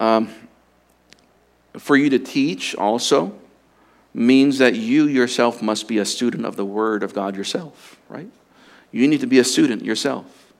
Um, 0.00 0.30
for 1.78 1.96
you 1.96 2.10
to 2.10 2.18
teach 2.18 2.74
also 2.74 3.32
means 4.14 4.58
that 4.58 4.74
you 4.74 5.06
yourself 5.06 5.60
must 5.60 5.88
be 5.88 5.98
a 5.98 6.04
student 6.04 6.46
of 6.46 6.56
the 6.56 6.64
Word 6.64 7.02
of 7.02 7.12
God 7.12 7.36
yourself, 7.36 7.98
right? 8.08 8.28
You 8.90 9.06
need 9.08 9.20
to 9.20 9.26
be 9.26 9.38
a 9.38 9.44
student 9.44 9.84
yourself. 9.84 10.52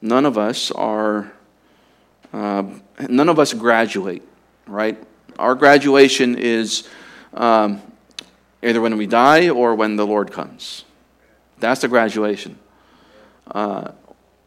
None 0.00 0.24
of 0.24 0.38
us 0.38 0.70
are, 0.70 1.32
uh, 2.32 2.64
none 3.08 3.28
of 3.28 3.38
us 3.38 3.52
graduate, 3.52 4.22
right? 4.66 5.02
Our 5.38 5.54
graduation 5.54 6.38
is 6.38 6.88
um, 7.34 7.82
either 8.62 8.80
when 8.80 8.96
we 8.96 9.06
die 9.06 9.50
or 9.50 9.74
when 9.74 9.96
the 9.96 10.06
Lord 10.06 10.32
comes. 10.32 10.84
That's 11.58 11.82
the 11.82 11.88
graduation. 11.88 12.58
Uh, 13.50 13.92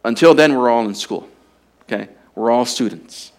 until 0.03 0.33
then, 0.33 0.55
we're 0.55 0.69
all 0.69 0.87
in 0.87 0.95
school, 0.95 1.29
okay? 1.83 2.09
We're 2.33 2.49
all 2.49 2.65
students. 2.65 3.31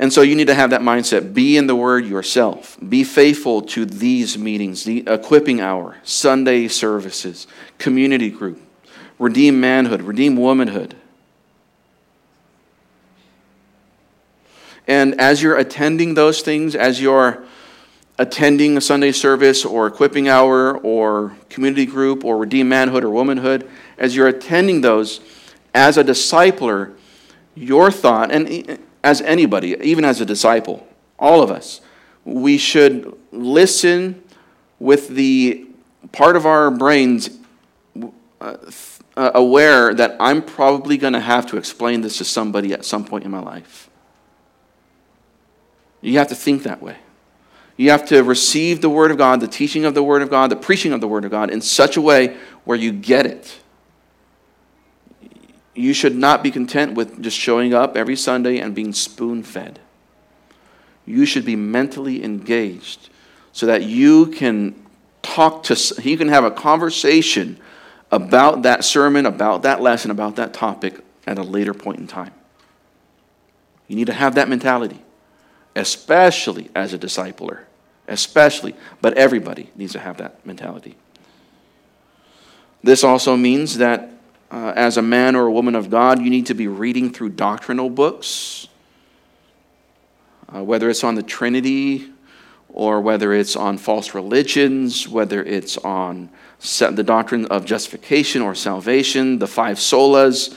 And 0.00 0.10
so 0.10 0.22
you 0.22 0.34
need 0.34 0.46
to 0.46 0.54
have 0.54 0.70
that 0.70 0.80
mindset. 0.80 1.34
Be 1.34 1.58
in 1.58 1.66
the 1.66 1.76
Word 1.76 2.06
yourself. 2.06 2.78
Be 2.88 3.04
faithful 3.04 3.60
to 3.62 3.84
these 3.84 4.38
meetings, 4.38 4.84
the 4.84 5.04
equipping 5.06 5.60
hour, 5.60 5.98
Sunday 6.04 6.68
services, 6.68 7.46
community 7.76 8.30
group, 8.30 8.58
redeem 9.18 9.60
manhood, 9.60 10.00
redeem 10.00 10.36
womanhood. 10.36 10.96
And 14.88 15.20
as 15.20 15.42
you're 15.42 15.58
attending 15.58 16.14
those 16.14 16.40
things, 16.40 16.74
as 16.74 16.98
you're 16.98 17.44
attending 18.18 18.78
a 18.78 18.80
Sunday 18.80 19.12
service 19.12 19.66
or 19.66 19.86
equipping 19.86 20.28
hour 20.28 20.78
or 20.78 21.36
community 21.50 21.84
group 21.84 22.24
or 22.24 22.38
redeem 22.38 22.70
manhood 22.70 23.04
or 23.04 23.10
womanhood, 23.10 23.68
as 23.98 24.16
you're 24.16 24.28
attending 24.28 24.80
those 24.80 25.20
as 25.74 25.98
a 25.98 26.02
discipler, 26.02 26.94
your 27.54 27.90
thought, 27.90 28.32
and 28.32 28.78
as 29.02 29.20
anybody, 29.22 29.76
even 29.82 30.04
as 30.04 30.20
a 30.20 30.26
disciple, 30.26 30.86
all 31.18 31.42
of 31.42 31.50
us, 31.50 31.80
we 32.24 32.58
should 32.58 33.16
listen 33.32 34.22
with 34.78 35.08
the 35.08 35.66
part 36.12 36.36
of 36.36 36.46
our 36.46 36.70
brains 36.70 37.30
uh, 38.40 38.56
uh, 39.16 39.30
aware 39.34 39.92
that 39.94 40.16
I'm 40.20 40.42
probably 40.42 40.96
going 40.96 41.12
to 41.12 41.20
have 41.20 41.46
to 41.48 41.56
explain 41.56 42.00
this 42.00 42.18
to 42.18 42.24
somebody 42.24 42.72
at 42.72 42.84
some 42.84 43.04
point 43.04 43.24
in 43.24 43.30
my 43.30 43.40
life. 43.40 43.90
You 46.00 46.18
have 46.18 46.28
to 46.28 46.34
think 46.34 46.62
that 46.62 46.82
way. 46.82 46.96
You 47.76 47.90
have 47.90 48.06
to 48.06 48.22
receive 48.22 48.80
the 48.80 48.90
Word 48.90 49.10
of 49.10 49.18
God, 49.18 49.40
the 49.40 49.48
teaching 49.48 49.84
of 49.84 49.94
the 49.94 50.02
Word 50.02 50.22
of 50.22 50.30
God, 50.30 50.50
the 50.50 50.56
preaching 50.56 50.92
of 50.92 51.00
the 51.00 51.08
Word 51.08 51.24
of 51.24 51.30
God 51.30 51.50
in 51.50 51.60
such 51.60 51.96
a 51.96 52.00
way 52.00 52.36
where 52.64 52.76
you 52.76 52.92
get 52.92 53.26
it 53.26 53.59
you 55.80 55.94
should 55.94 56.14
not 56.14 56.42
be 56.42 56.50
content 56.50 56.94
with 56.94 57.22
just 57.22 57.36
showing 57.36 57.74
up 57.74 57.96
every 57.96 58.16
Sunday 58.16 58.58
and 58.58 58.74
being 58.74 58.92
spoon 58.92 59.42
fed. 59.42 59.80
You 61.06 61.24
should 61.26 61.44
be 61.44 61.56
mentally 61.56 62.22
engaged 62.22 63.08
so 63.52 63.66
that 63.66 63.82
you 63.82 64.26
can 64.26 64.74
talk 65.22 65.64
to, 65.64 66.02
you 66.02 66.16
can 66.16 66.28
have 66.28 66.44
a 66.44 66.50
conversation 66.50 67.58
about 68.10 68.62
that 68.62 68.84
sermon, 68.84 69.26
about 69.26 69.62
that 69.62 69.80
lesson, 69.80 70.10
about 70.10 70.36
that 70.36 70.52
topic 70.52 71.00
at 71.26 71.38
a 71.38 71.42
later 71.42 71.74
point 71.74 71.98
in 71.98 72.06
time. 72.06 72.32
You 73.88 73.96
need 73.96 74.06
to 74.06 74.12
have 74.12 74.36
that 74.36 74.48
mentality, 74.48 75.02
especially 75.74 76.70
as 76.74 76.92
a 76.92 76.98
discipler. 76.98 77.64
Especially, 78.06 78.74
but 79.00 79.14
everybody 79.14 79.70
needs 79.76 79.92
to 79.92 80.00
have 80.00 80.16
that 80.16 80.44
mentality. 80.44 80.96
This 82.82 83.04
also 83.04 83.36
means 83.36 83.78
that 83.78 84.10
uh, 84.50 84.72
as 84.74 84.96
a 84.96 85.02
man 85.02 85.36
or 85.36 85.46
a 85.46 85.52
woman 85.52 85.74
of 85.74 85.90
God, 85.90 86.20
you 86.20 86.30
need 86.30 86.46
to 86.46 86.54
be 86.54 86.66
reading 86.66 87.12
through 87.12 87.30
doctrinal 87.30 87.88
books, 87.88 88.66
uh, 90.54 90.62
whether 90.62 90.90
it's 90.90 91.04
on 91.04 91.14
the 91.14 91.22
Trinity 91.22 92.10
or 92.68 93.00
whether 93.00 93.32
it's 93.32 93.56
on 93.56 93.78
false 93.78 94.14
religions, 94.14 95.08
whether 95.08 95.42
it's 95.42 95.76
on 95.78 96.30
the 96.60 97.02
doctrine 97.04 97.46
of 97.46 97.64
justification 97.64 98.42
or 98.42 98.54
salvation, 98.54 99.38
the 99.38 99.46
five 99.46 99.76
solas, 99.76 100.54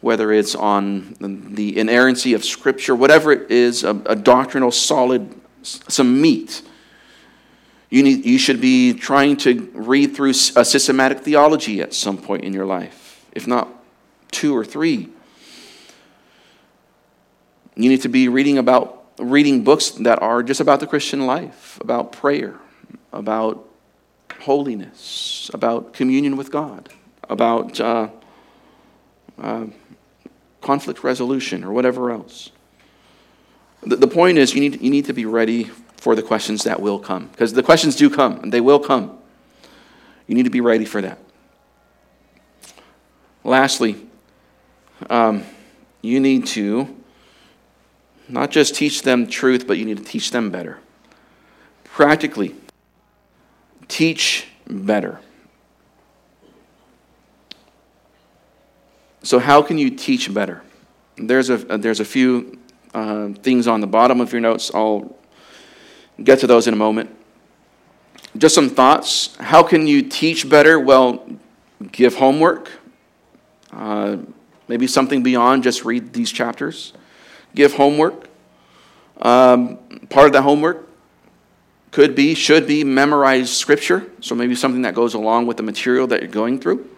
whether 0.00 0.32
it's 0.32 0.54
on 0.54 1.16
the 1.20 1.78
inerrancy 1.78 2.34
of 2.34 2.44
Scripture, 2.44 2.94
whatever 2.94 3.32
it 3.32 3.50
is, 3.50 3.84
a, 3.84 3.90
a 4.06 4.16
doctrinal, 4.16 4.70
solid, 4.70 5.34
some 5.62 6.20
meat. 6.20 6.62
You, 7.88 8.02
need, 8.02 8.24
you 8.26 8.38
should 8.38 8.60
be 8.60 8.92
trying 8.92 9.36
to 9.38 9.70
read 9.74 10.16
through 10.16 10.30
a 10.30 10.64
systematic 10.64 11.20
theology 11.20 11.80
at 11.80 11.94
some 11.94 12.18
point 12.18 12.44
in 12.44 12.52
your 12.52 12.66
life 12.66 13.03
if 13.34 13.46
not 13.46 13.68
two 14.30 14.56
or 14.56 14.64
three. 14.64 15.10
You 17.76 17.88
need 17.88 18.02
to 18.02 18.08
be 18.08 18.28
reading 18.28 18.58
about 18.58 19.04
reading 19.18 19.64
books 19.64 19.90
that 19.90 20.20
are 20.22 20.42
just 20.42 20.60
about 20.60 20.80
the 20.80 20.86
Christian 20.86 21.26
life, 21.26 21.78
about 21.80 22.12
prayer, 22.12 22.56
about 23.12 23.68
holiness, 24.40 25.50
about 25.54 25.92
communion 25.92 26.36
with 26.36 26.50
God, 26.50 26.88
about 27.28 27.80
uh, 27.80 28.08
uh, 29.38 29.66
conflict 30.60 31.04
resolution, 31.04 31.64
or 31.64 31.72
whatever 31.72 32.10
else. 32.10 32.50
The, 33.82 33.96
the 33.96 34.08
point 34.08 34.38
is, 34.38 34.54
you 34.54 34.60
need, 34.60 34.80
you 34.80 34.90
need 34.90 35.04
to 35.06 35.12
be 35.12 35.26
ready 35.26 35.64
for 35.96 36.14
the 36.14 36.22
questions 36.22 36.64
that 36.64 36.80
will 36.80 36.98
come, 36.98 37.28
because 37.28 37.52
the 37.52 37.62
questions 37.62 37.96
do 37.96 38.10
come, 38.10 38.40
and 38.40 38.52
they 38.52 38.60
will 38.60 38.78
come. 38.78 39.18
You 40.26 40.34
need 40.34 40.44
to 40.44 40.50
be 40.50 40.60
ready 40.60 40.84
for 40.84 41.00
that. 41.02 41.18
Lastly, 43.44 43.96
um, 45.10 45.44
you 46.00 46.18
need 46.18 46.46
to 46.46 46.96
not 48.26 48.50
just 48.50 48.74
teach 48.74 49.02
them 49.02 49.26
truth, 49.26 49.66
but 49.66 49.76
you 49.76 49.84
need 49.84 49.98
to 49.98 50.04
teach 50.04 50.30
them 50.30 50.50
better. 50.50 50.78
Practically, 51.84 52.54
teach 53.86 54.46
better. 54.66 55.20
So, 59.22 59.38
how 59.38 59.62
can 59.62 59.78
you 59.78 59.90
teach 59.90 60.32
better? 60.32 60.62
There's 61.16 61.50
a, 61.50 61.58
there's 61.58 62.00
a 62.00 62.04
few 62.04 62.58
uh, 62.94 63.28
things 63.28 63.66
on 63.66 63.80
the 63.80 63.86
bottom 63.86 64.20
of 64.20 64.32
your 64.32 64.40
notes. 64.40 64.70
I'll 64.74 65.16
get 66.22 66.40
to 66.40 66.46
those 66.46 66.66
in 66.66 66.74
a 66.74 66.78
moment. 66.78 67.14
Just 68.36 68.54
some 68.54 68.68
thoughts. 68.68 69.36
How 69.36 69.62
can 69.62 69.86
you 69.86 70.02
teach 70.02 70.48
better? 70.48 70.80
Well, 70.80 71.26
give 71.92 72.16
homework 72.16 72.70
uh, 73.74 74.16
maybe 74.68 74.86
something 74.86 75.22
beyond 75.22 75.62
just 75.62 75.84
read 75.84 76.12
these 76.12 76.30
chapters. 76.30 76.92
Give 77.54 77.72
homework. 77.72 78.28
Um, 79.20 79.78
part 80.08 80.26
of 80.26 80.32
the 80.32 80.42
homework 80.42 80.88
could 81.90 82.14
be, 82.14 82.34
should 82.34 82.66
be, 82.66 82.82
memorize 82.82 83.56
scripture. 83.56 84.10
So 84.20 84.34
maybe 84.34 84.54
something 84.54 84.82
that 84.82 84.94
goes 84.94 85.14
along 85.14 85.46
with 85.46 85.56
the 85.56 85.62
material 85.62 86.06
that 86.08 86.22
you're 86.22 86.30
going 86.30 86.58
through. 86.58 86.88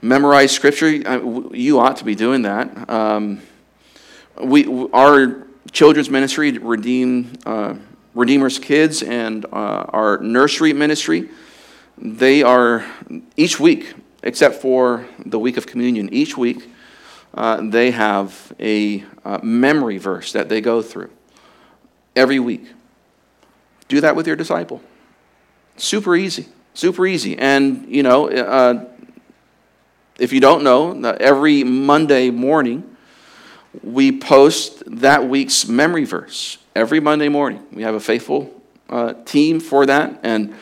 Memorize 0.00 0.52
scripture. 0.52 0.88
You 0.88 1.80
ought 1.80 1.96
to 1.96 2.04
be 2.04 2.14
doing 2.14 2.42
that. 2.42 2.88
Um, 2.88 3.42
we, 4.40 4.66
our 4.92 5.46
children's 5.72 6.10
ministry, 6.10 6.52
Redeem, 6.52 7.32
uh, 7.44 7.74
Redeemer's 8.14 8.58
Kids, 8.58 9.02
and 9.02 9.44
uh, 9.46 9.48
our 9.88 10.18
nursery 10.18 10.72
ministry, 10.72 11.28
they 11.98 12.42
are 12.42 12.84
each 13.36 13.58
week 13.58 13.94
except 14.26 14.56
for 14.56 15.06
the 15.24 15.38
week 15.38 15.56
of 15.56 15.66
communion. 15.66 16.12
Each 16.12 16.36
week, 16.36 16.68
uh, 17.32 17.60
they 17.62 17.92
have 17.92 18.52
a 18.58 19.04
uh, 19.24 19.38
memory 19.42 19.98
verse 19.98 20.32
that 20.32 20.48
they 20.48 20.60
go 20.60 20.82
through 20.82 21.10
every 22.16 22.40
week. 22.40 22.66
Do 23.88 24.00
that 24.00 24.16
with 24.16 24.26
your 24.26 24.34
disciple. 24.34 24.82
Super 25.76 26.16
easy, 26.16 26.46
super 26.74 27.06
easy. 27.06 27.38
And, 27.38 27.86
you 27.88 28.02
know, 28.02 28.28
uh, 28.28 28.86
if 30.18 30.32
you 30.32 30.40
don't 30.40 30.64
know, 30.64 30.92
every 31.20 31.62
Monday 31.62 32.30
morning, 32.30 32.96
we 33.84 34.18
post 34.18 34.82
that 34.86 35.28
week's 35.28 35.68
memory 35.68 36.04
verse. 36.04 36.58
Every 36.74 36.98
Monday 36.98 37.28
morning. 37.28 37.64
We 37.70 37.82
have 37.82 37.94
a 37.94 38.00
faithful 38.00 38.52
uh, 38.88 39.14
team 39.24 39.60
for 39.60 39.86
that, 39.86 40.18
and 40.22 40.54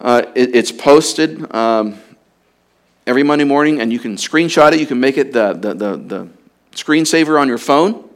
uh, 0.00 0.22
it, 0.34 0.54
it's 0.54 0.72
posted 0.72 1.54
um, 1.54 1.98
every 3.06 3.22
Monday 3.22 3.44
morning, 3.44 3.80
and 3.80 3.92
you 3.92 3.98
can 3.98 4.16
screenshot 4.16 4.72
it. 4.72 4.80
You 4.80 4.86
can 4.86 5.00
make 5.00 5.16
it 5.16 5.32
the, 5.32 5.52
the, 5.52 5.74
the, 5.74 5.96
the 5.96 6.28
screensaver 6.72 7.40
on 7.40 7.48
your 7.48 7.58
phone, 7.58 8.08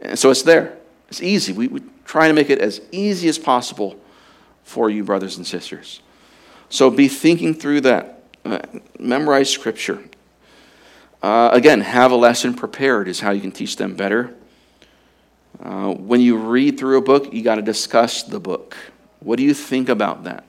and 0.00 0.18
so 0.18 0.30
it's 0.30 0.42
there. 0.42 0.76
It's 1.08 1.22
easy. 1.22 1.52
We, 1.52 1.68
we 1.68 1.82
try 2.04 2.28
to 2.28 2.34
make 2.34 2.50
it 2.50 2.58
as 2.58 2.80
easy 2.92 3.28
as 3.28 3.38
possible 3.38 4.00
for 4.64 4.90
you, 4.90 5.04
brothers 5.04 5.36
and 5.36 5.46
sisters. 5.46 6.00
So 6.68 6.90
be 6.90 7.08
thinking 7.08 7.54
through 7.54 7.82
that. 7.82 8.24
Uh, 8.44 8.60
memorize 8.98 9.50
scripture. 9.50 10.04
Uh, 11.22 11.50
again, 11.52 11.80
have 11.80 12.12
a 12.12 12.16
lesson 12.16 12.54
prepared 12.54 13.08
is 13.08 13.20
how 13.20 13.30
you 13.30 13.40
can 13.40 13.50
teach 13.50 13.76
them 13.76 13.96
better. 13.96 14.34
Uh, 15.60 15.92
when 15.92 16.20
you 16.20 16.36
read 16.36 16.78
through 16.78 16.98
a 16.98 17.02
book, 17.02 17.32
you 17.32 17.42
got 17.42 17.56
to 17.56 17.62
discuss 17.62 18.22
the 18.22 18.38
book. 18.38 18.76
What 19.20 19.36
do 19.36 19.42
you 19.42 19.54
think 19.54 19.88
about 19.88 20.24
that? 20.24 20.44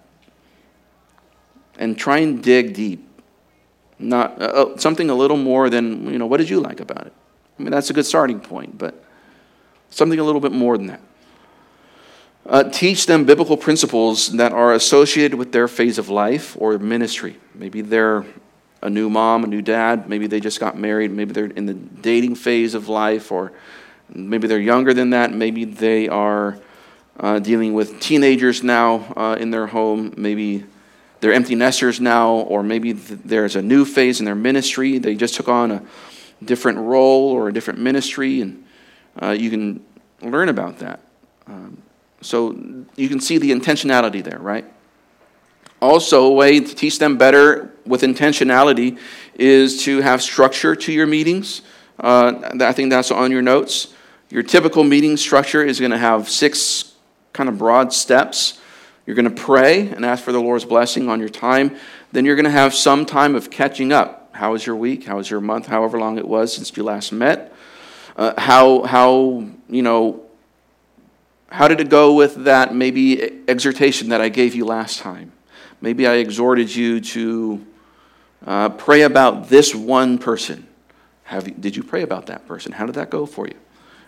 And 1.80 1.98
try 1.98 2.20
and 2.20 2.44
dig 2.44 2.74
deep. 2.74 3.07
Not 4.00 4.42
uh, 4.42 4.46
uh, 4.46 4.78
something 4.78 5.10
a 5.10 5.16
little 5.16 5.38
more 5.38 5.70
than, 5.70 6.12
you 6.12 6.20
know, 6.20 6.28
what 6.28 6.38
did 6.38 6.50
you 6.50 6.60
like 6.60 6.80
about 6.80 7.08
it? 7.08 7.14
I 7.60 7.64
mean, 7.64 7.72
that's 7.72 7.90
a 7.90 7.94
good 7.94 8.06
starting 8.06 8.40
point, 8.40 8.78
but 8.78 9.04
something 9.90 10.20
a 10.20 10.24
little 10.24 10.42
bit 10.42 10.52
more 10.52 10.78
than 10.78 10.88
that. 10.88 11.02
Uh, 12.46 12.64
teach 12.64 13.08
them 13.08 13.26
biblical 13.26 13.58
principles 13.58 14.32
that 14.34 14.54
are 14.54 14.74
associated 14.74 15.38
with 15.38 15.52
their 15.52 15.68
phase 15.68 15.98
of 15.98 16.10
life 16.10 16.56
or 16.60 16.78
ministry. 16.78 17.38
Maybe 17.54 17.82
they're 17.82 18.26
a 18.82 18.90
new 18.90 19.10
mom, 19.10 19.44
a 19.44 19.48
new 19.48 19.62
dad. 19.62 20.08
Maybe 20.08 20.28
they 20.28 20.40
just 20.40 20.60
got 20.60 20.78
married. 20.78 21.12
Maybe 21.12 21.34
they're 21.34 21.46
in 21.46 21.66
the 21.66 21.74
dating 21.74 22.36
phase 22.36 22.74
of 22.74 22.88
life, 22.88 23.32
or 23.32 23.52
maybe 24.14 24.48
they're 24.48 24.60
younger 24.60 24.94
than 24.94 25.10
that. 25.10 25.34
Maybe 25.34 25.66
they 25.66 26.08
are 26.08 26.58
uh, 27.20 27.40
dealing 27.40 27.74
with 27.74 28.00
teenagers 28.00 28.64
now 28.64 29.14
uh, 29.18 29.36
in 29.40 29.52
their 29.52 29.68
home. 29.68 30.14
Maybe 30.16 30.64
they're 31.20 31.34
empty 31.34 31.56
nesters 31.56 32.00
now, 32.00 32.32
or 32.32 32.64
maybe 32.64 32.94
there's 32.94 33.56
a 33.56 33.62
new 33.62 33.86
phase 33.86 34.20
in 34.20 34.26
their 34.26 34.36
ministry. 34.36 34.98
They 35.00 35.16
just 35.16 35.36
took 35.36 35.48
on 35.48 35.72
a 35.72 35.84
different 36.44 36.78
role 36.80 37.32
or 37.32 37.48
a 37.48 37.54
different 37.54 37.80
ministry, 37.80 38.42
and 38.42 38.66
uh, 39.22 39.32
you 39.32 39.50
can 39.50 39.84
learn 40.22 40.50
about 40.50 40.80
that. 40.80 41.00
Um, 41.48 41.82
so 42.22 42.56
you 42.96 43.10
can 43.10 43.20
see 43.20 43.38
the 43.38 43.52
intentionality 43.52 44.24
there, 44.24 44.40
right? 44.40 44.66
Also, 45.82 46.26
a 46.26 46.34
way 46.34 46.60
to 46.60 46.76
teach 46.76 46.98
them 47.00 47.18
better 47.18 47.72
with 47.86 48.02
intentionality 48.02 48.98
is 49.36 49.84
to 49.84 50.02
have 50.02 50.22
structure 50.22 50.76
to 50.76 50.92
your 50.92 51.06
meetings. 51.06 51.62
Uh, 52.00 52.52
I 52.62 52.74
think 52.74 52.90
that's 52.90 53.12
on 53.12 53.32
your 53.32 53.44
notes. 53.44 53.94
Your 54.30 54.44
typical 54.44 54.84
meeting 54.84 55.18
structure 55.18 55.64
is 55.64 55.80
going 55.80 55.92
to 55.92 55.98
have 55.98 56.30
six 56.30 56.94
kind 57.34 57.48
of 57.48 57.58
broad 57.58 57.94
steps. 57.94 58.60
You're 59.08 59.16
going 59.16 59.34
to 59.34 59.42
pray 59.42 59.88
and 59.88 60.06
ask 60.06 60.22
for 60.22 60.34
the 60.34 60.42
Lord's 60.42 60.66
blessing 60.66 61.08
on 61.08 61.22
your 61.22 61.30
time. 61.30 61.78
Then 62.12 62.26
you're 62.26 62.36
going 62.36 62.44
to 62.44 62.52
have 62.52 62.74
some 62.74 63.06
time 63.06 63.36
of 63.36 63.50
catching 63.50 63.94
up. 63.94 64.32
How 64.34 64.52
was 64.52 64.66
your 64.66 64.76
week? 64.76 65.06
How 65.06 65.16
was 65.16 65.30
your 65.30 65.40
month? 65.40 65.66
However 65.66 65.98
long 65.98 66.18
it 66.18 66.28
was 66.28 66.54
since 66.54 66.76
you 66.76 66.84
last 66.84 67.14
met. 67.14 67.56
Uh, 68.18 68.34
how, 68.38 68.84
how, 68.84 69.46
you 69.70 69.82
know, 69.82 70.26
how 71.50 71.70
did 71.70 71.80
it 71.80 71.88
go 71.88 72.16
with 72.16 72.44
that 72.44 72.76
maybe 72.76 73.48
exhortation 73.48 74.10
that 74.10 74.20
I 74.20 74.28
gave 74.28 74.54
you 74.54 74.66
last 74.66 75.00
time? 75.00 75.32
Maybe 75.80 76.06
I 76.06 76.16
exhorted 76.16 76.76
you 76.76 77.00
to 77.00 77.66
uh, 78.46 78.70
pray 78.70 79.04
about 79.04 79.48
this 79.48 79.74
one 79.74 80.18
person. 80.18 80.68
Have 81.24 81.48
you, 81.48 81.54
did 81.54 81.78
you 81.78 81.84
pray 81.84 82.02
about 82.02 82.26
that 82.26 82.46
person? 82.46 82.74
How 82.74 82.86
did 82.86 82.96
that 82.96 83.10
go 83.10 83.26
for 83.26 83.48
you? 83.48 83.56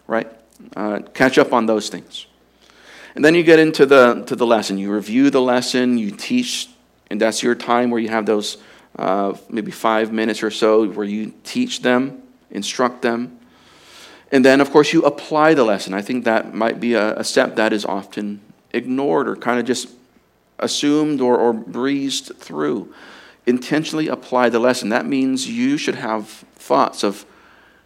Right? 0.07 0.29
Uh, 0.75 0.99
catch 1.13 1.37
up 1.37 1.53
on 1.53 1.67
those 1.67 1.87
things. 1.87 2.25
And 3.19 3.25
then 3.25 3.35
you 3.35 3.43
get 3.43 3.59
into 3.59 3.85
the, 3.85 4.23
to 4.27 4.35
the 4.37 4.45
lesson. 4.45 4.77
You 4.77 4.93
review 4.93 5.29
the 5.29 5.41
lesson, 5.41 5.97
you 5.97 6.09
teach, 6.09 6.69
and 7.09 7.19
that's 7.19 7.43
your 7.43 7.53
time 7.53 7.91
where 7.91 7.99
you 7.99 8.07
have 8.07 8.25
those 8.25 8.59
uh, 8.97 9.33
maybe 9.49 9.71
five 9.71 10.13
minutes 10.13 10.41
or 10.41 10.49
so 10.49 10.87
where 10.87 11.05
you 11.05 11.33
teach 11.43 11.81
them, 11.81 12.23
instruct 12.49 13.01
them. 13.01 13.37
And 14.31 14.45
then, 14.45 14.61
of 14.61 14.71
course, 14.71 14.93
you 14.93 15.01
apply 15.01 15.53
the 15.53 15.65
lesson. 15.65 15.93
I 15.93 16.01
think 16.01 16.23
that 16.23 16.53
might 16.53 16.79
be 16.79 16.93
a, 16.93 17.17
a 17.17 17.25
step 17.25 17.57
that 17.57 17.73
is 17.73 17.83
often 17.83 18.39
ignored 18.71 19.27
or 19.27 19.35
kind 19.35 19.59
of 19.59 19.65
just 19.65 19.89
assumed 20.57 21.19
or, 21.19 21.37
or 21.37 21.51
breezed 21.51 22.37
through. 22.37 22.93
Intentionally 23.45 24.07
apply 24.07 24.47
the 24.47 24.59
lesson. 24.59 24.87
That 24.87 25.05
means 25.05 25.45
you 25.45 25.75
should 25.75 25.95
have 25.95 26.29
thoughts 26.55 27.03
of, 27.03 27.25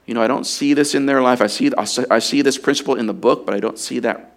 you 0.06 0.14
know, 0.14 0.22
I 0.22 0.28
don't 0.28 0.46
see 0.46 0.76
this 0.76 0.94
in 0.94 1.08
their 1.08 1.24
life. 1.24 1.42
I 1.42 1.48
see, 1.48 1.72
I 1.76 2.20
see 2.20 2.44
this 2.44 2.60
principle 2.60 2.94
in 2.94 3.08
the 3.08 3.16
book, 3.16 3.48
but 3.48 3.56
I 3.56 3.60
don't 3.60 3.80
see 3.80 3.98
that 3.98 4.33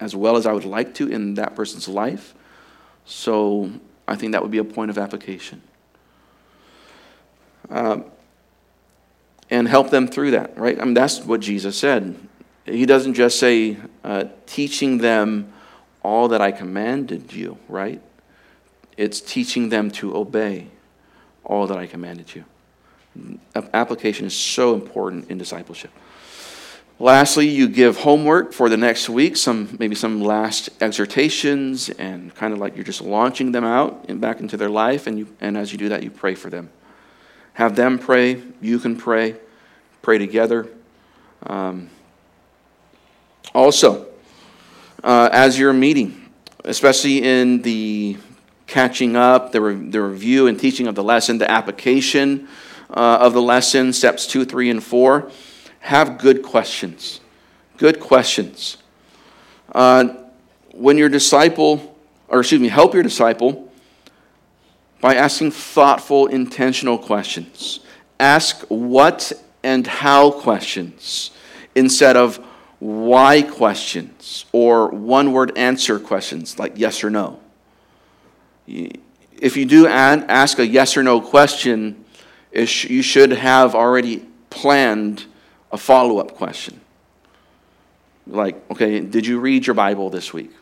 as 0.00 0.14
well 0.14 0.36
as 0.36 0.46
I 0.46 0.52
would 0.52 0.64
like 0.64 0.94
to 0.94 1.08
in 1.08 1.34
that 1.34 1.54
person's 1.54 1.88
life. 1.88 2.34
So 3.04 3.70
I 4.06 4.16
think 4.16 4.32
that 4.32 4.42
would 4.42 4.50
be 4.50 4.58
a 4.58 4.64
point 4.64 4.90
of 4.90 4.98
application. 4.98 5.62
Um, 7.70 8.04
and 9.50 9.68
help 9.68 9.90
them 9.90 10.06
through 10.06 10.32
that, 10.32 10.56
right? 10.58 10.80
I 10.80 10.84
mean, 10.84 10.94
that's 10.94 11.20
what 11.20 11.40
Jesus 11.40 11.76
said. 11.78 12.16
He 12.64 12.86
doesn't 12.86 13.14
just 13.14 13.38
say, 13.38 13.76
uh, 14.02 14.24
teaching 14.46 14.98
them 14.98 15.52
all 16.02 16.28
that 16.28 16.40
I 16.40 16.50
commanded 16.50 17.32
you, 17.32 17.58
right? 17.68 18.00
It's 18.96 19.20
teaching 19.20 19.68
them 19.68 19.90
to 19.92 20.16
obey 20.16 20.68
all 21.44 21.66
that 21.66 21.76
I 21.76 21.86
commanded 21.86 22.34
you. 22.34 22.44
Application 23.54 24.26
is 24.26 24.34
so 24.34 24.74
important 24.74 25.30
in 25.30 25.38
discipleship. 25.38 25.90
Lastly, 27.00 27.48
you 27.48 27.68
give 27.68 27.98
homework 27.98 28.52
for 28.52 28.68
the 28.68 28.76
next 28.76 29.08
week, 29.08 29.36
some 29.36 29.76
maybe 29.80 29.96
some 29.96 30.22
last 30.22 30.70
exhortations, 30.80 31.90
and 31.90 32.32
kind 32.36 32.52
of 32.52 32.60
like 32.60 32.76
you're 32.76 32.84
just 32.84 33.00
launching 33.00 33.50
them 33.50 33.64
out 33.64 34.04
and 34.08 34.20
back 34.20 34.38
into 34.38 34.56
their 34.56 34.70
life. 34.70 35.08
And 35.08 35.18
you, 35.18 35.36
and 35.40 35.56
as 35.56 35.72
you 35.72 35.78
do 35.78 35.88
that, 35.88 36.04
you 36.04 36.10
pray 36.10 36.36
for 36.36 36.50
them. 36.50 36.70
Have 37.54 37.74
them 37.74 37.98
pray. 37.98 38.40
You 38.60 38.78
can 38.78 38.96
pray. 38.96 39.36
Pray 40.02 40.18
together. 40.18 40.68
Um, 41.44 41.90
also, 43.52 44.06
uh, 45.02 45.28
as 45.32 45.58
you're 45.58 45.72
meeting, 45.72 46.30
especially 46.64 47.22
in 47.22 47.62
the 47.62 48.16
catching 48.66 49.16
up, 49.16 49.52
the, 49.52 49.60
re- 49.60 49.90
the 49.90 50.00
review 50.00 50.46
and 50.46 50.58
teaching 50.58 50.86
of 50.86 50.94
the 50.94 51.04
lesson, 51.04 51.38
the 51.38 51.50
application 51.50 52.48
uh, 52.90 53.18
of 53.20 53.32
the 53.32 53.42
lesson, 53.42 53.92
steps 53.92 54.26
two, 54.26 54.44
three, 54.44 54.70
and 54.70 54.82
four, 54.82 55.30
have 55.84 56.16
good 56.16 56.42
questions. 56.42 57.20
Good 57.76 58.00
questions. 58.00 58.78
Uh, 59.70 60.14
when 60.72 60.96
your 60.96 61.10
disciple, 61.10 61.94
or 62.26 62.40
excuse 62.40 62.58
me, 62.58 62.68
help 62.68 62.94
your 62.94 63.02
disciple 63.02 63.70
by 65.02 65.16
asking 65.16 65.50
thoughtful, 65.50 66.28
intentional 66.28 66.96
questions. 66.96 67.80
Ask 68.18 68.62
what 68.68 69.34
and 69.62 69.86
how 69.86 70.30
questions 70.30 71.32
instead 71.74 72.16
of 72.16 72.38
why 72.78 73.42
questions 73.42 74.46
or 74.52 74.88
one 74.88 75.32
word 75.32 75.52
answer 75.54 75.98
questions 75.98 76.58
like 76.58 76.72
yes 76.76 77.04
or 77.04 77.10
no. 77.10 77.40
If 78.66 79.58
you 79.58 79.66
do 79.66 79.86
ask 79.86 80.58
a 80.58 80.66
yes 80.66 80.96
or 80.96 81.02
no 81.02 81.20
question, 81.20 82.06
you 82.54 83.02
should 83.02 83.32
have 83.32 83.74
already 83.74 84.24
planned 84.48 85.26
a 85.74 85.76
follow 85.76 86.18
up 86.18 86.36
question. 86.36 86.80
Like, 88.28 88.62
okay, 88.70 89.00
did 89.00 89.26
you 89.26 89.40
read 89.40 89.66
your 89.66 89.74
Bible 89.74 90.08
this 90.08 90.32
week? 90.32 90.52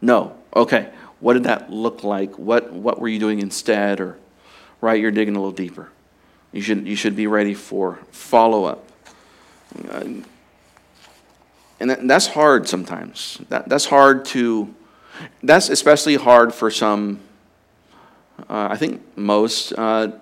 No. 0.00 0.36
Okay. 0.54 0.88
What 1.18 1.34
did 1.34 1.42
that 1.42 1.70
look 1.70 2.04
like? 2.04 2.38
What, 2.38 2.72
what 2.72 3.00
were 3.00 3.08
you 3.08 3.18
doing 3.18 3.40
instead? 3.40 4.00
Or, 4.00 4.16
right, 4.80 4.98
you're 5.00 5.10
digging 5.10 5.34
a 5.34 5.38
little 5.38 5.52
deeper. 5.52 5.90
You 6.52 6.62
should, 6.62 6.86
you 6.86 6.94
should 6.94 7.16
be 7.16 7.26
ready 7.26 7.54
for 7.54 7.98
follow 8.12 8.64
up. 8.64 8.86
And 11.80 11.90
that, 11.90 12.06
that's 12.06 12.28
hard 12.28 12.68
sometimes. 12.68 13.38
That, 13.48 13.68
that's 13.68 13.86
hard 13.86 14.24
to, 14.26 14.72
that's 15.42 15.68
especially 15.68 16.14
hard 16.14 16.54
for 16.54 16.70
some, 16.70 17.18
uh, 18.48 18.68
I 18.70 18.76
think 18.76 19.02
most, 19.16 19.72
uh, 19.72 20.12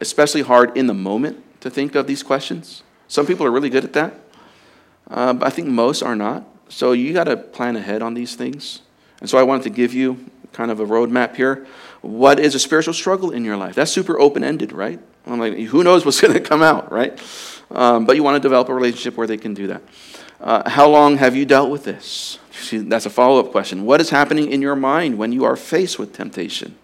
especially 0.00 0.42
hard 0.42 0.76
in 0.76 0.86
the 0.86 0.94
moment 0.94 1.42
to 1.60 1.68
think 1.68 1.96
of 1.96 2.06
these 2.06 2.22
questions. 2.22 2.84
Some 3.08 3.26
people 3.26 3.46
are 3.46 3.50
really 3.50 3.70
good 3.70 3.84
at 3.84 3.92
that, 3.92 4.14
uh, 5.10 5.32
but 5.32 5.46
I 5.46 5.50
think 5.50 5.68
most 5.68 6.02
are 6.02 6.16
not. 6.16 6.44
So 6.68 6.92
you 6.92 7.12
got 7.12 7.24
to 7.24 7.36
plan 7.36 7.76
ahead 7.76 8.02
on 8.02 8.14
these 8.14 8.34
things. 8.34 8.80
And 9.20 9.30
so 9.30 9.38
I 9.38 9.42
wanted 9.44 9.62
to 9.64 9.70
give 9.70 9.94
you 9.94 10.24
kind 10.52 10.70
of 10.70 10.80
a 10.80 10.86
roadmap 10.86 11.36
here. 11.36 11.66
What 12.02 12.40
is 12.40 12.54
a 12.54 12.58
spiritual 12.58 12.94
struggle 12.94 13.30
in 13.30 13.44
your 13.44 13.56
life? 13.56 13.74
That's 13.74 13.92
super 13.92 14.18
open 14.18 14.42
ended, 14.42 14.72
right? 14.72 14.98
I'm 15.26 15.38
like, 15.38 15.56
who 15.58 15.84
knows 15.84 16.04
what's 16.04 16.20
going 16.22 16.34
to 16.34 16.40
come 16.40 16.62
out, 16.62 16.90
right? 16.90 17.20
Um, 17.70 18.06
but 18.06 18.16
you 18.16 18.22
want 18.22 18.36
to 18.36 18.40
develop 18.40 18.68
a 18.68 18.74
relationship 18.74 19.16
where 19.16 19.26
they 19.26 19.36
can 19.36 19.54
do 19.54 19.68
that. 19.68 19.82
Uh, 20.40 20.68
how 20.68 20.88
long 20.88 21.16
have 21.16 21.34
you 21.34 21.46
dealt 21.46 21.70
with 21.70 21.84
this? 21.84 22.38
See, 22.52 22.78
that's 22.78 23.06
a 23.06 23.10
follow 23.10 23.40
up 23.40 23.52
question. 23.52 23.84
What 23.84 24.00
is 24.00 24.10
happening 24.10 24.50
in 24.50 24.60
your 24.62 24.76
mind 24.76 25.18
when 25.18 25.32
you 25.32 25.44
are 25.44 25.56
faced 25.56 25.98
with 25.98 26.12
temptation? 26.12 26.76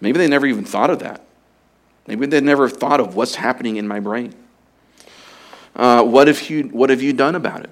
Maybe 0.00 0.18
they 0.18 0.28
never 0.28 0.46
even 0.46 0.64
thought 0.64 0.90
of 0.90 0.98
that. 1.00 1.24
Maybe 2.06 2.26
they 2.26 2.40
never 2.40 2.68
thought 2.68 3.00
of 3.00 3.14
what's 3.14 3.36
happening 3.36 3.76
in 3.76 3.86
my 3.86 4.00
brain. 4.00 4.34
Uh, 5.74 6.02
what, 6.02 6.28
have 6.28 6.50
you, 6.50 6.64
what 6.64 6.90
have 6.90 7.02
you 7.02 7.12
done 7.12 7.34
about 7.34 7.64
it? 7.64 7.70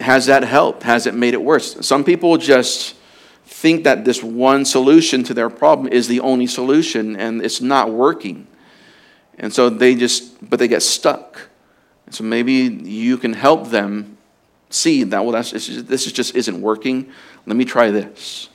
Has 0.00 0.26
that 0.26 0.42
helped? 0.42 0.82
Has 0.82 1.06
it 1.06 1.14
made 1.14 1.34
it 1.34 1.42
worse? 1.42 1.86
Some 1.86 2.04
people 2.04 2.36
just 2.36 2.94
think 3.44 3.84
that 3.84 4.04
this 4.04 4.22
one 4.22 4.64
solution 4.64 5.22
to 5.24 5.34
their 5.34 5.48
problem 5.48 5.92
is 5.92 6.08
the 6.08 6.20
only 6.20 6.46
solution 6.46 7.16
and 7.16 7.42
it's 7.42 7.60
not 7.60 7.90
working. 7.90 8.46
And 9.38 9.52
so 9.52 9.68
they 9.68 9.94
just, 9.94 10.48
but 10.48 10.58
they 10.58 10.68
get 10.68 10.82
stuck. 10.82 11.48
So 12.10 12.24
maybe 12.24 12.52
you 12.52 13.18
can 13.18 13.32
help 13.32 13.68
them 13.68 14.16
see 14.70 15.04
that, 15.04 15.24
well, 15.24 15.32
that's, 15.32 15.50
this 15.50 16.10
just 16.10 16.34
isn't 16.34 16.60
working. 16.60 17.10
Let 17.46 17.56
me 17.56 17.64
try 17.64 17.90
this. 17.90 18.48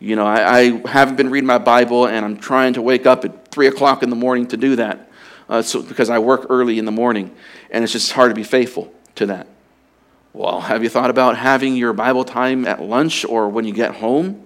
You 0.00 0.16
know, 0.16 0.26
I, 0.26 0.58
I, 0.58 0.88
haven't 0.88 1.16
been 1.16 1.30
reading 1.30 1.46
my 1.46 1.58
Bible 1.58 2.06
and 2.06 2.24
I'm 2.24 2.36
trying 2.36 2.74
to 2.74 2.82
wake 2.82 3.04
up 3.04 3.24
at 3.24 3.48
3 3.48 3.66
o'clock 3.66 4.02
in 4.02 4.10
the 4.10 4.16
morning 4.16 4.46
to 4.48 4.56
do 4.56 4.76
that 4.76 5.07
uh, 5.48 5.62
so, 5.62 5.82
because 5.82 6.10
I 6.10 6.18
work 6.18 6.46
early 6.50 6.78
in 6.78 6.84
the 6.84 6.92
morning 6.92 7.34
and 7.70 7.84
it's 7.84 7.92
just 7.92 8.12
hard 8.12 8.30
to 8.30 8.34
be 8.34 8.44
faithful 8.44 8.92
to 9.16 9.26
that. 9.26 9.46
Well, 10.32 10.60
have 10.60 10.82
you 10.82 10.88
thought 10.88 11.10
about 11.10 11.36
having 11.36 11.76
your 11.76 11.92
Bible 11.92 12.24
time 12.24 12.66
at 12.66 12.82
lunch 12.82 13.24
or 13.24 13.48
when 13.48 13.64
you 13.64 13.72
get 13.72 13.96
home 13.96 14.42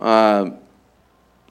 uh, 0.00 0.50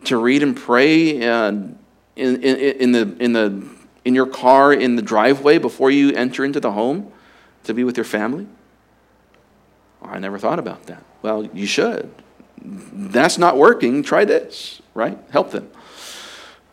to 0.05 0.17
read 0.17 0.43
and 0.43 0.55
pray 0.55 1.27
uh, 1.27 1.47
in, 1.49 1.75
in, 2.15 2.41
in, 2.43 2.91
the, 2.91 3.15
in, 3.19 3.33
the, 3.33 3.67
in 4.05 4.13
your 4.13 4.27
car 4.27 4.73
in 4.73 4.95
the 4.95 5.01
driveway 5.01 5.57
before 5.57 5.89
you 5.89 6.11
enter 6.11 6.43
into 6.43 6.59
the 6.59 6.71
home 6.71 7.11
to 7.63 7.73
be 7.73 7.83
with 7.83 7.97
your 7.97 8.03
family? 8.03 8.47
I 10.01 10.19
never 10.19 10.37
thought 10.37 10.59
about 10.59 10.83
that. 10.87 11.03
Well, 11.21 11.45
you 11.45 11.65
should. 11.65 12.11
That's 12.61 13.37
not 13.37 13.57
working. 13.57 14.03
Try 14.03 14.25
this, 14.25 14.81
right? 14.93 15.17
Help 15.31 15.51
them. 15.51 15.69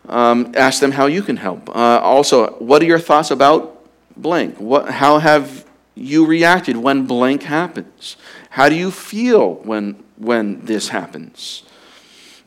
Um, 0.09 0.53
ask 0.57 0.81
them 0.81 0.93
how 0.93 1.07
you 1.07 1.23
can 1.23 1.37
help. 1.37 1.69
Uh, 1.69 2.01
also, 2.01 2.55
what 2.59 2.81
are 2.83 2.87
your 2.87 2.99
thoughts 2.99 3.31
about 3.31 3.85
blank? 4.17 4.59
What, 4.59 4.91
how 4.91 5.19
have 5.19 5.65
you 5.95 6.27
reacted 6.27 6.77
when 6.77 7.07
blank 7.07 7.43
happens? 7.43 8.17
How 8.51 8.69
do 8.69 8.75
you 8.75 8.91
feel 8.91 9.55
when, 9.55 10.03
when 10.17 10.65
this 10.65 10.89
happens? 10.89 11.65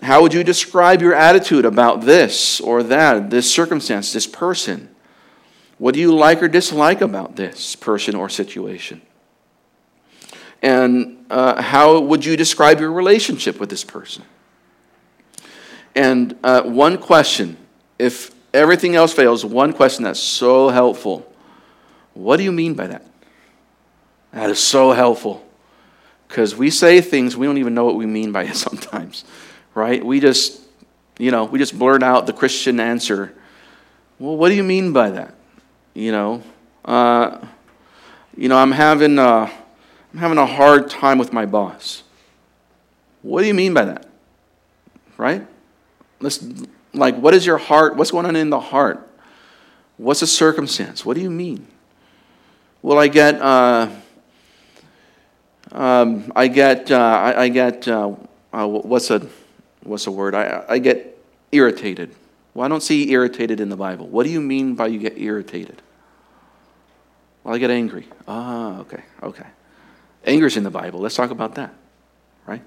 How 0.01 0.21
would 0.21 0.33
you 0.33 0.43
describe 0.43 1.01
your 1.01 1.13
attitude 1.13 1.65
about 1.65 2.01
this 2.01 2.61
or 2.61 2.83
that, 2.83 3.29
this 3.29 3.53
circumstance, 3.53 4.13
this 4.13 4.27
person? 4.27 4.89
What 5.77 5.93
do 5.93 5.99
you 5.99 6.15
like 6.15 6.41
or 6.41 6.47
dislike 6.47 7.01
about 7.01 7.35
this 7.35 7.75
person 7.75 8.15
or 8.15 8.29
situation? 8.29 9.01
And 10.61 11.25
uh, 11.29 11.61
how 11.61 11.99
would 11.99 12.25
you 12.25 12.37
describe 12.37 12.79
your 12.79 12.91
relationship 12.91 13.59
with 13.59 13.69
this 13.69 13.83
person? 13.83 14.23
And 15.95 16.37
uh, 16.43 16.63
one 16.63 16.97
question, 16.97 17.57
if 17.97 18.31
everything 18.53 18.95
else 18.95 19.13
fails, 19.13 19.43
one 19.45 19.73
question 19.73 20.03
that's 20.03 20.19
so 20.19 20.69
helpful. 20.69 21.31
What 22.13 22.37
do 22.37 22.43
you 22.43 22.51
mean 22.51 22.73
by 22.73 22.87
that? 22.87 23.05
That 24.31 24.49
is 24.49 24.59
so 24.59 24.91
helpful. 24.91 25.45
Because 26.27 26.55
we 26.55 26.69
say 26.69 27.01
things, 27.01 27.35
we 27.35 27.47
don't 27.47 27.57
even 27.57 27.73
know 27.73 27.85
what 27.85 27.95
we 27.95 28.05
mean 28.05 28.31
by 28.31 28.43
it 28.43 28.55
sometimes, 28.55 29.25
right? 29.73 30.05
We 30.05 30.19
just, 30.19 30.61
you 31.17 31.31
know, 31.31 31.45
we 31.45 31.59
just 31.59 31.77
blurt 31.77 32.03
out 32.03 32.27
the 32.27 32.33
Christian 32.33 32.79
answer. 32.79 33.33
Well, 34.19 34.37
what 34.37 34.49
do 34.49 34.55
you 34.55 34.63
mean 34.63 34.93
by 34.93 35.09
that? 35.11 35.33
You 35.93 36.11
know, 36.11 36.43
uh, 36.85 37.45
you 38.37 38.47
know, 38.47 38.57
I'm 38.57 38.71
having, 38.71 39.17
uh, 39.17 39.49
I'm 40.13 40.19
having 40.19 40.37
a 40.37 40.45
hard 40.45 40.89
time 40.89 41.17
with 41.17 41.33
my 41.33 41.45
boss. 41.45 42.03
What 43.21 43.41
do 43.41 43.47
you 43.47 43.53
mean 43.53 43.73
by 43.73 43.85
that? 43.85 44.07
Right? 45.17 45.45
Let's, 46.19 46.43
like, 46.93 47.15
what 47.17 47.33
is 47.33 47.45
your 47.45 47.57
heart? 47.57 47.95
What's 47.95 48.11
going 48.11 48.25
on 48.25 48.35
in 48.35 48.49
the 48.49 48.59
heart? 48.59 49.07
What's 49.97 50.21
the 50.21 50.27
circumstance? 50.27 51.05
What 51.05 51.15
do 51.15 51.21
you 51.21 51.29
mean? 51.29 51.67
Well, 52.81 52.97
I 52.97 53.07
get, 53.07 53.35
uh, 53.41 53.89
um, 55.71 56.31
I 56.35 56.47
get, 56.47 56.89
uh, 56.91 56.97
I, 56.97 57.43
I, 57.43 57.49
get, 57.49 57.87
uh, 57.87 58.15
uh, 58.53 58.67
what's 58.67 59.09
a, 59.11 59.27
what's 59.83 60.07
a 60.07 60.11
word? 60.11 60.35
I, 60.35 60.63
I 60.67 60.79
get 60.79 61.17
irritated. 61.51 62.15
Well, 62.53 62.65
I 62.65 62.67
don't 62.69 62.81
see 62.81 63.11
irritated 63.11 63.59
in 63.59 63.69
the 63.69 63.75
Bible. 63.75 64.07
What 64.07 64.23
do 64.23 64.29
you 64.29 64.41
mean 64.41 64.75
by 64.75 64.87
you 64.87 64.99
get 64.99 65.17
irritated? 65.17 65.81
Well, 67.43 67.55
I 67.55 67.57
get 67.57 67.69
angry. 67.69 68.07
Ah, 68.27 68.79
okay, 68.79 69.03
okay. 69.23 69.45
Anger's 70.25 70.57
in 70.57 70.63
the 70.63 70.69
Bible. 70.69 70.99
Let's 70.99 71.15
talk 71.15 71.31
about 71.31 71.55
that, 71.55 71.73
right? 72.45 72.61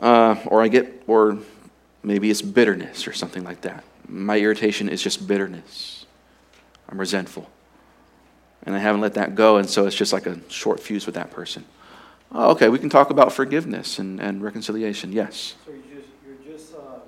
Uh, 0.00 0.36
or 0.46 0.62
I 0.62 0.68
get, 0.68 1.02
or 1.06 1.38
maybe 2.02 2.30
it's 2.30 2.40
bitterness 2.40 3.06
or 3.06 3.12
something 3.12 3.44
like 3.44 3.60
that. 3.62 3.84
My 4.08 4.38
irritation 4.38 4.88
is 4.88 5.02
just 5.02 5.28
bitterness. 5.28 6.06
I'm 6.88 6.98
resentful. 6.98 7.50
And 8.64 8.74
I 8.74 8.78
haven't 8.78 9.00
let 9.00 9.14
that 9.14 9.34
go, 9.34 9.58
and 9.58 9.68
so 9.68 9.86
it's 9.86 9.96
just 9.96 10.12
like 10.12 10.26
a 10.26 10.38
short 10.48 10.80
fuse 10.80 11.06
with 11.06 11.14
that 11.14 11.30
person. 11.30 11.64
Oh, 12.32 12.50
okay, 12.52 12.68
we 12.68 12.78
can 12.78 12.88
talk 12.88 13.10
about 13.10 13.32
forgiveness 13.32 13.98
and, 13.98 14.20
and 14.20 14.42
reconciliation. 14.42 15.12
Yes. 15.12 15.54
So 15.66 15.72
you're 15.72 16.00
just, 16.00 16.08
you're 16.24 16.56
just 16.56 16.74
uh, 16.74 17.00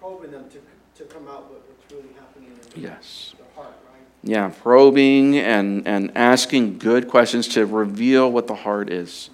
probing 0.00 0.32
them 0.32 0.48
to, 0.50 1.02
to 1.02 1.04
come 1.12 1.28
out 1.28 1.50
with 1.50 1.62
what's 1.68 1.92
really 1.92 2.14
happening 2.18 2.50
in 2.50 2.82
the, 2.82 2.88
yes. 2.88 3.34
the 3.38 3.44
heart, 3.54 3.74
right? 3.90 4.02
Yeah, 4.22 4.50
probing 4.62 5.38
and, 5.38 5.86
and 5.86 6.10
asking 6.16 6.78
good 6.78 7.08
questions 7.08 7.48
to 7.48 7.66
reveal 7.66 8.30
what 8.30 8.46
the 8.46 8.54
heart 8.54 8.90
is. 8.90 9.30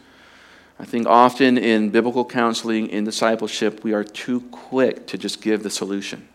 I 0.80 0.84
think 0.84 1.06
often 1.06 1.58
in 1.58 1.90
biblical 1.90 2.24
counseling, 2.24 2.88
in 2.88 3.04
discipleship, 3.04 3.84
we 3.84 3.92
are 3.92 4.02
too 4.02 4.40
quick 4.50 5.06
to 5.08 5.18
just 5.18 5.42
give 5.42 5.62
the 5.62 5.68
solution. 5.68 6.26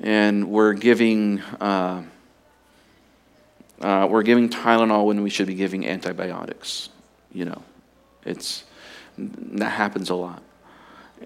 And 0.00 0.48
we're 0.48 0.72
giving, 0.72 1.42
uh, 1.60 2.04
uh, 3.82 4.08
we're 4.10 4.22
giving 4.22 4.48
Tylenol 4.48 5.04
when 5.04 5.22
we 5.22 5.28
should 5.28 5.46
be 5.46 5.54
giving 5.54 5.86
antibiotics. 5.86 6.88
You 7.32 7.44
know, 7.44 7.62
it's, 8.24 8.64
that 9.18 9.72
happens 9.72 10.08
a 10.08 10.14
lot. 10.14 10.42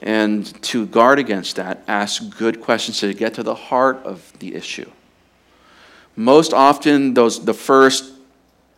And 0.03 0.45
to 0.65 0.87
guard 0.87 1.21
against 1.21 1.55
that, 1.55 1.85
ask 1.87 2.37
good 2.37 2.61
questions 2.61 2.99
to 2.99 3.15
get 3.15 3.35
to 3.35 3.45
the 3.45 3.55
heart 3.55 3.99
of 3.99 4.33
the 4.41 4.57
issue. 4.57 4.91
Most 6.17 6.53
often, 6.53 7.15
those, 7.15 7.45
the 7.45 7.55
first 7.55 8.13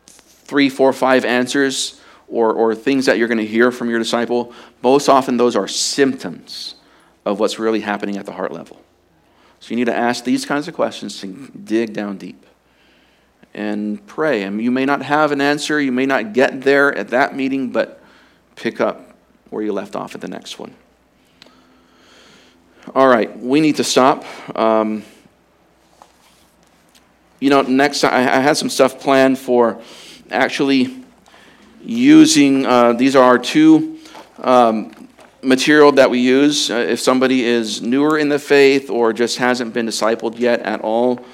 three, 0.07 0.69
four, 0.69 0.93
five 0.93 1.25
answers 1.25 1.99
or, 2.33 2.53
or 2.53 2.75
things 2.75 3.07
that 3.07 3.19
you're 3.19 3.29
going 3.29 3.39
to 3.39 3.47
hear 3.47 3.71
from 3.71 3.91
your 3.91 3.99
disciple, 3.99 4.53
most 4.83 5.09
often 5.09 5.37
those 5.37 5.55
are 5.55 5.69
symptoms 5.69 6.75
of 7.25 7.39
what's 7.39 7.59
really 7.59 7.81
happening 7.81 8.17
at 8.17 8.27
the 8.27 8.33
heart 8.33 8.53
level. 8.53 8.81
So 9.61 9.71
you 9.71 9.77
need 9.77 9.85
to 9.85 9.97
ask 9.97 10.25
these 10.25 10.45
kinds 10.45 10.67
of 10.67 10.75
questions 10.75 11.21
to 11.21 11.27
dig 11.65 11.93
down 11.93 12.17
deep 12.17 12.47
and 13.55 14.05
pray. 14.07 14.45
I 14.45 14.51
mean, 14.51 14.65
you 14.65 14.71
may 14.71 14.87
not 14.87 15.03
have 15.03 15.31
an 15.31 15.41
answer, 15.41 15.81
you 15.81 15.93
may 15.93 16.07
not 16.07 16.33
get 16.33 16.63
there 16.63 16.97
at 16.97 17.09
that 17.09 17.37
meeting, 17.37 17.71
but 17.71 18.03
pick 18.57 18.81
up 18.81 19.15
where 19.51 19.63
you 19.63 19.73
left 19.73 19.95
off 19.95 20.15
at 20.15 20.21
the 20.23 20.29
next 20.29 20.59
one. 20.59 20.75
All 22.95 23.07
right, 23.07 23.39
we 23.39 23.61
need 23.61 23.77
to 23.77 23.85
stop. 23.85 24.25
Um, 24.59 25.05
you 27.39 27.51
know, 27.51 27.61
next, 27.63 28.03
I, 28.05 28.21
I 28.21 28.41
had 28.41 28.57
some 28.57 28.71
stuff 28.71 28.99
planned 28.99 29.39
for 29.39 29.81
actually 30.31 31.02
using, 31.83 32.67
uh, 32.67 32.93
these 32.93 33.17
are 33.17 33.25
our 33.25 33.39
two 33.39 33.99
um, 34.39 35.09
material 35.43 35.93
that 35.93 36.11
we 36.11 36.19
use. 36.19 36.71
Uh, 36.71 36.77
if 36.77 37.01
somebody 37.01 37.45
is 37.45 37.83
newer 37.83 38.19
in 38.19 38.29
the 38.29 38.39
faith 38.39 38.91
or 38.91 39.13
just 39.13 39.39
hasn't 39.39 39.75
been 39.75 39.87
discipled 39.87 40.39
yet 40.39 40.61
at 40.61 40.81
all, 40.81 41.25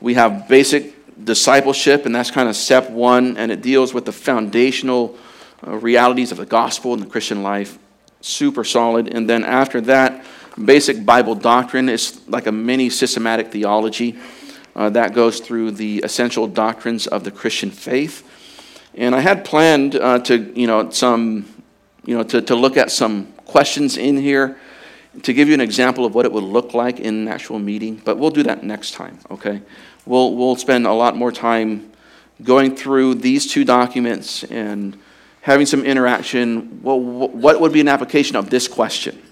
we 0.00 0.14
have 0.14 0.48
basic 0.48 0.94
discipleship, 1.24 2.06
and 2.06 2.14
that's 2.14 2.30
kind 2.30 2.48
of 2.48 2.56
step 2.56 2.90
one, 2.90 3.36
and 3.36 3.50
it 3.50 3.62
deals 3.62 3.94
with 3.94 4.04
the 4.04 4.12
foundational 4.12 5.16
uh, 5.66 5.76
realities 5.76 6.32
of 6.32 6.38
the 6.38 6.46
gospel 6.46 6.92
and 6.92 7.02
the 7.02 7.06
Christian 7.06 7.42
life. 7.42 7.78
Super 8.20 8.64
solid. 8.64 9.08
And 9.08 9.28
then 9.28 9.44
after 9.44 9.80
that, 9.82 10.24
basic 10.62 11.04
Bible 11.04 11.34
doctrine 11.34 11.88
is 11.88 12.20
like 12.28 12.46
a 12.46 12.52
mini 12.52 12.90
systematic 12.90 13.52
theology 13.52 14.18
uh, 14.74 14.90
that 14.90 15.14
goes 15.14 15.40
through 15.40 15.72
the 15.72 16.00
essential 16.04 16.46
doctrines 16.46 17.06
of 17.06 17.24
the 17.24 17.30
Christian 17.30 17.70
faith. 17.70 18.22
And 18.96 19.14
I 19.14 19.20
had 19.20 19.44
planned 19.44 19.96
uh, 19.96 20.20
to, 20.20 20.52
you 20.58 20.66
know, 20.66 20.90
some, 20.90 21.46
you 22.04 22.16
know, 22.16 22.22
to, 22.24 22.40
to 22.42 22.54
look 22.54 22.76
at 22.76 22.90
some 22.90 23.32
questions 23.44 23.96
in 23.96 24.16
here 24.16 24.58
to 25.22 25.32
give 25.32 25.48
you 25.48 25.54
an 25.54 25.60
example 25.60 26.04
of 26.04 26.14
what 26.14 26.24
it 26.24 26.32
would 26.32 26.44
look 26.44 26.74
like 26.74 27.00
in 27.00 27.14
an 27.14 27.28
actual 27.28 27.58
meeting, 27.58 28.00
but 28.04 28.18
we'll 28.18 28.30
do 28.30 28.42
that 28.42 28.62
next 28.62 28.92
time, 28.92 29.18
okay? 29.30 29.62
We'll, 30.04 30.34
we'll 30.34 30.56
spend 30.56 30.86
a 30.86 30.92
lot 30.92 31.16
more 31.16 31.32
time 31.32 31.90
going 32.42 32.76
through 32.76 33.14
these 33.16 33.50
two 33.50 33.64
documents 33.64 34.44
and 34.44 34.98
having 35.40 35.64
some 35.64 35.84
interaction. 35.84 36.80
Well, 36.82 37.00
what 37.00 37.60
would 37.60 37.72
be 37.72 37.80
an 37.80 37.88
application 37.88 38.36
of 38.36 38.50
this 38.50 38.68
question? 38.68 39.22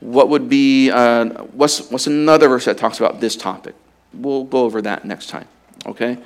what 0.00 0.28
would 0.28 0.48
be, 0.48 0.90
uh, 0.90 1.26
what's, 1.52 1.90
what's 1.90 2.06
another 2.06 2.48
verse 2.48 2.66
that 2.66 2.78
talks 2.78 2.98
about 3.00 3.20
this 3.20 3.36
topic? 3.36 3.74
We'll 4.12 4.44
go 4.44 4.64
over 4.64 4.82
that 4.82 5.04
next 5.04 5.28
time, 5.28 5.48
okay? 5.86 6.18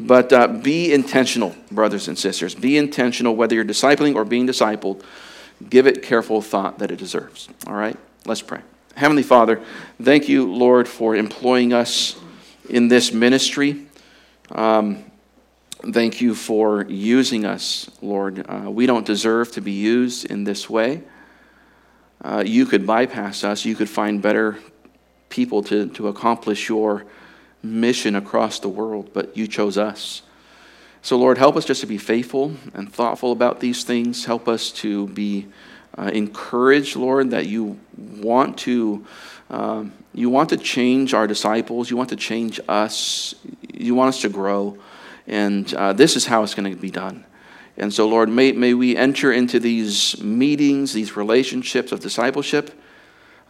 But 0.00 0.32
uh, 0.32 0.46
be 0.48 0.92
intentional, 0.92 1.56
brothers 1.70 2.08
and 2.08 2.16
sisters. 2.16 2.54
Be 2.54 2.76
intentional, 2.76 3.34
whether 3.34 3.54
you're 3.54 3.64
discipling 3.64 4.14
or 4.14 4.24
being 4.24 4.46
discipled. 4.46 5.02
Give 5.68 5.86
it 5.86 6.02
careful 6.02 6.40
thought 6.40 6.78
that 6.78 6.90
it 6.90 6.96
deserves. 6.96 7.48
All 7.66 7.74
right? 7.74 7.96
Let's 8.24 8.42
pray. 8.42 8.60
Heavenly 8.94 9.22
Father, 9.22 9.62
thank 10.00 10.28
you, 10.28 10.52
Lord, 10.52 10.86
for 10.86 11.16
employing 11.16 11.72
us 11.72 12.16
in 12.68 12.88
this 12.88 13.12
ministry. 13.12 13.86
Um, 14.52 15.04
thank 15.92 16.20
you 16.20 16.34
for 16.34 16.84
using 16.84 17.44
us, 17.44 17.90
Lord. 18.00 18.44
Uh, 18.48 18.70
we 18.70 18.86
don't 18.86 19.06
deserve 19.06 19.52
to 19.52 19.60
be 19.60 19.72
used 19.72 20.26
in 20.30 20.44
this 20.44 20.68
way. 20.68 21.02
Uh, 22.20 22.42
you 22.44 22.66
could 22.66 22.86
bypass 22.86 23.44
us, 23.44 23.64
you 23.64 23.76
could 23.76 23.88
find 23.88 24.20
better 24.20 24.58
people 25.28 25.62
to, 25.62 25.88
to 25.90 26.08
accomplish 26.08 26.68
your 26.68 27.04
mission 27.62 28.16
across 28.16 28.60
the 28.60 28.68
world, 28.68 29.10
but 29.12 29.36
you 29.36 29.46
chose 29.46 29.76
us. 29.76 30.22
So, 31.02 31.16
Lord, 31.16 31.38
help 31.38 31.56
us 31.56 31.64
just 31.64 31.80
to 31.80 31.86
be 31.86 31.98
faithful 31.98 32.54
and 32.74 32.92
thoughtful 32.92 33.32
about 33.32 33.60
these 33.60 33.84
things. 33.84 34.24
Help 34.24 34.48
us 34.48 34.70
to 34.72 35.06
be 35.08 35.46
uh, 35.96 36.10
encouraged, 36.12 36.96
Lord, 36.96 37.30
that 37.30 37.46
you 37.46 37.78
want 37.96 38.58
to. 38.58 39.06
Um, 39.50 39.92
you 40.14 40.30
want 40.30 40.50
to 40.50 40.56
change 40.56 41.14
our 41.14 41.26
disciples. 41.26 41.90
You 41.90 41.96
want 41.96 42.10
to 42.10 42.16
change 42.16 42.60
us. 42.68 43.34
You 43.72 43.94
want 43.94 44.10
us 44.10 44.20
to 44.22 44.28
grow. 44.28 44.76
And 45.26 45.72
uh, 45.74 45.92
this 45.92 46.16
is 46.16 46.26
how 46.26 46.42
it's 46.42 46.54
going 46.54 46.72
to 46.72 46.80
be 46.80 46.90
done. 46.90 47.24
And 47.76 47.94
so, 47.94 48.08
Lord, 48.08 48.28
may, 48.28 48.52
may 48.52 48.74
we 48.74 48.96
enter 48.96 49.32
into 49.32 49.60
these 49.60 50.20
meetings, 50.20 50.92
these 50.92 51.16
relationships 51.16 51.92
of 51.92 52.00
discipleship 52.00 52.72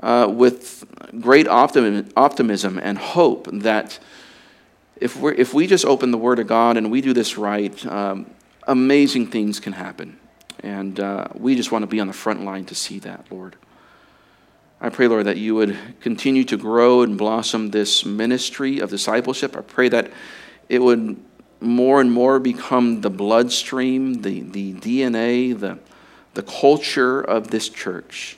uh, 0.01 0.31
with 0.33 0.85
great 1.21 1.49
optimism, 1.49 2.11
optimism 2.17 2.79
and 2.79 2.99
hope 2.99 3.49
that 3.53 3.99
if, 4.97 5.17
we 5.17 5.37
if 5.37 5.55
we 5.55 5.67
just 5.67 5.85
open 5.85 6.11
the 6.11 6.19
Word 6.19 6.39
of 6.39 6.47
God 6.47 6.77
and 6.77 6.91
we 6.91 7.01
do 7.01 7.13
this 7.13 7.39
right, 7.39 7.87
um, 7.87 8.31
amazing 8.67 9.29
things 9.29 9.61
can 9.61 9.73
happen. 9.73 10.19
And 10.61 10.99
uh, 10.99 11.29
we 11.35 11.55
just 11.55 11.71
want 11.71 11.83
to 11.83 11.87
be 11.87 12.01
on 12.01 12.09
the 12.09 12.13
front 12.13 12.45
line 12.45 12.65
to 12.67 12.75
see 12.75 12.99
that, 13.01 13.27
Lord. 13.31 13.57
I 14.81 14.91
pray, 14.91 15.09
Lord, 15.09 15.27
that 15.27 15.37
you 15.37 15.57
would 15.57 15.77
continue 16.01 16.45
to 16.45 16.57
grow 16.57 17.03
and 17.03 17.19
blossom 17.19 17.71
this 17.71 18.05
ministry 18.05 18.79
of 18.79 18.91
discipleship. 18.91 19.57
I 19.57 19.61
pray 19.61 19.89
that 19.89 20.13
it 20.69 20.81
would 20.81 21.17
more 21.61 22.01
and 22.01 22.13
more 22.13 22.39
become 22.39 23.01
the 23.01 23.11
bloodstream, 23.11 24.23
the, 24.23 24.43
the 24.43 24.75
DNA, 24.75 25.59
the, 25.59 25.79
the 26.35 26.43
culture 26.43 27.21
of 27.21 27.49
this 27.49 27.69
church. 27.69 28.38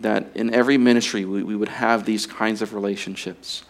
That 0.00 0.26
in 0.34 0.52
every 0.52 0.78
ministry 0.78 1.24
we, 1.24 1.42
we 1.42 1.56
would 1.56 1.68
have 1.68 2.04
these 2.04 2.26
kinds 2.26 2.62
of 2.62 2.74
relationships. 2.74 3.64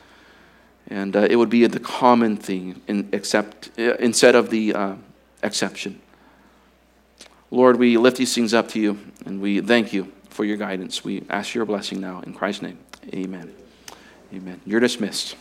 And 0.88 1.14
uh, 1.14 1.26
it 1.30 1.36
would 1.36 1.50
be 1.50 1.66
the 1.66 1.80
common 1.80 2.36
thing 2.36 2.80
in, 2.88 3.08
except, 3.12 3.70
uh, 3.78 3.94
instead 3.98 4.34
of 4.34 4.50
the 4.50 4.74
uh, 4.74 4.94
exception. 5.42 6.00
Lord, 7.50 7.76
we 7.76 7.96
lift 7.96 8.16
these 8.16 8.34
things 8.34 8.54
up 8.54 8.68
to 8.70 8.80
you 8.80 8.98
and 9.24 9.40
we 9.40 9.60
thank 9.60 9.92
you 9.92 10.12
for 10.28 10.44
your 10.44 10.56
guidance. 10.56 11.04
We 11.04 11.24
ask 11.28 11.54
your 11.54 11.64
blessing 11.64 12.00
now 12.00 12.20
in 12.20 12.32
Christ's 12.32 12.62
name. 12.62 12.78
Amen. 13.12 13.54
Amen. 14.32 14.60
You're 14.64 14.80
dismissed. 14.80 15.36